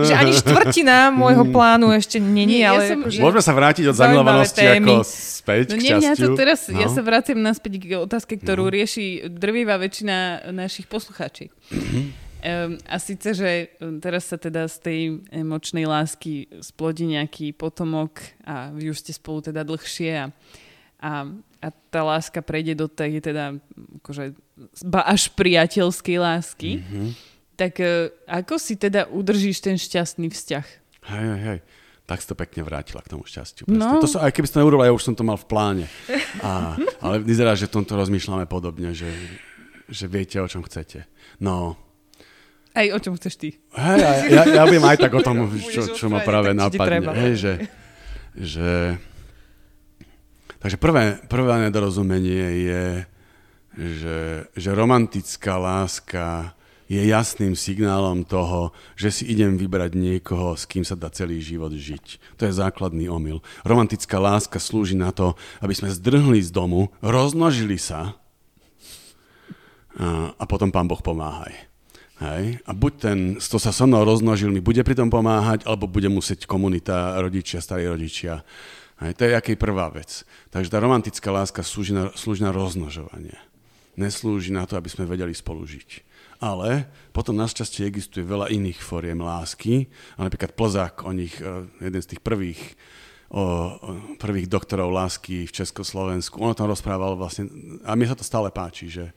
[0.08, 2.88] že ani štvrtina môjho plánu ešte není, ale...
[2.88, 6.64] Ja som, akože, Môžeme sa vrátiť od zamilovanosti ako späť no, k nie, to teraz,
[6.72, 6.80] no.
[6.80, 8.72] ja sa vraciam naspäť k otázke, ktorú no.
[8.72, 11.52] rieši drvivá väčšina našich poslucháčí.
[11.68, 12.04] Mm-hmm.
[12.42, 13.70] Um, a síce, že
[14.02, 19.46] teraz sa teda z tej emočnej lásky splodí nejaký potomok a vy už ste spolu
[19.46, 20.26] teda dlhšie a,
[20.98, 21.10] a
[21.62, 23.54] a tá láska prejde do tej teda
[24.02, 24.34] akože
[24.90, 27.08] až priateľskej lásky, mm-hmm.
[27.54, 30.66] tak uh, ako si teda udržíš ten šťastný vzťah?
[31.06, 31.58] Hej, hej, hej.
[32.02, 33.70] Tak si to pekne vrátila k tomu šťastiu.
[33.70, 34.02] No.
[34.02, 35.86] To som, aj keby si to neurobil, ja už som to mal v pláne.
[36.42, 39.14] A, ale vyzerá, že v tomto rozmýšľame podobne, že,
[39.86, 41.06] že viete, o čom chcete.
[41.38, 41.78] No,
[42.72, 43.48] aj o čom chceš ty.
[43.76, 47.12] Hej, ja, ja, ja viem aj tak o tom, čo, čo ma práve napadne.
[47.12, 47.52] Hej, že,
[48.36, 48.68] že...
[50.62, 52.84] Takže prvé, prvé nedorozumenie je,
[53.76, 54.18] že,
[54.54, 56.54] že romantická láska
[56.92, 61.72] je jasným signálom toho, že si idem vybrať niekoho, s kým sa dá celý život
[61.72, 62.36] žiť.
[62.36, 63.40] To je základný omyl.
[63.64, 65.32] Romantická láska slúži na to,
[65.64, 68.20] aby sme zdrhli z domu, rozmnožili sa
[69.96, 71.71] a, a potom pán Boh pomáhaj.
[72.22, 72.62] Hej?
[72.62, 76.06] A buď ten, kto sa so mnou rozmnožil, mi bude pri tom pomáhať, alebo bude
[76.06, 78.46] musieť komunita, rodičia, starí rodičia.
[79.02, 79.18] Hej?
[79.18, 80.22] To je aký prvá vec.
[80.54, 83.34] Takže tá romantická láska slúži na, slúži na rozmnožovanie.
[83.98, 86.14] Neslúži na to, aby sme vedeli spolu žiť.
[86.38, 89.90] Ale potom našťastie existuje veľa iných foriem lásky.
[90.16, 92.58] A napríklad Plzák, o nich, e, jeden z tých prvých
[93.32, 93.76] o,
[94.20, 96.36] prvých doktorov lásky v Československu.
[96.38, 97.48] On o tom rozprával vlastne,
[97.82, 99.08] a mne sa to stále páči, že,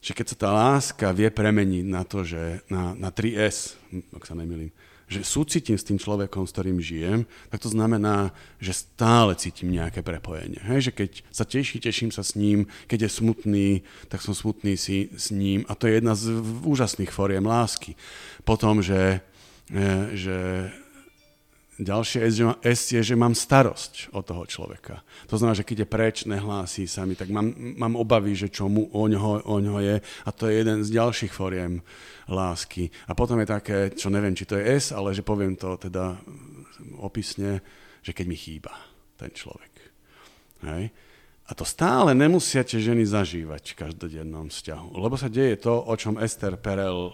[0.00, 3.76] že keď sa tá láska vie premeniť na to, že na, na 3S,
[4.16, 4.72] ak sa nemýlim,
[5.10, 8.30] že súcitím s tým človekom, s ktorým žijem, tak to znamená,
[8.62, 10.62] že stále cítim nejaké prepojenie.
[10.62, 13.68] Hej, že keď sa teší, teším sa s ním, keď je smutný,
[14.06, 17.98] tak som smutný si s ním a to je jedna z úžasných fóriem lásky.
[18.46, 19.18] Potom, že,
[19.74, 20.70] e, že
[21.80, 25.00] Ďalšie S, S je, že mám starosť o toho človeka.
[25.32, 28.68] To znamená, že keď je preč, nehlási sa mi, tak mám, mám obavy, že čo
[28.68, 29.96] mu o ňoho, o ňoho je.
[29.98, 31.80] A to je jeden z ďalších foriem
[32.28, 32.92] lásky.
[33.08, 36.20] A potom je také, čo neviem, či to je S, ale že poviem to teda
[37.00, 37.64] opisne,
[38.04, 38.76] že keď mi chýba
[39.16, 39.72] ten človek.
[40.68, 40.92] Hej?
[41.48, 45.00] A to stále nemusia tie ženy zažívať v každodennom vzťahu.
[45.00, 47.10] Lebo sa deje to, o čom Esther Perel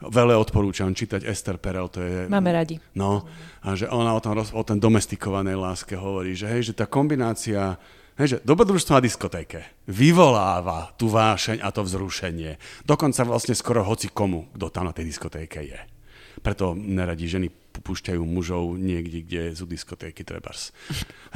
[0.00, 2.26] veľa odporúčam čítať Esther Perel, to je...
[2.32, 2.80] Máme radi.
[2.96, 3.28] No,
[3.60, 7.76] a že ona o, tom, o ten domestikovanej láske hovorí, že hej, že tá kombinácia,
[8.16, 12.56] hej, že dobrodružstvo na diskotéke vyvoláva tú vášeň a to vzrušenie.
[12.88, 15.80] Dokonca vlastne skoro hoci komu, kto tam na tej diskotéke je.
[16.40, 20.72] Preto neradi ženy púšťajú mužov niekde, kde sú diskotéky trebárs.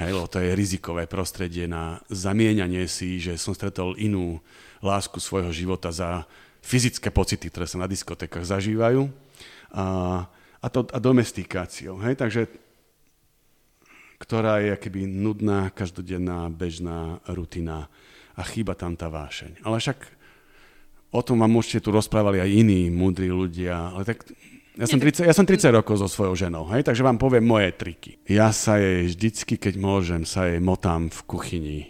[0.00, 4.40] Hej, lebo to je rizikové prostredie na zamieňanie si, že som stretol inú
[4.84, 6.28] lásku svojho života za
[6.64, 9.12] fyzické pocity, ktoré sa na diskotékach zažívajú
[9.76, 9.84] a,
[10.64, 12.00] a, to, a domestikáciou.
[12.00, 12.16] Hej?
[12.16, 12.48] Takže
[14.16, 17.92] ktorá je keby nudná, každodenná, bežná rutina
[18.32, 19.60] a chýba tam tá vášeň.
[19.60, 19.98] Ale však
[21.12, 24.24] o tom vám môžete tu rozprávali aj iní múdri ľudia, ale tak
[24.74, 27.70] ja som, 30, ja som 30 rokov so svojou ženou, hej, takže vám poviem moje
[27.78, 28.18] triky.
[28.26, 31.80] Ja sa jej vždycky, keď môžem, sa jej motám v kuchyni.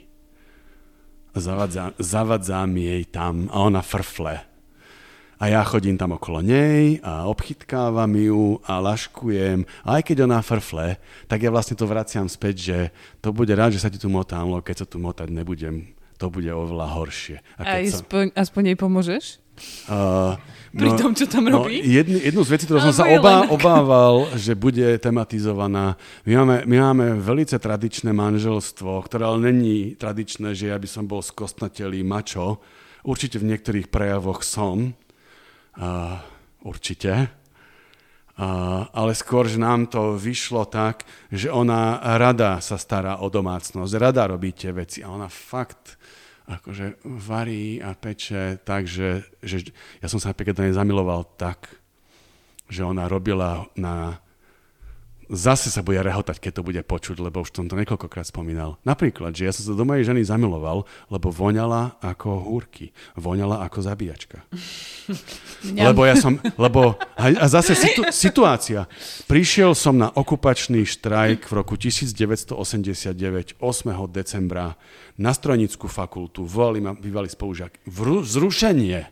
[1.32, 4.53] Zavadzám, zavadzám jej tam a ona frfle
[5.38, 9.66] a ja chodím tam okolo nej a obchytkávam ju a laškujem.
[9.82, 12.78] A aj keď ona frfle, tak ja vlastne to vraciam späť, že
[13.18, 16.30] to bude rád, že sa ti tu motám, lebo keď sa tu motať nebudem, to
[16.30, 17.36] bude oveľa horšie.
[17.58, 18.46] A, a aspoň, sa...
[18.46, 19.24] aspoň jej pomôžeš?
[19.86, 20.34] Uh,
[20.74, 21.78] Pri no, tom, čo tam no, robí?
[21.78, 25.94] Jednu, jednu z vecí, ktorú som sa obá, obával, že bude tematizovaná.
[26.26, 31.06] My máme, my máme velice tradičné manželstvo, ktoré ale není tradičné, že ja by som
[31.06, 32.58] bol skostnatelý mačo.
[33.06, 34.98] Určite v niektorých prejavoch som,
[36.64, 37.12] Určite.
[38.90, 44.26] Ale skôr, že nám to vyšlo tak, že ona rada sa stará o domácnosť, rada
[44.26, 45.94] robí tie veci a ona fakt
[46.44, 49.72] akože varí a peče tak, že, že
[50.02, 51.72] ja som sa napríklad zamiloval tak,
[52.68, 54.20] že ona robila na
[55.28, 58.80] zase sa bude rehotať, keď to bude počuť, lebo už som to niekoľkokrát spomínal.
[58.82, 63.78] Napríklad, že ja som sa do mojej ženy zamiloval, lebo voňala ako húrky, voňala ako
[63.84, 64.42] zabíjačka.
[65.88, 68.90] lebo ja som, lebo, a zase situ, situácia.
[69.30, 73.62] Prišiel som na okupačný štrajk v roku 1989, 8.
[74.10, 74.74] decembra,
[75.14, 77.86] na strojnickú fakultu, volali ma bývalí spolužiak.
[78.24, 79.06] Zrušenie.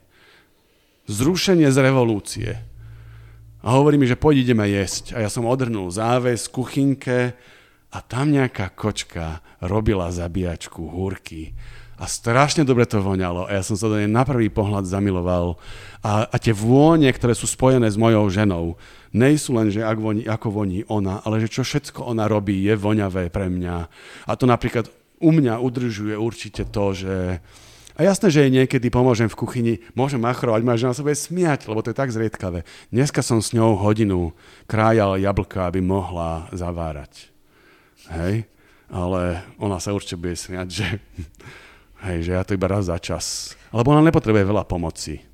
[1.06, 2.71] Zrušenie z revolúcie
[3.62, 5.14] a hovorí mi, že poď ideme jesť.
[5.14, 7.38] A ja som odhrnul záves, kuchynke
[7.94, 11.54] a tam nejaká kočka robila zabíjačku, húrky.
[12.02, 13.46] A strašne dobre to voňalo.
[13.46, 15.62] A ja som sa do nej na prvý pohľad zamiloval.
[16.02, 18.74] A, a tie vône, ktoré sú spojené s mojou ženou,
[19.14, 22.74] nejsú len, že ak voní, ako voní ona, ale že čo všetko ona robí, je
[22.74, 23.76] voňavé pre mňa.
[24.26, 24.90] A to napríklad
[25.22, 27.38] u mňa udržuje určite to, že
[27.92, 31.68] a jasné, že jej niekedy pomôžem v kuchyni, môžem machrovať, ma žena sa bude smiať,
[31.68, 32.64] lebo to je tak zriedkavé.
[32.88, 34.32] Dneska som s ňou hodinu
[34.70, 37.28] krájal jablka, aby mohla zavárať.
[38.08, 38.50] Hej?
[38.92, 40.86] ale ona sa určite bude smiať, že,
[42.06, 43.56] hej, že ja to iba raz za čas.
[43.72, 45.24] Lebo ona nepotrebuje veľa pomoci.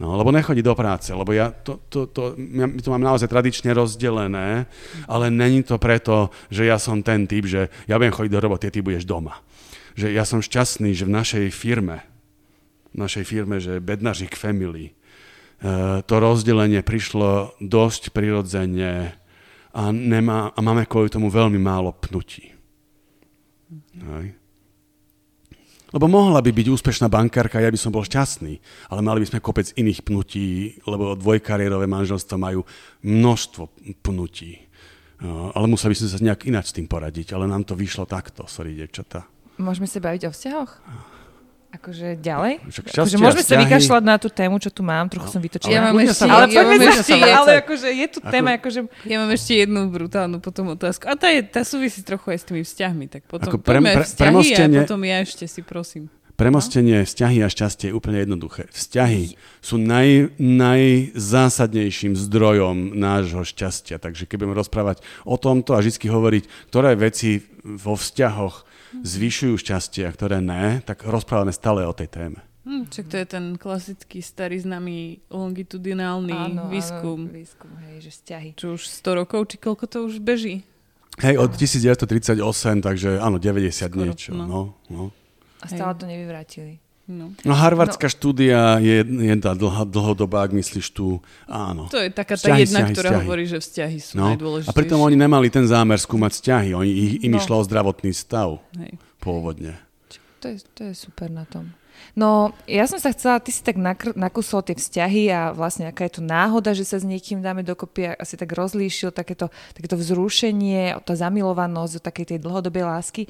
[0.00, 3.68] No, lebo nechodí do práce, lebo ja to, to, to, my to mám naozaj tradične
[3.76, 4.64] rozdelené,
[5.04, 8.72] ale není to preto, že ja som ten typ, že ja budem chodiť do roboty,
[8.72, 9.44] ty budeš doma.
[9.94, 12.04] Že ja som šťastný, že v našej firme,
[12.94, 19.14] v našej firme, že Bednařik Family, eh, to rozdelenie prišlo dosť prirodzene
[19.70, 22.50] a, nemá, a máme kvôli tomu veľmi málo pnutí.
[23.94, 24.34] Hej.
[25.90, 28.62] Lebo mohla by byť úspešná bankárka, ja by som bol šťastný,
[28.94, 32.62] ale mali by sme kopec iných pnutí, lebo dvojkariérové manželstva majú
[33.02, 33.62] množstvo
[33.98, 34.70] pnutí.
[35.20, 38.06] No, ale museli by sme sa nejak ináč s tým poradiť, ale nám to vyšlo
[38.06, 39.26] takto, sorry, devčata.
[39.60, 40.72] Môžeme sa baviť o vzťahoch?
[41.70, 42.66] Akože ďalej?
[42.66, 45.34] akože môžeme sa vykašľať na tú tému, čo tu mám, trochu no.
[45.38, 45.70] som vytočila.
[45.70, 48.80] Ja mám ešte, ale ja mám ešte, ale akože je tu Ako, téma, akože...
[49.06, 51.06] Ja mám ešte jednu brutálnu potom otázku.
[51.06, 53.06] A tá, je, tá súvisí trochu aj s tými vzťahmi.
[53.06, 56.10] Tak potom Ako pre, pre, vzťahy premostenie, a potom ja ešte si prosím.
[56.34, 57.06] Premostenie no?
[57.06, 58.66] vzťahy a šťastie je úplne jednoduché.
[58.74, 64.02] Vzťahy sú naj, najzásadnejším zdrojom nášho šťastia.
[64.02, 66.44] Takže keď budeme rozprávať o tomto a vždy hovoriť,
[66.74, 72.40] ktoré veci vo vzťahoch zvyšujú šťastie a ktoré ne, tak rozprávame stále o tej téme.
[72.68, 77.26] Hm, čak to je ten klasický starý známy longitudinálny áno, výskum.
[77.26, 78.48] Áno, výskum, hej, že vzťahy.
[78.54, 80.62] Čo už 100 rokov, či koľko to už beží?
[81.18, 82.40] Hej, od 1938,
[82.84, 84.30] takže áno, 90 Skoro, niečo.
[84.36, 84.44] No.
[84.46, 84.60] No,
[84.92, 85.02] no.
[85.60, 86.00] A stále hej.
[86.00, 86.72] to nevyvrátili.
[87.10, 88.14] No, no harvardská no.
[88.14, 91.18] štúdia je jedna dlho, dlhodobá, ak myslíš tu,
[91.50, 91.90] áno.
[91.90, 93.26] To je taká tá vzťahy, jedna, vzťahy, ktorá vzťahy.
[93.26, 94.26] hovorí, že vzťahy sú no.
[94.30, 94.70] najdôležitejšie.
[94.70, 96.90] A pritom oni nemali ten zámer skúmať vzťahy, oni,
[97.26, 97.42] im no.
[97.42, 98.94] išlo o zdravotný stav Hej.
[99.18, 99.74] pôvodne.
[100.38, 101.74] To je, to je super na tom.
[102.16, 106.08] No, ja som sa chcela, ty si tak nakr- nakusol tie vzťahy a vlastne aká
[106.08, 110.96] je to náhoda, že sa s niekým dáme dokopy, asi tak rozlíšil takéto, takéto vzrušenie,
[111.06, 113.22] tá zamilovanosť, takej tej dlhodobej lásky.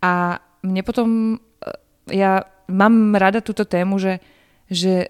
[0.00, 4.20] A mne potom, e, ja mám rada túto tému, že,
[4.70, 5.08] že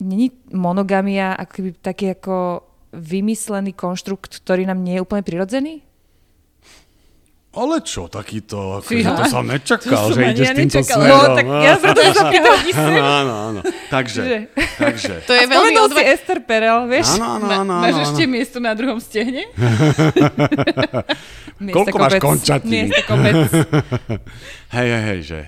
[0.00, 5.82] není monogamia ako taký ako vymyslený konštrukt, ktorý nám nie je úplne prirodzený?
[7.54, 10.98] Ale čo, takýto, akože to som nečakal, to že ideš ja týmto nečakal.
[10.98, 11.22] smerom.
[11.22, 13.60] No, tak ja preto sa pýtal Áno, áno, áno.
[13.94, 15.14] Takže, takže.
[15.22, 16.02] To je veľmi odva...
[16.02, 17.14] si Esther Perel, vieš?
[17.14, 17.74] Áno, áno, áno.
[17.78, 19.46] Máš ešte miesto na druhom stehne?
[21.78, 22.90] Koľko máš končatín?
[22.90, 23.38] Miesto kopec.
[24.74, 25.40] hej, hej, hej, že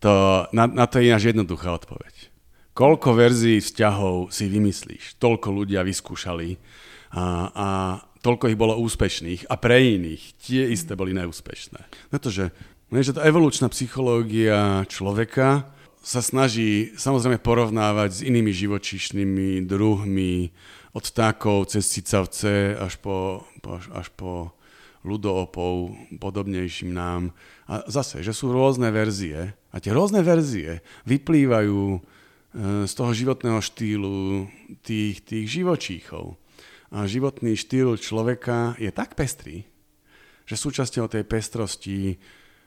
[0.00, 2.32] to, na, na to je ináč jednoduchá odpoveď.
[2.76, 5.16] Koľko verzií vzťahov si vymyslíš?
[5.16, 6.60] Toľko ľudia vyskúšali
[7.16, 7.68] a, a
[8.20, 12.12] toľko ich bolo úspešných a pre iných tie isté boli neúspešné.
[12.12, 12.52] Pretože
[12.86, 15.66] že tá evolučná psychológia človeka
[16.06, 20.54] sa snaží samozrejme porovnávať s inými živočíšnymi druhmi,
[20.96, 23.44] od vtákov cez cicavce až po,
[23.92, 24.56] až, po
[25.04, 27.36] ľudoopov, podobnejším nám.
[27.68, 31.98] A zase, že sú rôzne verzie a tie rôzne verzie vyplývajú e,
[32.88, 34.48] z toho životného štýlu
[34.80, 36.40] tých, tých živočíchov.
[36.96, 39.68] A životný štýl človeka je tak pestrý,
[40.48, 42.16] že súčasťou tej pestrosti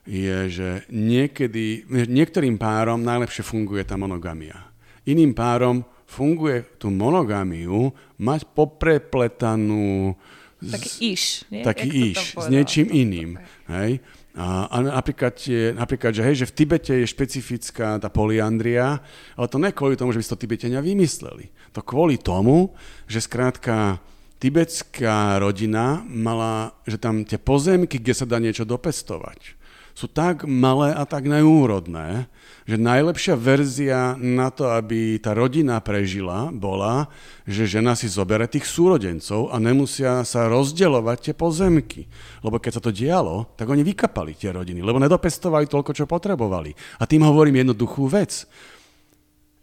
[0.05, 4.69] je, že niekedy, niektorým párom najlepšie funguje tá monogamia.
[5.09, 7.89] Iným párom funguje tú monogamiu
[8.21, 10.13] mať poprepletanú
[10.59, 11.23] taký iš.
[11.47, 11.63] Nie?
[11.63, 13.39] Taký iš, s niečím iným.
[13.71, 14.03] Hej?
[14.39, 15.35] A, napríklad,
[15.75, 19.03] napríklad že, hej, že v Tibete je špecifická tá poliandria,
[19.35, 21.51] ale to ne kvôli tomu, že by si to Tibetania vymysleli.
[21.75, 22.71] To kvôli tomu,
[23.03, 23.99] že skrátka
[24.39, 29.58] tibetská rodina mala, že tam tie pozemky, kde sa dá niečo dopestovať,
[29.97, 32.29] sú tak malé a tak neúrodné,
[32.69, 37.09] že najlepšia verzia na to, aby tá rodina prežila, bola,
[37.49, 42.05] že žena si zobere tých súrodencov a nemusia sa rozdeľovať tie pozemky.
[42.45, 47.01] Lebo keď sa to dialo, tak oni vykapali tie rodiny, lebo nedopestovali toľko, čo potrebovali.
[47.01, 48.45] A tým hovorím jednoduchú vec,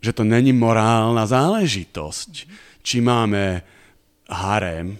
[0.02, 2.32] že to není morálna záležitosť,
[2.82, 3.62] či máme
[4.26, 4.98] harem,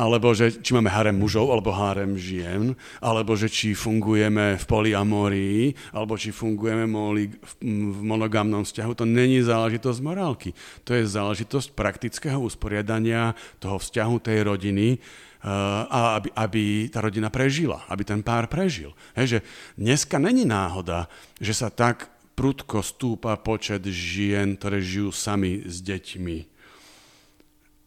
[0.00, 2.72] alebo že či máme harem mužov, alebo harem žien,
[3.04, 10.00] alebo že či fungujeme v poliamorii, alebo či fungujeme v monogamnom vzťahu, to není záležitosť
[10.00, 10.56] morálky.
[10.88, 15.48] To je záležitosť praktického usporiadania toho vzťahu tej rodiny, eh,
[15.84, 18.96] a aby, aby tá rodina prežila, aby ten pár prežil.
[19.12, 19.38] Hej, že
[19.76, 26.49] dneska není náhoda, že sa tak prudko stúpa počet žien, ktoré žijú sami s deťmi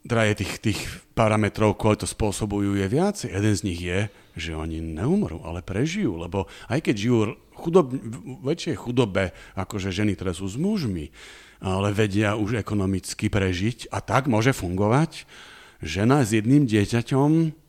[0.04, 0.80] teda je tých, tých
[1.16, 3.30] parametrov, ktoré to spôsobujú, je viacej.
[3.32, 3.99] Jeden z nich je,
[4.36, 7.18] že oni neumrú, ale prežijú, lebo aj keď žijú
[7.56, 7.95] chudob,
[8.43, 11.14] väčšej chudobe, akože ženy, ktoré sú s mužmi,
[11.64, 15.24] ale vedia už ekonomicky prežiť a tak môže fungovať
[15.80, 17.64] žena s jedným dieťaťom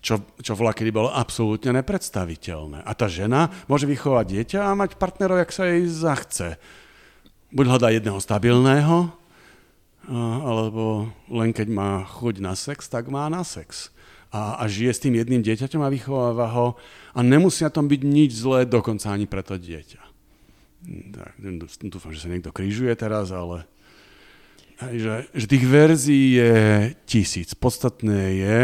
[0.00, 2.80] čo, čo volá, kedy bolo absolútne nepredstaviteľné.
[2.88, 6.56] A tá žena môže vychovať dieťa a mať partnerov, jak sa jej zachce.
[7.52, 9.12] Buď hľadá jedného stabilného,
[10.18, 13.94] alebo len keď má chuť na sex, tak má na sex.
[14.30, 16.78] A, a žije s tým jedným dieťaťom a vychováva ho
[17.14, 20.02] a nemusí na tom byť nič zlé, dokonca ani pre to dieťa.
[21.14, 21.32] Tak,
[21.86, 23.66] dúfam, že sa niekto krížuje teraz, ale
[24.80, 26.54] že, že tých verzií je
[27.04, 27.52] tisíc.
[27.52, 28.58] Podstatné je,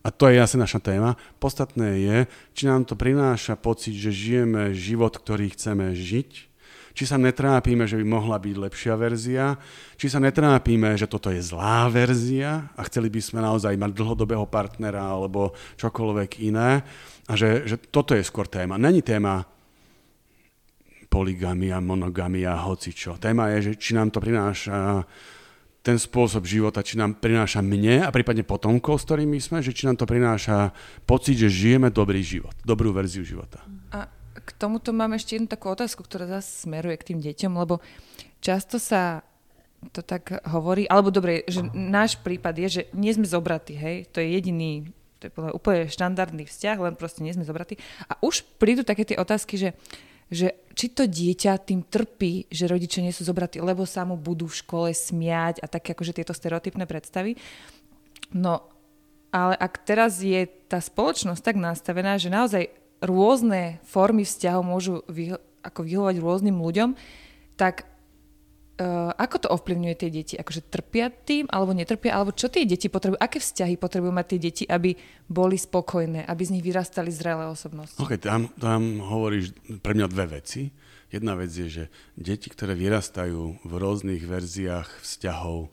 [0.00, 2.16] a to je asi naša téma, podstatné je,
[2.56, 6.49] či nám to prináša pocit, že žijeme život, ktorý chceme žiť,
[6.94, 9.58] či sa netrápime, že by mohla byť lepšia verzia,
[9.94, 14.46] či sa netrápime, že toto je zlá verzia a chceli by sme naozaj mať dlhodobého
[14.46, 16.82] partnera alebo čokoľvek iné.
[17.30, 18.74] A že, že toto je skôr téma.
[18.74, 19.46] Není téma
[21.10, 23.18] poligamia, monogamia, hocičo.
[23.18, 25.02] Téma je, že či nám to prináša
[25.80, 29.88] ten spôsob života, či nám prináša mne a prípadne potomkov, s ktorými sme, že či
[29.88, 30.76] nám to prináša
[31.08, 33.64] pocit, že žijeme dobrý život, dobrú verziu života.
[33.64, 33.79] A
[34.50, 37.78] k tomuto mám ešte jednu takú otázku, ktorá zase smeruje k tým deťom, lebo
[38.42, 39.22] často sa
[39.94, 44.20] to tak hovorí, alebo dobre, že náš prípad je, že nie sme zobratí, hej, to
[44.20, 44.92] je jediný,
[45.22, 47.80] to je úplne štandardný vzťah, len proste nie sme zobratí.
[48.04, 49.70] A už prídu také tie otázky, že
[50.30, 54.46] že či to dieťa tým trpí, že rodičia nie sú zobratí, lebo sa mu budú
[54.46, 57.34] v škole smiať a také akože tieto stereotypné predstavy.
[58.30, 58.62] No,
[59.34, 62.70] ale ak teraz je tá spoločnosť tak nastavená, že naozaj
[63.00, 66.96] rôzne formy vzťahov môžu vyho- ako vyhovať rôznym ľuďom,
[67.56, 67.88] tak
[68.80, 70.34] Uh, ako to ovplyvňuje tie deti?
[70.40, 72.16] Akože trpia tým, alebo netrpia?
[72.16, 73.20] Alebo čo tie deti potrebujú?
[73.20, 74.96] Aké vzťahy potrebujú mať tie deti, aby
[75.28, 78.00] boli spokojné, aby z nich vyrastali zrelé osobnosti?
[78.00, 79.52] Ok, tam, tam hovoríš
[79.84, 80.72] pre mňa dve veci.
[81.12, 81.84] Jedna vec je, že
[82.16, 85.68] deti, ktoré vyrastajú v rôznych verziách vzťahov,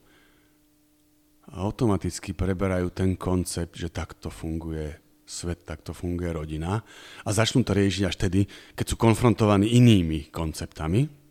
[1.47, 6.81] automaticky preberajú ten koncept, že takto funguje svet, takto funguje rodina
[7.21, 11.27] a začnú to riešiť až tedy, keď sú konfrontovaní inými konceptami,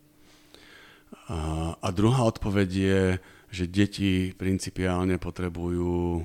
[1.27, 3.01] a, a druhá odpoveď je,
[3.51, 6.23] že deti principiálne potrebujú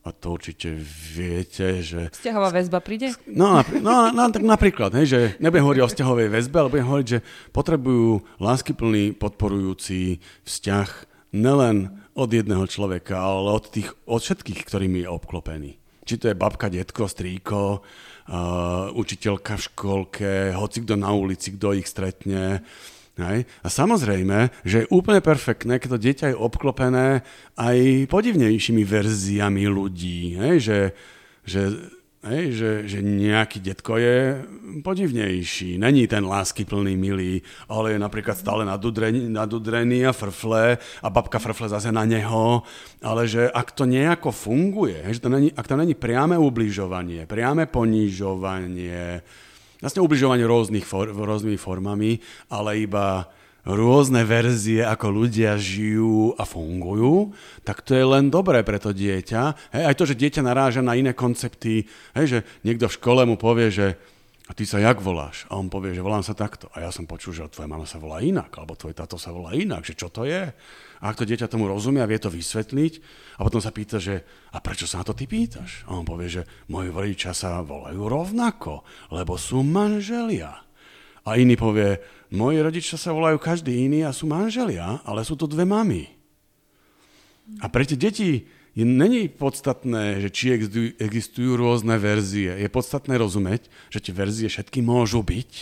[0.00, 0.80] a to určite
[1.12, 2.08] viete, že...
[2.08, 3.12] Vzťahová väzba príde?
[3.28, 7.08] No, no, no tak napríklad, hej, že nebudem hovoriť o vzťahovej väzbe, ale budem hovoriť,
[7.08, 7.20] že
[7.52, 10.88] potrebujú láskyplný, podporujúci vzťah
[11.36, 15.79] nelen od jedného človeka, ale od, tých, od všetkých, ktorými je obklopený.
[16.10, 21.70] Či to je babka, detko, strýko, uh, učiteľka v školke, hoci kto na ulici, kto
[21.78, 22.66] ich stretne,
[23.20, 23.44] Hej?
[23.60, 27.20] A samozrejme, že je úplne perfektné, keď to dieťa je obklopené
[27.60, 30.40] aj podivnejšími verziami ľudí.
[30.40, 30.54] Hej?
[30.64, 30.78] Že,
[31.44, 31.62] že,
[32.26, 32.44] hej?
[32.52, 34.44] Že, že nejaký detko je
[34.84, 35.80] podivnejší.
[35.80, 41.40] Není ten lásky plný milý, ale je napríklad stále nadudrený, nadudrený a frfle a babka
[41.40, 42.62] frfle zase na neho.
[43.00, 45.20] Ale že ak to nejako funguje, hej?
[45.20, 49.24] že to není, ak to není priame ubližovanie, priame ponížovanie,
[49.80, 52.20] vlastne ubližovanie rôznych for, rôznymi formami,
[52.52, 53.24] ale iba
[53.64, 59.72] rôzne verzie, ako ľudia žijú a fungujú, tak to je len dobré pre to dieťa.
[59.76, 61.84] Hej, aj to, že dieťa naráža na iné koncepty,
[62.16, 63.86] hej, že niekto v škole mu povie, že
[64.50, 65.46] a ty sa jak voláš?
[65.46, 66.66] A on povie, že volám sa takto.
[66.74, 69.54] A ja som počul, že tvoja mama sa volá inak, alebo tvoj táto sa volá
[69.54, 70.50] inak, že čo to je?
[70.98, 72.92] A ak to dieťa tomu rozumie a vie to vysvetliť,
[73.38, 75.86] a potom sa pýta, že a prečo sa na to ty pýtaš?
[75.86, 78.82] A on povie, že moji rodičia sa volajú rovnako,
[79.14, 80.66] lebo sú manželia.
[81.30, 82.02] A iný povie,
[82.34, 86.10] moji rodičia sa volajú každý iný a sú manželia, ale sú to dve mamy.
[87.62, 90.58] A pre tie deti je, není podstatné, že či
[90.98, 92.50] existujú, rôzne verzie.
[92.58, 95.52] Je podstatné rozumieť, že tie verzie všetky môžu byť.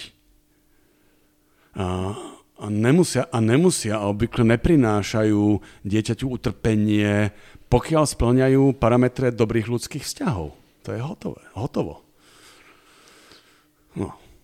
[1.76, 2.16] A,
[2.56, 7.36] a, nemusia, a nemusia a obvykle neprinášajú dieťaťu utrpenie,
[7.68, 10.56] pokiaľ splňajú parametre dobrých ľudských vzťahov.
[10.84, 12.07] To je hotové, hotovo.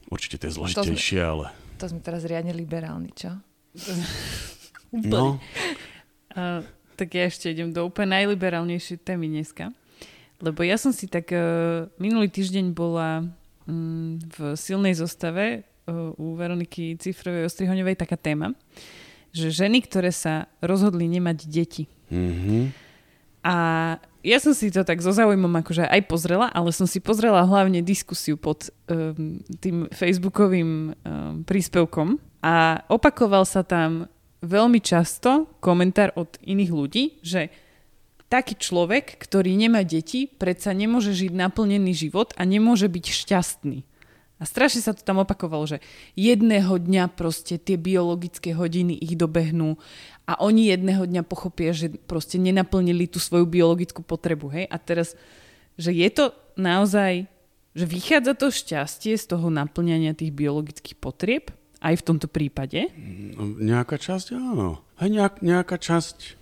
[0.08, 1.46] Určite to je zložitejšie, to sme, ale...
[1.80, 3.34] To sme teraz riadne liberálni, čo?
[5.12, 5.40] no.
[6.34, 6.60] Uh,
[6.94, 9.74] tak ja ešte idem do úplne najliberálnejšej témy dneska.
[10.42, 13.24] Lebo ja som si tak uh, minulý týždeň bola
[13.66, 18.52] um, v silnej zostave uh, u Veroniky Cifrovej Ostrihoňovej taká téma,
[19.34, 21.84] že ženy, ktoré sa rozhodli nemať deti.
[22.12, 22.62] Mm-hmm.
[23.44, 23.56] A
[24.24, 27.84] ja som si to tak so zaujímom akože aj pozrela, ale som si pozrela hlavne
[27.84, 34.08] diskusiu pod um, tým facebookovým um, príspevkom a opakoval sa tam
[34.40, 37.52] veľmi často komentár od iných ľudí, že
[38.32, 43.78] taký človek, ktorý nemá deti, predsa nemôže žiť naplnený život a nemôže byť šťastný.
[44.42, 45.78] A strašne sa to tam opakovalo, že
[46.18, 49.78] jedného dňa proste tie biologické hodiny ich dobehnú
[50.24, 54.48] a oni jedného dňa pochopia, že proste nenaplnili tú svoju biologickú potrebu.
[54.52, 54.64] Hej?
[54.72, 55.12] A teraz
[55.74, 57.26] že je to naozaj,
[57.74, 61.50] že vychádza to šťastie z toho naplňania tých biologických potrieb,
[61.84, 62.88] aj v tomto prípade?
[63.36, 64.80] No, nejaká časť áno.
[64.96, 66.40] Aj nejak, nejaká časť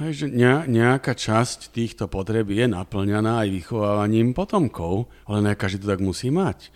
[0.00, 0.26] Hej, že
[0.64, 6.32] nejaká časť týchto potreb je naplňaná aj vychovávaním potomkov, ale ne každý to tak musí
[6.32, 6.72] mať.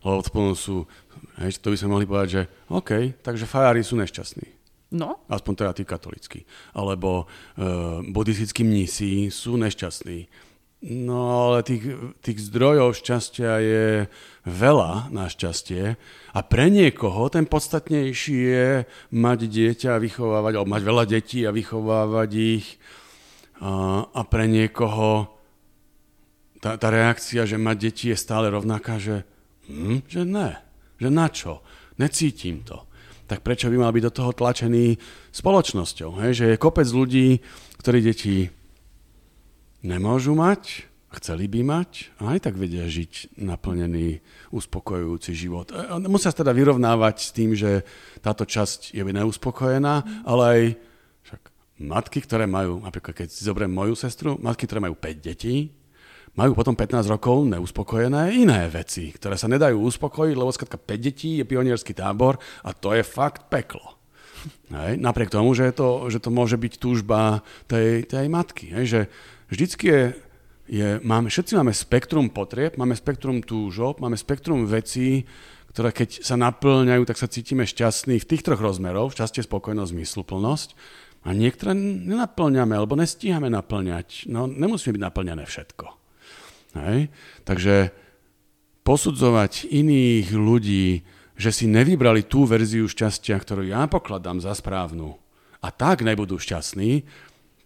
[0.00, 0.88] Lebo potom sú,
[1.36, 4.61] hej, to by sme mohli povedať, že OK, takže fajári sú nešťastní.
[4.92, 5.24] No.
[5.32, 6.44] Aspoň teda tí katolícky.
[6.76, 10.28] Alebo uh, buddhistickí mnísi sú nešťastní.
[10.82, 11.94] No ale tých,
[12.26, 13.86] tých zdrojov šťastia je
[14.42, 15.94] veľa našťastie
[16.34, 18.70] a pre niekoho ten podstatnejší je
[19.14, 22.82] mať dieťa a vychovávať, alebo mať veľa detí a vychovávať ich
[23.62, 25.30] a, a pre niekoho
[26.58, 29.22] tá, tá reakcia, že mať deti je stále rovnaká, že,
[29.70, 30.58] hm, že ne,
[30.98, 31.62] že na čo,
[31.94, 32.90] necítim to.
[33.32, 35.00] Tak prečo by mal byť do toho tlačený
[35.32, 36.20] spoločnosťou?
[36.20, 36.30] Hej?
[36.36, 37.40] Že je kopec ľudí,
[37.80, 38.52] ktorí deti
[39.80, 40.84] nemôžu mať,
[41.16, 44.20] chceli by mať a aj tak vedia žiť naplnený,
[44.52, 45.72] uspokojujúci život.
[45.72, 45.80] E,
[46.12, 47.88] musia sa teda vyrovnávať s tým, že
[48.20, 50.60] táto časť je neuspokojená, ale aj
[51.24, 51.42] však
[51.88, 55.72] matky, ktoré majú, napríklad keď si zoberiem moju sestru, matky, ktoré majú 5 detí,
[56.32, 61.40] majú potom 15 rokov neuspokojené iné veci, ktoré sa nedajú uspokojiť, lebo skratka 5 detí
[61.40, 64.00] je pionierský tábor a to je fakt peklo.
[64.72, 64.96] Hej?
[64.96, 68.72] Napriek tomu, že to, že to môže byť túžba tej, tej matky.
[68.72, 68.84] Hej?
[68.88, 69.00] Že
[69.52, 70.02] vždycky je
[70.72, 75.28] je, máme, všetci máme spektrum potrieb, máme spektrum túžob, máme spektrum vecí,
[75.74, 80.68] ktoré keď sa naplňajú, tak sa cítime šťastní v tých troch rozmerov, šťastie, spokojnosť, zmysluplnosť.
[81.28, 84.26] A niektoré nenaplňame, alebo nestíhame naplňať.
[84.32, 86.01] No, nemusíme byť naplňané všetko.
[86.76, 87.12] Hej?
[87.44, 87.92] Takže
[88.82, 91.06] posudzovať iných ľudí,
[91.38, 95.16] že si nevybrali tú verziu šťastia, ktorú ja pokladám za správnu,
[95.62, 97.06] a tak nebudú šťastní,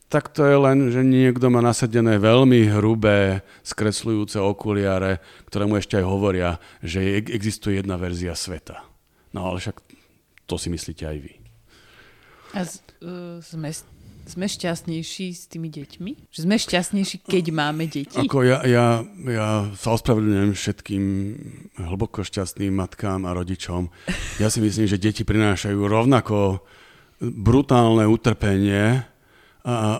[0.06, 5.18] tak to je len, že niekto má nasadené veľmi hrubé, skresľujúce okuliare,
[5.50, 8.86] ktoré mu ešte aj hovoria, že existuje jedna verzia sveta.
[9.34, 9.82] No ale však
[10.46, 11.34] to si myslíte aj vy.
[12.54, 13.74] A z, uh, sme,
[14.26, 16.34] sme šťastnejší s tými deťmi?
[16.34, 18.18] Že sme šťastnejší, keď máme deti?
[18.18, 19.48] Ako ja, ja, ja
[19.78, 21.04] sa ospravedlňujem všetkým
[21.78, 23.88] hlboko šťastným matkám a rodičom.
[24.42, 26.66] Ja si myslím, že deti prinášajú rovnako
[27.22, 29.06] brutálne utrpenie,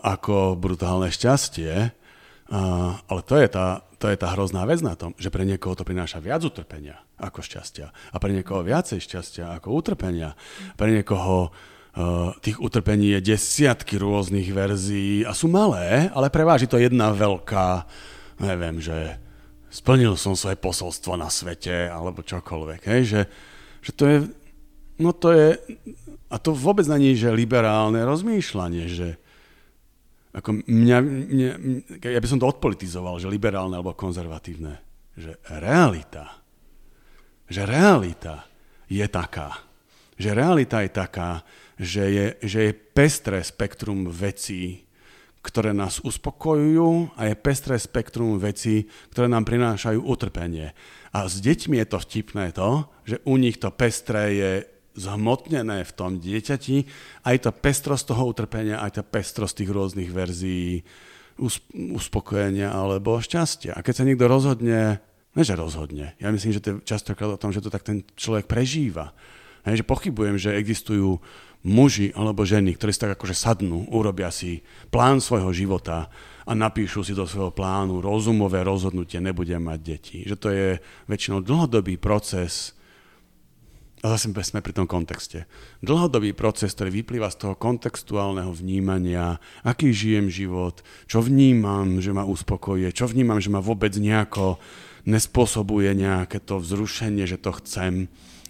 [0.02, 1.74] ako brutálne šťastie,
[3.10, 5.82] ale to je, tá, to je tá hrozná vec na tom, že pre niekoho to
[5.82, 10.38] prináša viac utrpenia ako šťastia a pre niekoho viacej šťastia ako utrpenia.
[10.78, 11.50] Pre niekoho
[12.44, 17.88] tých utrpení je desiatky rôznych verzií a sú malé, ale preváži to jedna veľká,
[18.44, 19.16] neviem, že
[19.72, 22.80] splnil som svoje posolstvo na svete alebo čokoľvek.
[22.84, 23.00] Hej?
[23.08, 23.20] Že,
[23.80, 24.16] že to je,
[25.00, 25.48] no to je,
[26.28, 29.08] a to vôbec není, že liberálne rozmýšľanie, že
[30.36, 31.50] ako mňa, mňa,
[32.12, 34.84] ja by som to odpolitizoval, že liberálne alebo konzervatívne,
[35.16, 36.44] že realita,
[37.48, 38.44] že realita
[38.84, 39.64] je taká,
[40.20, 41.40] že realita je taká,
[41.76, 44.86] že je, že je pestré spektrum vecí,
[45.44, 50.74] ktoré nás uspokojujú a je pestré spektrum vecí, ktoré nám prinášajú utrpenie.
[51.14, 54.52] A s deťmi je to vtipné to, že u nich to pestré je
[54.96, 56.88] zhmotnené v tom dieťati,
[57.28, 60.82] aj tá pestrosť toho utrpenia, aj tá pestrosť tých rôznych verzií
[61.92, 63.76] uspokojenia alebo šťastia.
[63.76, 65.04] A keď sa niekto rozhodne,
[65.36, 68.02] ne že rozhodne, ja myslím, že to je častokrát o tom, že to tak ten
[68.16, 69.12] človek prežíva.
[69.68, 71.20] Hej, že pochybujem, že existujú
[71.66, 74.62] muži alebo ženy, ktorí si tak akože sadnú, urobia si
[74.94, 76.06] plán svojho života
[76.46, 80.18] a napíšu si do svojho plánu rozumové rozhodnutie, nebudem mať deti.
[80.22, 80.66] Že to je
[81.10, 82.76] väčšinou dlhodobý proces
[84.06, 85.50] a zase sme pri tom kontexte.
[85.82, 92.22] Dlhodobý proces, ktorý vyplýva z toho kontextuálneho vnímania, aký žijem život, čo vnímam, že ma
[92.22, 94.62] uspokojuje, čo vnímam, že ma vôbec nejako
[95.08, 98.06] nespôsobuje nejaké to vzrušenie, že to chcem.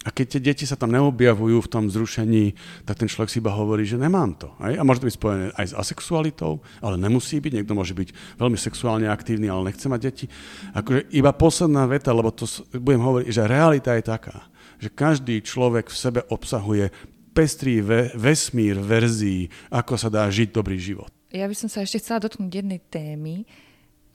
[0.07, 2.55] A keď tie deti sa tam neobjavujú v tom vzrušení,
[2.87, 4.55] tak ten človek si iba hovorí, že nemám to.
[4.63, 4.71] Aj?
[4.71, 7.51] A môže to byť spojené aj s asexualitou, ale nemusí byť.
[7.59, 10.25] Niekto môže byť veľmi sexuálne aktívny, ale nechce mať deti.
[10.71, 12.47] Akože iba posledná veta, lebo to
[12.79, 14.47] budem hovoriť, že realita je taká
[14.77, 16.93] že každý človek v sebe obsahuje
[17.33, 21.09] pestrý ve- vesmír verzií, ako sa dá žiť dobrý život.
[21.29, 23.45] Ja by som sa ešte chcela dotknúť jednej témy,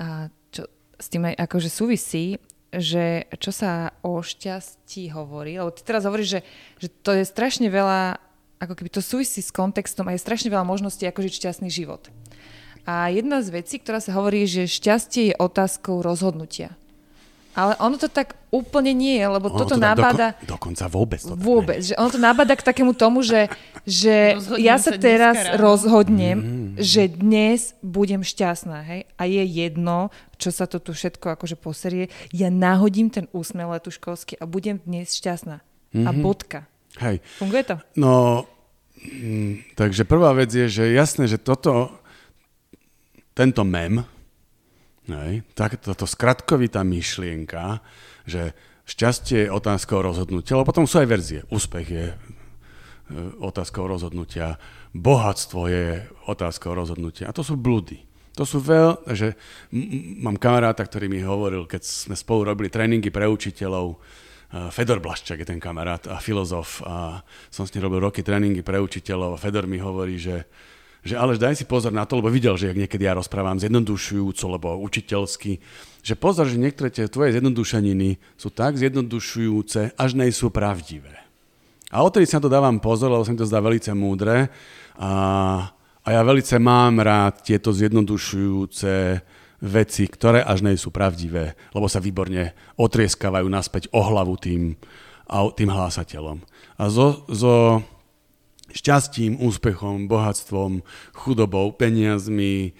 [0.00, 0.66] a čo
[0.98, 2.34] s tým aj akože súvisí,
[2.72, 6.40] že čo sa o šťastí hovorí, lebo ty teraz hovoríš, že,
[6.80, 8.16] že to je strašne veľa,
[8.64, 12.08] ako keby to súvisí s kontextom a je strašne veľa možností, ako žiť šťastný život.
[12.88, 16.74] A jedna z vecí, ktorá sa hovorí, že šťastie je otázkou rozhodnutia.
[17.52, 20.36] Ale ono to tak úplne nie je, lebo ono toto to nabáda...
[20.40, 21.20] Doko, dokonca vôbec.
[21.20, 21.80] To vôbec.
[21.84, 23.52] Že ono to nabáda k takému tomu, že,
[23.84, 26.60] že ja sa teraz rozhodnem mm.
[26.80, 29.00] že dnes budem šťastná, hej?
[29.20, 30.08] A je jedno,
[30.40, 32.08] čo sa to tu všetko akože poserie.
[32.32, 35.60] Ja nahodím ten úsmev letuškovský a budem dnes šťastná.
[35.92, 36.06] Mm-hmm.
[36.08, 36.22] A Mhm.
[36.24, 36.60] bodka.
[37.00, 37.20] Hej.
[37.40, 37.76] Funguje to?
[37.96, 38.44] No,
[39.00, 41.92] mm, takže prvá vec je, že jasné, že toto,
[43.32, 44.04] tento mem,
[45.10, 47.82] hej, tak, toto skratkovitá myšlienka,
[48.22, 48.54] že
[48.86, 51.40] šťastie je otázkou rozhodnutia, lebo potom sú aj verzie.
[51.50, 52.16] Úspech je e,
[53.42, 54.62] otázkou rozhodnutia,
[54.94, 57.30] bohatstvo je otázkou rozhodnutia.
[57.30, 58.02] A to sú blúdy.
[58.32, 59.36] To sú veľ, že
[60.24, 63.98] mám kamaráta, ktorý mi hovoril, keď sme spolu robili tréningy pre učiteľov,
[64.52, 68.60] Uh, Fedor Blaščak je ten kamarát a filozof a som s ním robil roky tréningy
[68.60, 70.44] pre učiteľov a Fedor mi hovorí, že,
[71.02, 74.44] že ale daj si pozor na to, lebo videl, že jak niekedy ja rozprávam zjednodušujúco,
[74.46, 75.58] lebo učiteľsky,
[76.02, 81.18] že pozor, že niektoré tie tvoje zjednodušeniny sú tak zjednodušujúce, až nej sú pravdivé.
[81.90, 84.48] A odtedy si na to dávam pozor, lebo sa mi to zdá veľmi múdre
[84.96, 85.12] a,
[86.06, 89.20] a ja veľmi mám rád tieto zjednodušujúce
[89.62, 94.74] veci, ktoré až nej sú pravdivé, lebo sa výborne otrieskávajú naspäť o hlavu tým,
[95.30, 96.42] tým hlásateľom.
[96.78, 97.84] A zo, zo
[98.72, 102.70] šťastím, úspechom, bohatstvom, chudobou, peniazmi e,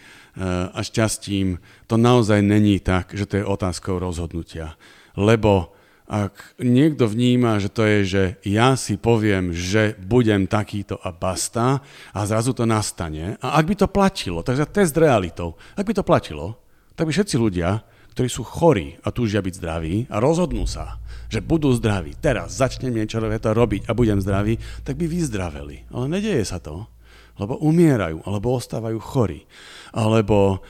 [0.73, 4.75] a šťastím, to naozaj není tak, že to je otázkou rozhodnutia.
[5.15, 5.73] Lebo
[6.13, 11.81] ak niekto vníma, že to je, že ja si poviem, že budem takýto a basta
[12.13, 16.05] a zrazu to nastane, a ak by to platilo, takže test realitou, ak by to
[16.05, 16.61] platilo,
[16.93, 17.81] tak by všetci ľudia,
[18.13, 21.01] ktorí sú chorí a túžia byť zdraví a rozhodnú sa,
[21.33, 25.89] že budú zdraví, teraz začnem niečo robiť a budem zdravý, tak by vyzdraveli.
[25.89, 26.87] Ale nedeje sa to,
[27.41, 29.49] lebo umierajú, alebo ostávajú chorí.
[29.97, 30.61] Alebo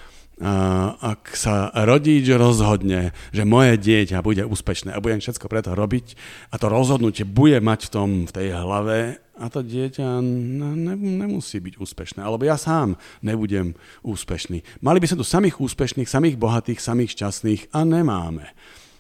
[1.03, 6.17] ak sa rodič rozhodne, že moje dieťa bude úspešné a budem všetko preto robiť
[6.51, 10.95] a to rozhodnutie bude mať v tom, v tej hlave a to dieťa ne, ne,
[10.97, 14.65] nemusí byť úspešné, alebo ja sám nebudem úspešný.
[14.81, 18.47] Mali by sme tu samých úspešných, samých bohatých, samých šťastných a nemáme.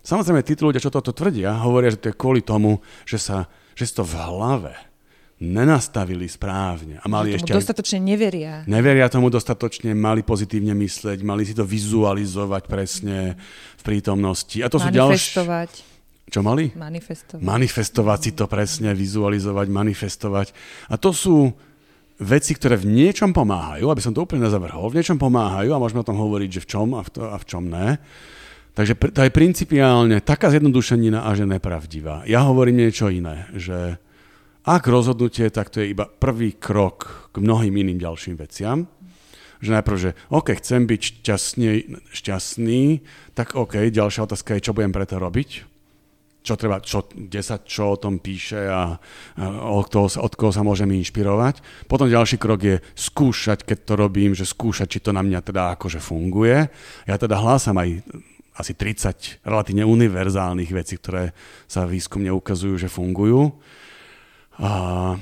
[0.03, 3.47] Samozrejme, títo ľudia, čo toto tvrdia, hovoria, že to je kvôli tomu, že, sa,
[3.78, 4.91] že si to v hlave
[5.43, 8.53] nenastavili správne a mali Že ešte tomu aj dostatočne neveria.
[8.70, 13.34] Neveria tomu dostatočne, mali pozitívne mysleť, mali si to vizualizovať presne
[13.76, 14.62] v prítomnosti.
[14.62, 15.43] A to sú ďalšie...
[16.32, 16.72] Čo mali?
[16.72, 17.45] Manifestovať.
[17.45, 20.47] Manifestovať si to presne, vizualizovať, manifestovať.
[20.88, 21.53] A to sú
[22.16, 26.01] veci, ktoré v niečom pomáhajú, aby som to úplne nezavrhol, v niečom pomáhajú a môžeme
[26.01, 28.01] o tom hovoriť, že v čom a v, to, a v čom ne.
[28.72, 32.24] Takže to je principiálne taká zjednodušenina a že nepravdivá.
[32.24, 34.01] Ja hovorím niečo iné, že
[34.62, 38.86] ak rozhodnutie, tak to je iba prvý krok k mnohým iným ďalším veciam.
[39.62, 41.66] Že najprv, že OK, chcem byť šťastný,
[42.10, 42.82] šťastný,
[43.34, 45.70] tak OK, ďalšia otázka je, čo budem preto robiť.
[46.42, 50.50] Čo treba, čo, kde sa čo o tom píše a, a od, toho, od koho
[50.50, 51.86] sa môžem inšpirovať.
[51.86, 55.78] Potom ďalší krok je skúšať, keď to robím, že skúšať, či to na mňa teda
[55.78, 56.66] akože funguje.
[57.06, 58.02] Ja teda hlásam aj
[58.58, 61.30] asi 30 relatívne univerzálnych vecí, ktoré
[61.70, 63.54] sa výskumne ukazujú, že fungujú.
[64.61, 65.14] A,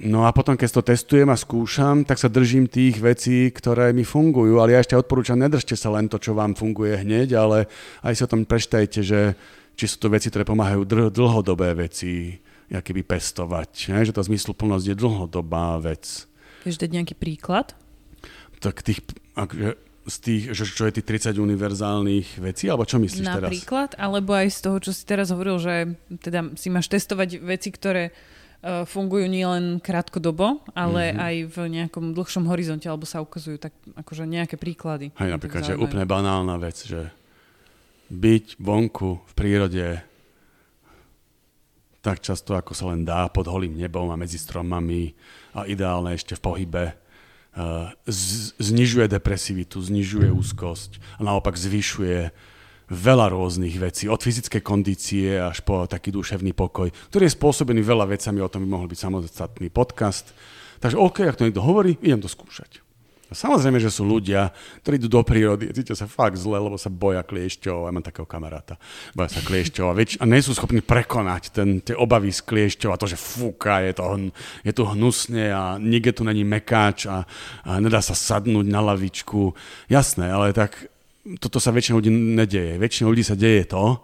[0.00, 4.06] no a potom, keď to testujem a skúšam, tak sa držím tých vecí, ktoré mi
[4.06, 7.68] fungujú, ale ja ešte odporúčam, nedržte sa len to, čo vám funguje hneď, ale
[8.00, 9.36] aj si o tom prečtajte, že
[9.76, 12.40] či sú to veci, ktoré pomáhajú dl- dlhodobé veci,
[12.72, 14.02] keby pestovať, ne?
[14.02, 16.26] že tá zmysluplnosť je dlhodobá vec.
[16.66, 17.78] Vieš dať nejaký príklad?
[18.58, 19.04] Tak tých,
[19.38, 23.50] akže, z tých, že, čo je tých 30 univerzálnych vecí, alebo čo myslíš teraz?
[23.50, 27.68] Napríklad, alebo aj z toho, čo si teraz hovoril, že teda si máš testovať veci,
[27.70, 28.10] ktoré
[28.84, 31.14] fungujú nielen krátkodobo, ale Mhm.
[31.14, 31.26] mm-hmm.
[31.26, 35.14] aj v nejakom dlhšom horizonte, alebo sa ukazujú tak akože nejaké príklady.
[35.14, 37.10] Hej, napríklad, že úplne banálna vec, že
[38.06, 39.86] byť vonku v prírode
[42.00, 45.10] tak často, ako sa len dá, pod holým nebom a medzi stromami
[45.50, 52.30] a ideálne ešte v pohybe, uh, z- znižuje depresivitu, znižuje úzkosť a naopak zvyšuje
[52.90, 58.06] veľa rôznych vecí, od fyzickej kondície až po taký duševný pokoj, ktorý je spôsobený veľa
[58.06, 60.30] vecami, o tom by mohol byť samostatný podcast.
[60.78, 62.86] Takže OK, ak to niekto hovorí, idem to skúšať.
[63.26, 64.54] A samozrejme, že sú ľudia,
[64.86, 67.90] ktorí idú do prírody a cítia sa fakt zle, lebo sa boja kliešťov.
[67.90, 68.78] Ja mám takého kamaráta.
[69.18, 72.94] Boja sa kliešťov a, väč- a nie sú schopní prekonať ten, tie obavy z kliešťov
[72.94, 74.30] a to, že fúka, je, to,
[74.62, 77.26] je tu hnusne a nikde tu není mekáč a,
[77.66, 79.58] a nedá sa sadnúť na lavičku.
[79.90, 80.86] Jasné, ale tak
[81.42, 82.78] toto sa väčšina ľudí nedeje.
[82.78, 83.98] Väčšina ľudí sa deje to,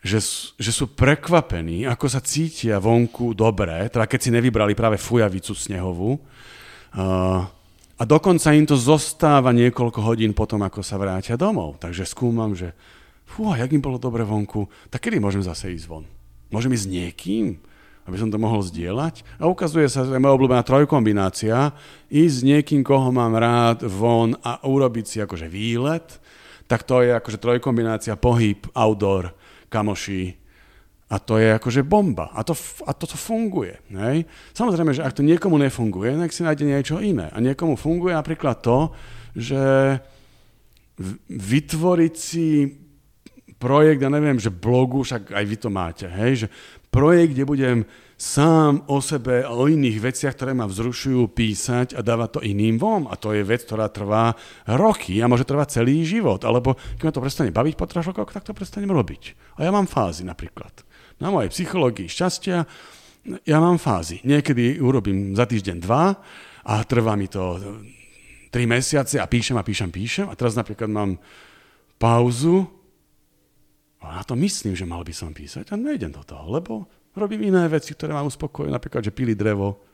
[0.00, 0.18] že,
[0.56, 6.16] že sú prekvapení, ako sa cítia vonku dobre, teda keď si nevybrali práve fujavicu snehovú.
[6.96, 7.44] Uh,
[8.00, 11.76] a dokonca im to zostáva niekoľko hodín potom, ako sa vrátia domov.
[11.76, 12.72] Takže skúmam, že
[13.28, 16.08] fú, jak im bolo dobre vonku, tak kedy môžem zase ísť von?
[16.48, 17.46] Môžem ísť s niekým?
[18.10, 19.22] Aby som to mohol zdieľať.
[19.38, 21.70] A ukazuje sa, že moja obľúbená trojkombinácia,
[22.10, 26.18] ísť s niekým, koho mám rád, von a urobiť si akože výlet,
[26.66, 29.30] tak to je akože trojkombinácia pohyb, outdoor,
[29.70, 30.40] kamoši,
[31.10, 32.30] a to je akože bomba.
[32.30, 32.54] A to,
[32.86, 33.82] a to, to funguje.
[33.90, 34.30] Hej?
[34.54, 37.26] Samozrejme, že ak to niekomu nefunguje, nech si nájde niečo iné.
[37.34, 38.94] A niekomu funguje napríklad to,
[39.34, 39.98] že
[41.26, 42.70] vytvoriť si
[43.60, 46.48] projekt, ja neviem, že blogu, však aj vy to máte, hej, že
[46.90, 47.78] projekt, kde budem
[48.20, 52.76] sám o sebe a o iných veciach, ktoré ma vzrušujú, písať a dávať to iným
[52.76, 53.08] vom.
[53.08, 54.36] A to je vec, ktorá trvá
[54.66, 56.44] roky a môže trvať celý život.
[56.44, 59.56] Alebo keď ma to prestane baviť po troch rokoch, tak to prestanem robiť.
[59.56, 60.84] A ja mám fázy napríklad
[61.20, 62.64] na mojej psychológii šťastia
[63.44, 64.24] ja mám fázy.
[64.24, 66.16] Niekedy urobím za týždeň dva
[66.64, 67.60] a trvá mi to
[68.48, 71.20] tri mesiace a píšem a píšem, píšem a teraz napríklad mám
[72.00, 72.64] pauzu
[74.00, 77.52] a na to myslím, že mal by som písať a nejdem do toho, lebo robím
[77.52, 79.84] iné veci, ktoré mám uspokojiť, napríklad, že pili drevo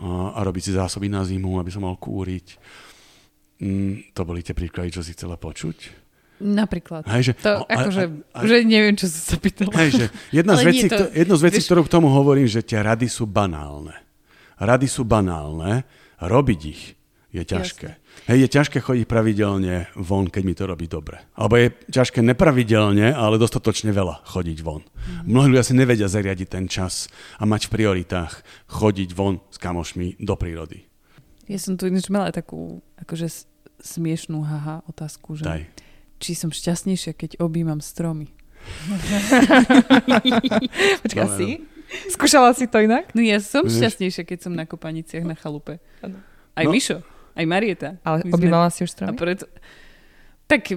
[0.00, 2.56] a, robiť si zásoby na zimu, aby som mal kúriť.
[3.60, 6.04] Mm, to boli tie príklady, čo si chcela počuť?
[6.36, 7.08] Napríklad.
[7.08, 8.04] Hej, že, to, a, akože,
[8.36, 9.72] a, a, že neviem, čo som sa pýtala.
[9.80, 11.68] Hej, že jedna, z vecí, to, jedno z vecí, vieš...
[11.72, 13.96] ktorú k tomu hovorím, že tie rady sú banálne.
[14.60, 15.84] Rady sú banálne,
[16.20, 16.95] robiť ich
[17.42, 17.88] je ťažké.
[17.92, 18.24] Jasne.
[18.32, 21.20] Hej, je ťažké chodiť pravidelne von, keď mi to robí dobre.
[21.36, 24.80] Alebo je ťažké nepravidelne, ale dostatočne veľa chodiť von.
[24.82, 25.28] Mm.
[25.28, 28.40] Mnohí ľudia si nevedia zariadiť ten čas a mať v prioritách
[28.72, 30.88] chodiť von s kamošmi do prírody.
[31.46, 33.46] Ja som tu ináč mala takú akože
[33.78, 35.44] smiešnú haha otázku, že...
[35.44, 35.62] Daj
[36.18, 38.32] či som šťastnejšia, keď objímam stromy.
[41.06, 41.62] Počkaj, si?
[42.10, 43.14] Skúšala si to inak?
[43.14, 45.78] No ja som šťastnejšia, keď som na kopaniciach na chalupe.
[46.56, 46.72] Aj no.
[46.72, 47.04] Mišo,
[47.36, 47.88] aj Marieta.
[48.02, 49.12] Ale objímala si už stromy?
[49.12, 49.44] A preto...
[50.46, 50.72] Tak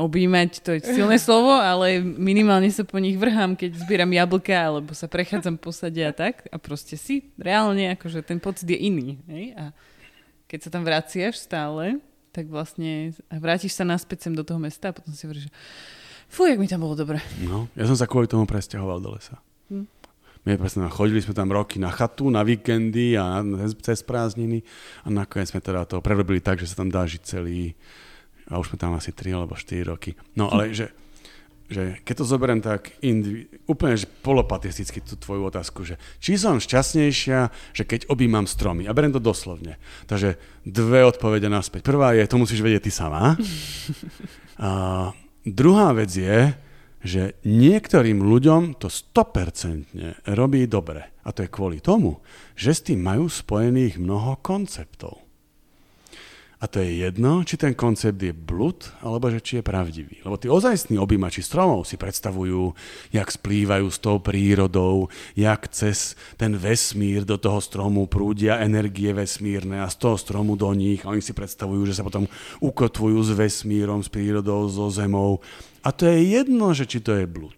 [0.00, 4.96] objímať, to je silné slovo, ale minimálne sa po nich vrhám, keď zbieram jablka, alebo
[4.96, 6.48] sa prechádzam po sade a tak.
[6.48, 9.20] A proste si reálne, akože ten pocit je iný.
[9.28, 9.44] Hej?
[9.60, 9.64] A
[10.48, 12.00] keď sa tam vraciaš stále,
[12.32, 15.52] tak vlastne vrátiš sa naspäť sem do toho mesta a potom si hovoríš, že
[16.30, 17.18] fú, jak mi tam bolo dobre.
[17.44, 19.36] No, ja som sa kvôli tomu presťahoval do lesa.
[20.48, 23.44] My presne, chodili sme tam roky na chatu, na víkendy a
[23.84, 24.64] cez prázdniny
[25.04, 27.76] a nakoniec sme teda to prerobili tak, že sa tam dá žiť celý
[28.48, 30.16] a už sme tam asi 3 alebo 4 roky.
[30.34, 30.96] No ale že
[31.70, 36.58] že keď to zoberiem tak indivi- úplne že polopatisticky tú tvoju otázku, že či som
[36.58, 38.90] šťastnejšia, že keď objímam stromy.
[38.90, 39.78] A beriem to doslovne.
[40.10, 40.34] Takže
[40.66, 41.86] dve odpovede naspäť.
[41.86, 43.38] Prvá je, to musíš vedieť ty sama.
[44.58, 44.70] A
[45.46, 46.50] druhá vec je,
[47.00, 51.16] že niektorým ľuďom to 100% robí dobre.
[51.24, 52.20] A to je kvôli tomu,
[52.56, 55.30] že s tým majú spojených mnoho konceptov.
[56.60, 60.20] A to je jedno, či ten koncept je blud, alebo že či je pravdivý.
[60.20, 62.76] Lebo tí ozajstní objímači stromov si predstavujú,
[63.16, 69.80] jak splývajú s tou prírodou, jak cez ten vesmír do toho stromu prúdia energie vesmírne
[69.80, 71.00] a z toho stromu do nich.
[71.08, 72.28] A oni si predstavujú, že sa potom
[72.60, 75.40] ukotvujú s vesmírom, s prírodou, so zemou.
[75.80, 77.56] A to je jedno, že či to je blud.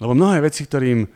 [0.00, 1.08] Lebo mnohé veci, ktorým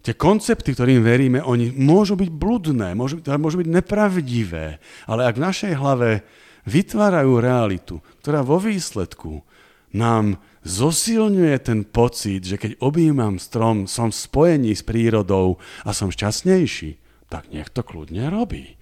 [0.00, 5.44] Tie koncepty, ktorým veríme, oni môžu byť bludné, môžu, môžu byť nepravdivé, ale ak v
[5.44, 6.24] našej hlave
[6.64, 9.44] vytvárajú realitu, ktorá vo výsledku
[9.92, 16.08] nám zosilňuje ten pocit, že keď objímam strom, som v spojení s prírodou a som
[16.08, 16.96] šťastnejší,
[17.28, 18.79] tak nech to kľudne robí.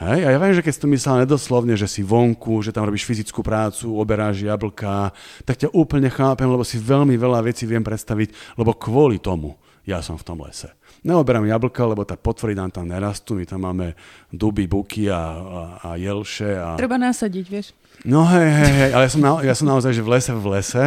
[0.00, 0.20] Hej?
[0.24, 3.04] A ja viem, že keď si to myslel nedoslovne, že si vonku, že tam robíš
[3.04, 5.12] fyzickú prácu, oberáš jablka,
[5.44, 10.04] tak ťa úplne chápem, lebo si veľmi veľa vecí viem predstaviť, lebo kvôli tomu ja
[10.04, 10.68] som v tom lese.
[11.00, 13.96] Neoberám jablka, lebo tá potvory nám tam nerastú, my tam máme
[14.28, 16.52] duby, buky a, a, a jelše.
[16.60, 16.76] A...
[16.76, 17.72] Treba nasadiť, vieš.
[18.04, 20.46] No hej, hej, hej, ale ja som, na, ja som naozaj že v lese v
[20.56, 20.84] lese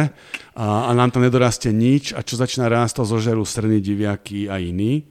[0.54, 4.58] a, a nám tam nedorastie nič a čo začína rásť, to zožerú srny, diviaky a
[4.58, 5.06] iní.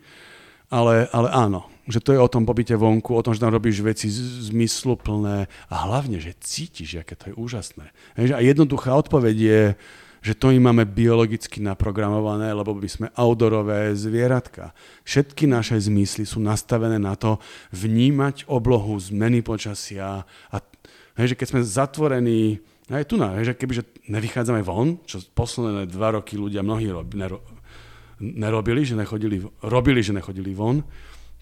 [0.68, 3.84] Ale, ale áno, že to je o tom pobyte vonku, o tom, že tam robíš
[3.84, 7.92] veci zmysluplné a hlavne, že cítiš, aké to je úžasné.
[8.16, 9.62] A jednoduchá odpoveď je,
[10.24, 14.72] že to im máme biologicky naprogramované, lebo my sme outdoorové zvieratka.
[15.04, 17.44] Všetky naše zmysly sú nastavené na to
[17.76, 20.56] vnímať oblohu, zmeny počasia a
[21.20, 25.92] hej, že keď sme zatvorení, aj tu na, hej, že kebyže nevychádzame von, čo posledné
[25.92, 27.44] dva roky ľudia mnohí rob, nero,
[28.24, 30.88] nerobili, že nechodili, robili, že nechodili von,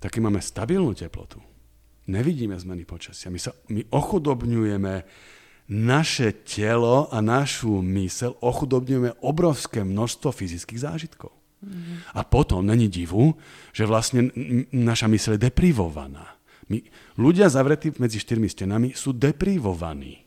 [0.02, 1.38] tak máme stabilnú teplotu.
[2.10, 3.30] Nevidíme zmeny počasia.
[3.30, 5.06] My, sa, my ochudobňujeme
[5.72, 11.32] naše telo a našu mysel ochudobňujeme obrovské množstvo fyzických zážitkov.
[11.61, 12.18] Mm-hmm.
[12.18, 13.38] A potom není divu,
[13.69, 14.34] že vlastne
[14.73, 16.41] naša mysel je deprivovaná.
[16.68, 16.82] My,
[17.22, 20.20] ľudia zavretí medzi štyrmi stenami sú deprivovaní.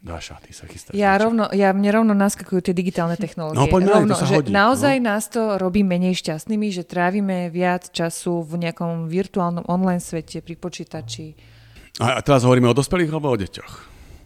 [0.00, 0.96] Dáša, ty sa chystáš.
[0.96, 1.28] Ja niečo.
[1.28, 3.60] rovno, ja, mne rovno naskakujú tie digitálne technológie.
[3.60, 5.04] No, poďme, rovno, to sa že hodí, naozaj no.
[5.12, 10.56] nás to robí menej šťastnými, že trávime viac času v nejakom virtuálnom online svete pri
[10.56, 11.36] počítači.
[12.00, 13.72] A, a teraz hovoríme o dospelých alebo o deťoch?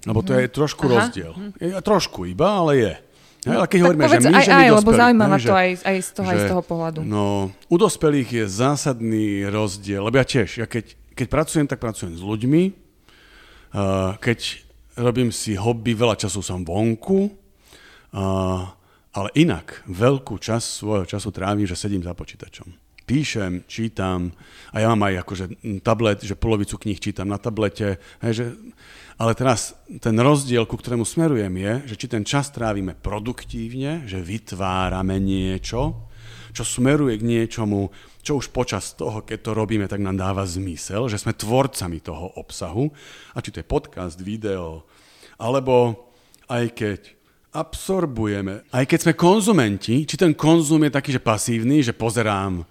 [0.05, 0.94] Lebo to je trošku Aha.
[1.10, 1.32] rozdiel.
[1.59, 2.94] Je, trošku iba, ale je.
[3.44, 5.32] Hej, ale keď hovoríme, povedz že my, aj, že my aj, lebo dospelí, zaujíma hej,
[5.32, 7.01] ma že- to aj, aj, z toho, aj z že- toho pohľadu.
[7.05, 12.16] No, u dospelých je zásadný rozdiel, lebo ja tiež, ja keď, keď pracujem, tak pracujem
[12.16, 12.62] s ľuďmi,
[13.74, 14.64] uh, keď
[14.97, 17.31] robím si hobby, veľa času som vonku,
[19.15, 22.66] ale inak veľkú časť svojho času trávim, že sedím za počítačom.
[23.05, 24.33] Píšem, čítam
[24.73, 25.45] a ja mám aj akože
[25.85, 28.47] tablet, že polovicu kníh čítam na tablete, hej, že,
[29.21, 34.25] ale teraz ten rozdiel, ku ktorému smerujem je, že či ten čas trávime produktívne, že
[34.25, 36.09] vytvárame niečo,
[36.57, 37.93] čo smeruje k niečomu,
[38.24, 42.40] čo už počas toho, keď to robíme, tak nám dáva zmysel, že sme tvorcami toho
[42.40, 42.88] obsahu,
[43.36, 44.88] a či to je podcast, video,
[45.36, 46.09] alebo
[46.48, 47.01] aj keď
[47.52, 52.64] absorbujeme, aj keď sme konzumenti, či ten konzum je taký, že pasívny, že pozerám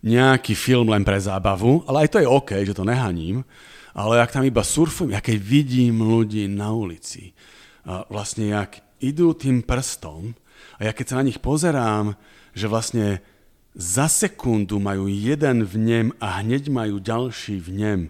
[0.00, 3.44] nejaký film len pre zábavu, ale aj to je OK, že to nehaním,
[3.94, 7.36] ale ak tam iba surfujem, ja keď vidím ľudí na ulici,
[7.84, 10.32] a vlastne jak idú tým prstom
[10.80, 12.16] a ja keď sa na nich pozerám,
[12.56, 13.20] že vlastne
[13.74, 18.00] za sekundu majú jeden v nem a hneď majú ďalší v nem,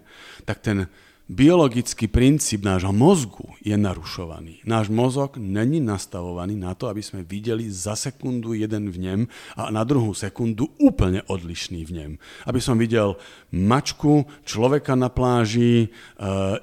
[0.45, 0.85] tak ten
[1.25, 4.61] biologický princíp nášho mozgu je narušovaný.
[4.61, 9.21] Náš mozog není nastavovaný na to, aby sme videli za sekundu jeden v nem
[9.57, 12.11] a na druhú sekundu úplne odlišný v nem.
[12.45, 13.17] Aby som videl
[13.49, 15.89] mačku, človeka na pláži,
[16.21, 16.61] uh,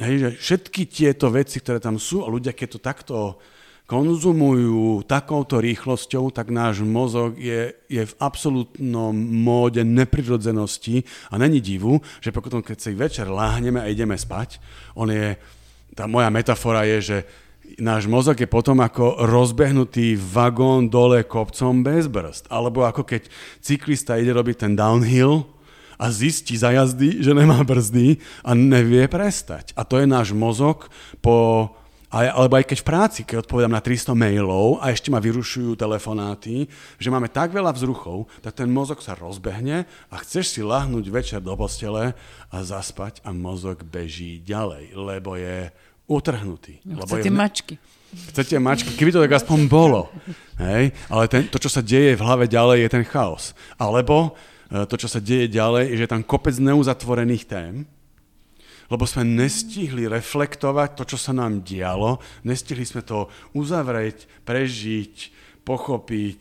[0.00, 3.16] hej, že všetky tieto veci, ktoré tam sú a ľudia, keď to takto
[3.84, 12.00] konzumujú takouto rýchlosťou, tak náš mozog je, je v absolútnom móde neprirodzenosti a není divu,
[12.24, 14.56] že potom, keď si večer láhneme a ideme spať,
[14.96, 15.36] on je,
[15.92, 17.18] tá moja metafora je, že
[17.76, 22.48] náš mozog je potom ako rozbehnutý vagón dole kopcom bez brzd.
[22.48, 23.28] Alebo ako keď
[23.60, 25.44] cyklista ide robiť ten downhill
[26.00, 29.76] a zistí za jazdy, že nemá brzdy a nevie prestať.
[29.76, 30.88] A to je náš mozog
[31.20, 31.68] po
[32.22, 36.70] alebo aj keď v práci, keď odpovedám na 300 mailov a ešte ma vyrušujú telefonáty,
[37.00, 39.82] že máme tak veľa vzruchov, tak ten mozog sa rozbehne
[40.12, 42.14] a chceš si lahnúť večer do postele
[42.54, 45.74] a zaspať a mozog beží ďalej, lebo je
[46.06, 46.78] utrhnutý.
[46.86, 47.34] No, lebo chcete je...
[47.34, 47.74] mačky.
[48.14, 50.06] Chcete mačky, keby to tak aspoň bolo.
[50.62, 50.94] Hej?
[51.10, 53.58] Ale ten, to, čo sa deje v hlave ďalej, je ten chaos.
[53.74, 54.38] Alebo
[54.70, 57.90] e, to, čo sa deje ďalej, je, že je tam kopec neuzatvorených tém,
[58.88, 65.14] lebo sme nestihli reflektovať to, čo sa nám dialo, nestihli sme to uzavrieť, prežiť,
[65.64, 66.40] pochopiť,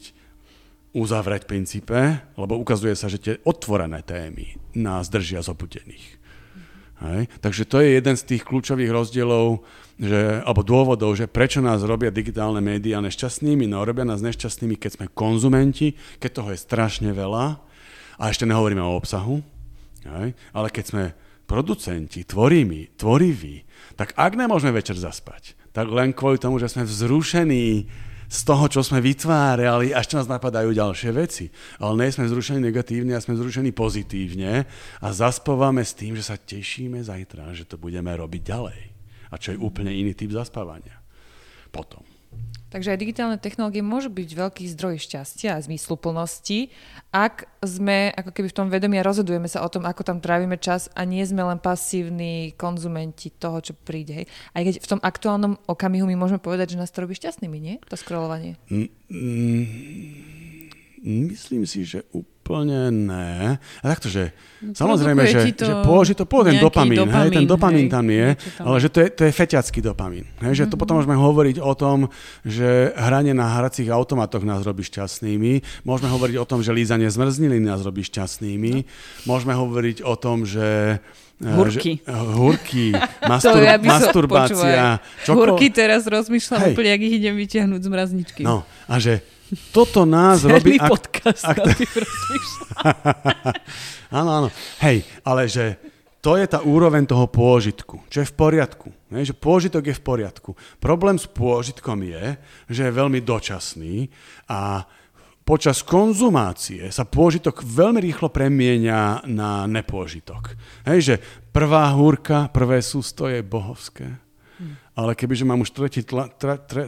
[0.94, 6.22] uzavrieť princípe, lebo ukazuje sa, že tie otvorené témy nás držia zobudených.
[7.04, 7.28] Hej?
[7.42, 9.66] Takže to je jeden z tých kľúčových rozdielov,
[9.98, 13.66] že, alebo dôvodov, že prečo nás robia digitálne médiá nešťastnými.
[13.68, 17.58] No robia nás nešťastnými, keď sme konzumenti, keď toho je strašne veľa
[18.18, 19.42] a ešte nehovoríme o obsahu,
[20.06, 20.38] hej?
[20.54, 21.04] ale keď sme
[21.44, 23.64] producenti, tvorými, tvoriví,
[23.94, 27.90] tak ak nemôžeme večer zaspať, tak len kvôli tomu, že sme vzrušení
[28.34, 31.54] z toho, čo sme vytvárali a ešte nás napadajú ďalšie veci.
[31.78, 34.66] Ale nie sme vzrušení negatívne, a sme vzrušení pozitívne
[35.02, 38.80] a zaspávame s tým, že sa tešíme zajtra, že to budeme robiť ďalej.
[39.30, 40.98] A čo je úplne iný typ zaspávania.
[41.70, 42.13] Potom.
[42.74, 46.74] Takže aj digitálne technológie môžu byť veľký zdroj šťastia a zmysluplnosti,
[47.14, 50.58] ak sme ako keby v tom vedomí a rozhodujeme sa o tom, ako tam trávime
[50.58, 54.26] čas a nie sme len pasívni konzumenti toho, čo príde.
[54.26, 54.26] Hej.
[54.58, 57.78] Aj keď v tom aktuálnom okamihu my môžeme povedať, že nás to robí šťastnými, nie?
[57.94, 58.58] To scrollovanie.
[58.74, 59.64] Mm, mm,
[61.30, 62.33] myslím si, že úplne
[62.92, 63.58] ne.
[63.80, 67.04] A takto, že No, samozrejme, že, to že položí to pôl ten nejaký dopamín, hej,
[67.04, 68.64] ten dopamín, dopamín hej, tam je, tam.
[68.64, 70.24] ale že to je, to je feťacký dopamín.
[70.40, 72.08] Hej, že to potom môžeme hovoriť o tom,
[72.48, 77.60] že hranie na hracích automatoch nás robí šťastnými, môžeme hovoriť o tom, že lízanie zmrzniny
[77.60, 78.88] nás robí šťastnými,
[79.28, 81.04] môžeme hovoriť o tom, že
[81.44, 82.00] eh, Hurky.
[82.00, 82.86] Že, hurky,
[83.20, 84.56] To mastur, ja by som- masturbácia.
[84.56, 84.78] počúvaj,
[85.28, 86.72] čoko- Hurky teraz rozmýšľam Hej.
[86.72, 88.42] úplne, ak ich idem vyťahnuť z mrazničky.
[88.48, 89.20] No, a že
[89.74, 90.78] toto nás robí...
[90.78, 92.70] Celý podcast ak, rozmýšľam.
[94.20, 94.48] áno, áno.
[94.82, 95.80] Hej, ale že
[96.24, 98.88] to je tá úroveň toho pôžitku, čo je v poriadku.
[99.12, 100.56] Hej, že pôžitok je v poriadku.
[100.80, 102.40] Problém s pôžitkom je,
[102.72, 104.08] že je veľmi dočasný
[104.48, 104.88] a
[105.44, 110.56] počas konzumácie sa pôžitok veľmi rýchlo premieňa na nepôžitok.
[110.88, 111.16] Hej, že
[111.52, 114.08] prvá húrka, prvé sústo je bohovské.
[114.96, 116.88] Ale kebyže mám už tretí tla, tra, tre,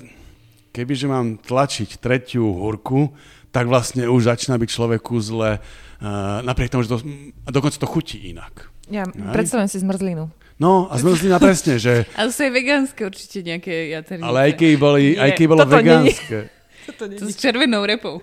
[0.76, 3.16] kebyže mám tlačiť tretiu húrku,
[3.50, 7.00] tak vlastne už začína byť človeku zle, uh, napriek tomu, že to,
[7.48, 8.68] a dokonca to chutí inak.
[8.92, 9.32] Ja Hej.
[9.32, 10.28] predstavujem si zmrzlinu.
[10.56, 12.04] No a zmrzlina presne, že...
[12.20, 14.28] Ale sú aj vegánske určite nejaké jaternice.
[14.28, 16.38] Ale aj keď, boli, aj keď bolo toto vegánske.
[16.86, 17.18] Toto nie.
[17.18, 18.22] To s červenou repou.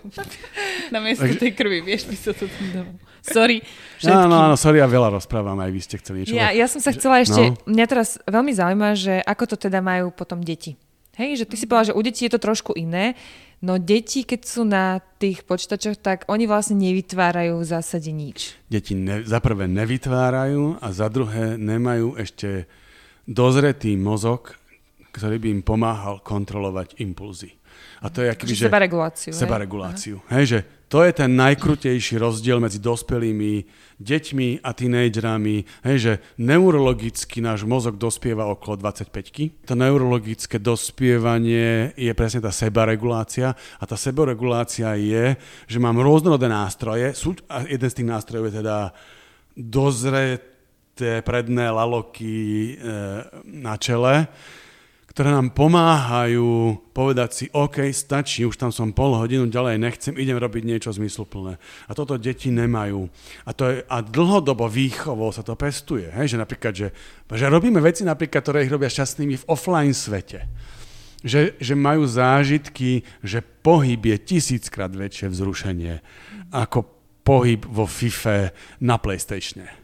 [0.94, 2.92] Na miesto Takže- tej krvi, vieš, by sa to tam dalo.
[3.26, 4.22] Sorry, Áno, všetkým.
[4.22, 6.34] áno, áno, sorry, ja veľa rozprávam, aj vy ste chceli niečo.
[6.38, 7.58] Ja, ja som sa chcela ešte, No.
[7.66, 10.78] mňa teraz veľmi zaujíma, že ako to teda majú potom deti.
[11.12, 13.12] Hej, že ty si povedala, že u detí je to trošku iné,
[13.60, 18.56] no deti, keď sú na tých počítačoch, tak oni vlastne nevytvárajú v zásade nič.
[18.72, 22.64] Deti ne, za prvé nevytvárajú a za druhé nemajú ešte
[23.28, 24.56] dozretý mozog,
[25.12, 27.60] ktorý by im pomáhal kontrolovať impulzy.
[28.02, 28.66] A to je akýby, Že že...
[28.66, 29.30] sebareguláciu.
[29.30, 29.39] hej?
[29.39, 30.16] Sebareguláciu.
[30.32, 30.59] Hej, že
[30.93, 33.64] to je ten najkrutejší rozdiel medzi dospelými,
[33.97, 35.89] deťmi a tínejdžerami.
[35.89, 43.56] Hej, že neurologicky náš mozog dospieva okolo 25 To neurologické dospievanie je presne tá sebaregulácia
[43.81, 47.16] a tá sebaregulácia je, že mám rôznorodé nástroje.
[47.16, 48.93] Sú, a jeden z tých nástrojov je teda
[49.56, 52.73] dozreté predné laloky e,
[53.48, 54.28] na čele,
[55.12, 60.40] ktoré nám pomáhajú povedať si, OK, stačí, už tam som pol hodinu, ďalej nechcem, idem
[60.40, 61.60] robiť niečo zmysluplné.
[61.60, 63.12] A toto deti nemajú.
[63.44, 66.09] A, to je, a dlhodobo výchovou sa to pestuje.
[66.16, 66.32] Hej?
[66.32, 66.89] Že napríklad, že,
[67.28, 70.48] že robíme veci napríklad, ktoré ich robia šťastnými v offline svete.
[71.20, 76.01] Že, že majú zážitky, že pohyb je tisíckrát väčšie vzrušenie
[76.56, 76.89] ako
[77.20, 79.81] pohyb vo FIFA na PlayStatione.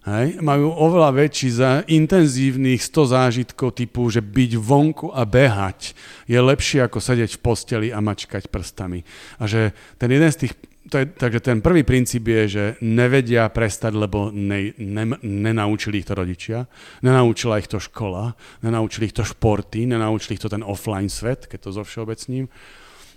[0.00, 0.40] Hej.
[0.40, 5.92] Majú oveľa väčší, za intenzívnych 100 zážitkov typu, že byť vonku a behať
[6.24, 9.04] je lepšie ako sedieť v posteli a mačkať prstami.
[9.36, 10.52] A že ten jeden z tých,
[10.88, 16.08] to je, takže ten prvý princíp je, že nevedia prestať, lebo ne, ne, nenaučili ich
[16.08, 16.64] to rodičia,
[17.04, 18.32] nenaučila ich to škola,
[18.64, 22.48] nenaučili ich to športy, nenaučili ich to ten offline svet, keď to zo všeobecním.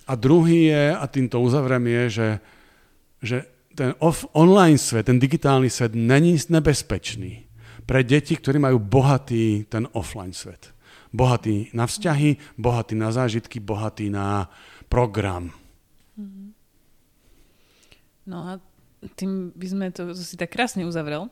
[0.03, 2.30] A druhý je, a týmto uzavriem, je, že,
[3.23, 3.38] že
[3.75, 7.49] ten off, online svet, ten digitálny svet není nebezpečný
[7.83, 10.71] pre deti, ktorí majú bohatý ten offline svet.
[11.13, 14.49] Bohatý na vzťahy, bohatý na zážitky, bohatý na
[14.89, 15.53] program.
[18.23, 18.51] No a
[19.19, 21.27] tým by sme to, to si tak krásne uzavrel.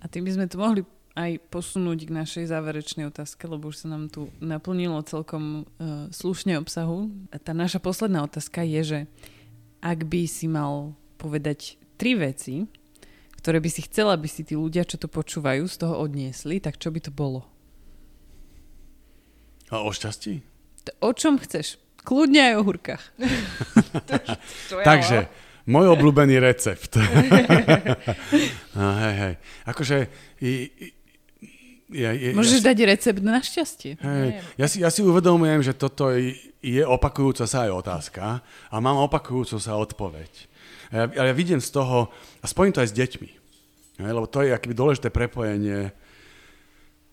[0.00, 0.82] A tým by sme to mohli
[1.16, 6.60] aj posunúť k našej záverečnej otázke, lebo už sa nám tu naplnilo celkom uh, slušne
[6.60, 7.08] obsahu.
[7.32, 8.98] A tá naša posledná otázka je, že
[9.80, 12.68] ak by si mal povedať tri veci,
[13.40, 16.82] ktoré by si chcela, aby si tí ľudia, čo to počúvajú, z toho odniesli, tak
[16.82, 17.46] čo by to bolo?
[19.70, 20.42] A o šťastí?
[20.86, 21.78] To, o čom chceš?
[22.06, 23.02] Kľudne aj o hurkách.
[24.86, 25.26] Takže,
[25.66, 26.94] môj obľúbený recept.
[28.78, 29.34] no, hej, hej.
[29.66, 29.96] Akože...
[30.42, 30.86] I, i,
[31.86, 33.94] ja, je, Môžeš ja, dať recept na šťastie.
[34.02, 38.76] Hej, ja, si, ja si uvedomujem, že toto je, je opakujúca sa aj otázka a
[38.82, 40.30] mám opakujúcu sa odpoveď.
[40.94, 42.10] Ja, ale ja vidím z toho,
[42.40, 43.30] a spojím to aj s deťmi,
[44.02, 45.90] hej, lebo to je akoby dôležité prepojenie,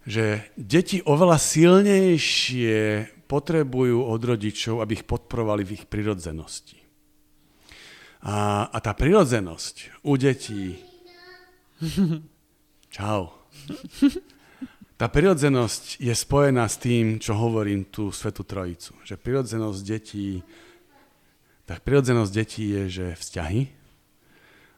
[0.04, 6.84] že deti oveľa silnejšie potrebujú od rodičov, aby ich podporovali v ich prirodzenosti.
[8.24, 10.80] A, a tá prirodzenosť u detí...
[12.94, 13.34] Čau.
[14.94, 18.94] Tá prirodzenosť je spojená s tým, čo hovorím tú Svetu Trojicu.
[19.04, 20.40] Že prirodzenosť detí,
[21.64, 23.62] tá prirodzenosť detí je, že vzťahy.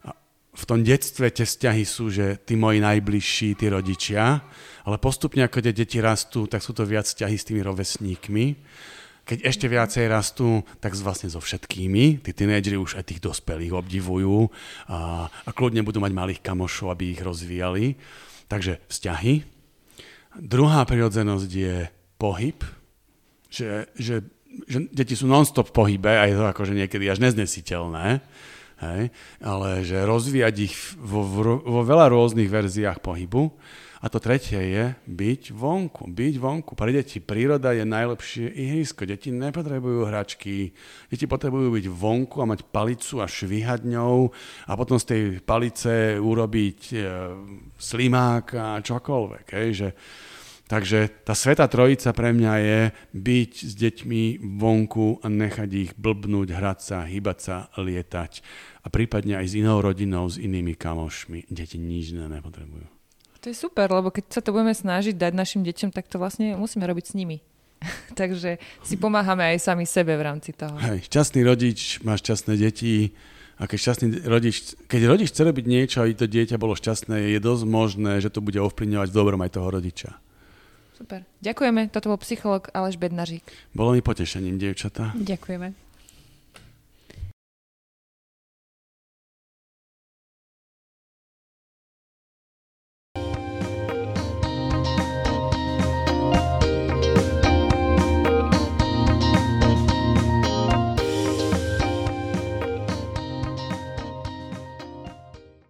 [0.06, 0.10] A
[0.54, 4.46] v tom detstve tie vzťahy sú, že tí moji najbližší, tí rodičia,
[4.86, 8.46] ale postupne ako tie deti rastú, tak sú to viac vzťahy s tými rovesníkmi.
[9.26, 12.22] Keď ešte viacej rastú, tak vlastne so všetkými.
[12.22, 14.54] Tí tínedžeri už aj tých dospelých obdivujú
[14.86, 17.98] a, a kľudne budú mať malých kamošov, aby ich rozvíjali.
[18.46, 19.56] Takže vzťahy,
[20.36, 21.88] Druhá prirodzenosť je
[22.20, 22.60] pohyb,
[23.48, 24.20] že, že,
[24.64, 28.24] že deti sú non-stop v pohybe a je to akože niekedy až neznesiteľné,
[28.82, 29.02] hej?
[29.44, 31.24] ale že rozvíjať ich vo,
[31.62, 33.52] vo, veľa rôznych verziách pohybu.
[34.06, 36.06] A to tretie je byť vonku.
[36.14, 36.78] Byť vonku.
[36.78, 39.02] Pre deti príroda je najlepšie ihrisko.
[39.02, 40.70] Deti nepotrebujú hračky.
[41.10, 44.30] Deti potrebujú byť vonku a mať palicu a švíhať ňou
[44.70, 46.98] a potom z tej palice urobiť e,
[47.82, 49.46] slimák a čokoľvek.
[49.58, 49.68] Hej?
[49.74, 49.90] Že,
[50.66, 52.80] takže tá Sveta Trojica pre mňa je
[53.14, 58.46] byť s deťmi vonku a nechať ich blbnúť, hrať sa, hýbať sa, lietať
[58.86, 61.50] a prípadne aj s inou rodinou, s inými kamošmi.
[61.50, 62.86] Deti nič iné nepotrebujú.
[63.46, 66.58] To je super, lebo keď sa to budeme snažiť dať našim deťom, tak to vlastne
[66.58, 67.46] musíme robiť s nimi.
[68.20, 70.74] Takže si pomáhame aj sami sebe v rámci toho.
[70.82, 73.14] Hej, šťastný rodič má šťastné deti
[73.62, 74.56] a keď šťastný rodič,
[74.90, 78.42] keď rodič chce robiť niečo, aby to dieťa bolo šťastné, je dosť možné, že to
[78.42, 80.18] bude ovplyvňovať v dobrom aj toho rodiča.
[80.96, 81.28] Super.
[81.44, 83.44] Ďakujeme, toto bol psycholog Aleš Bednařík.
[83.76, 85.12] Bolo mi potešením, dievčatá.
[85.20, 85.85] Ďakujeme.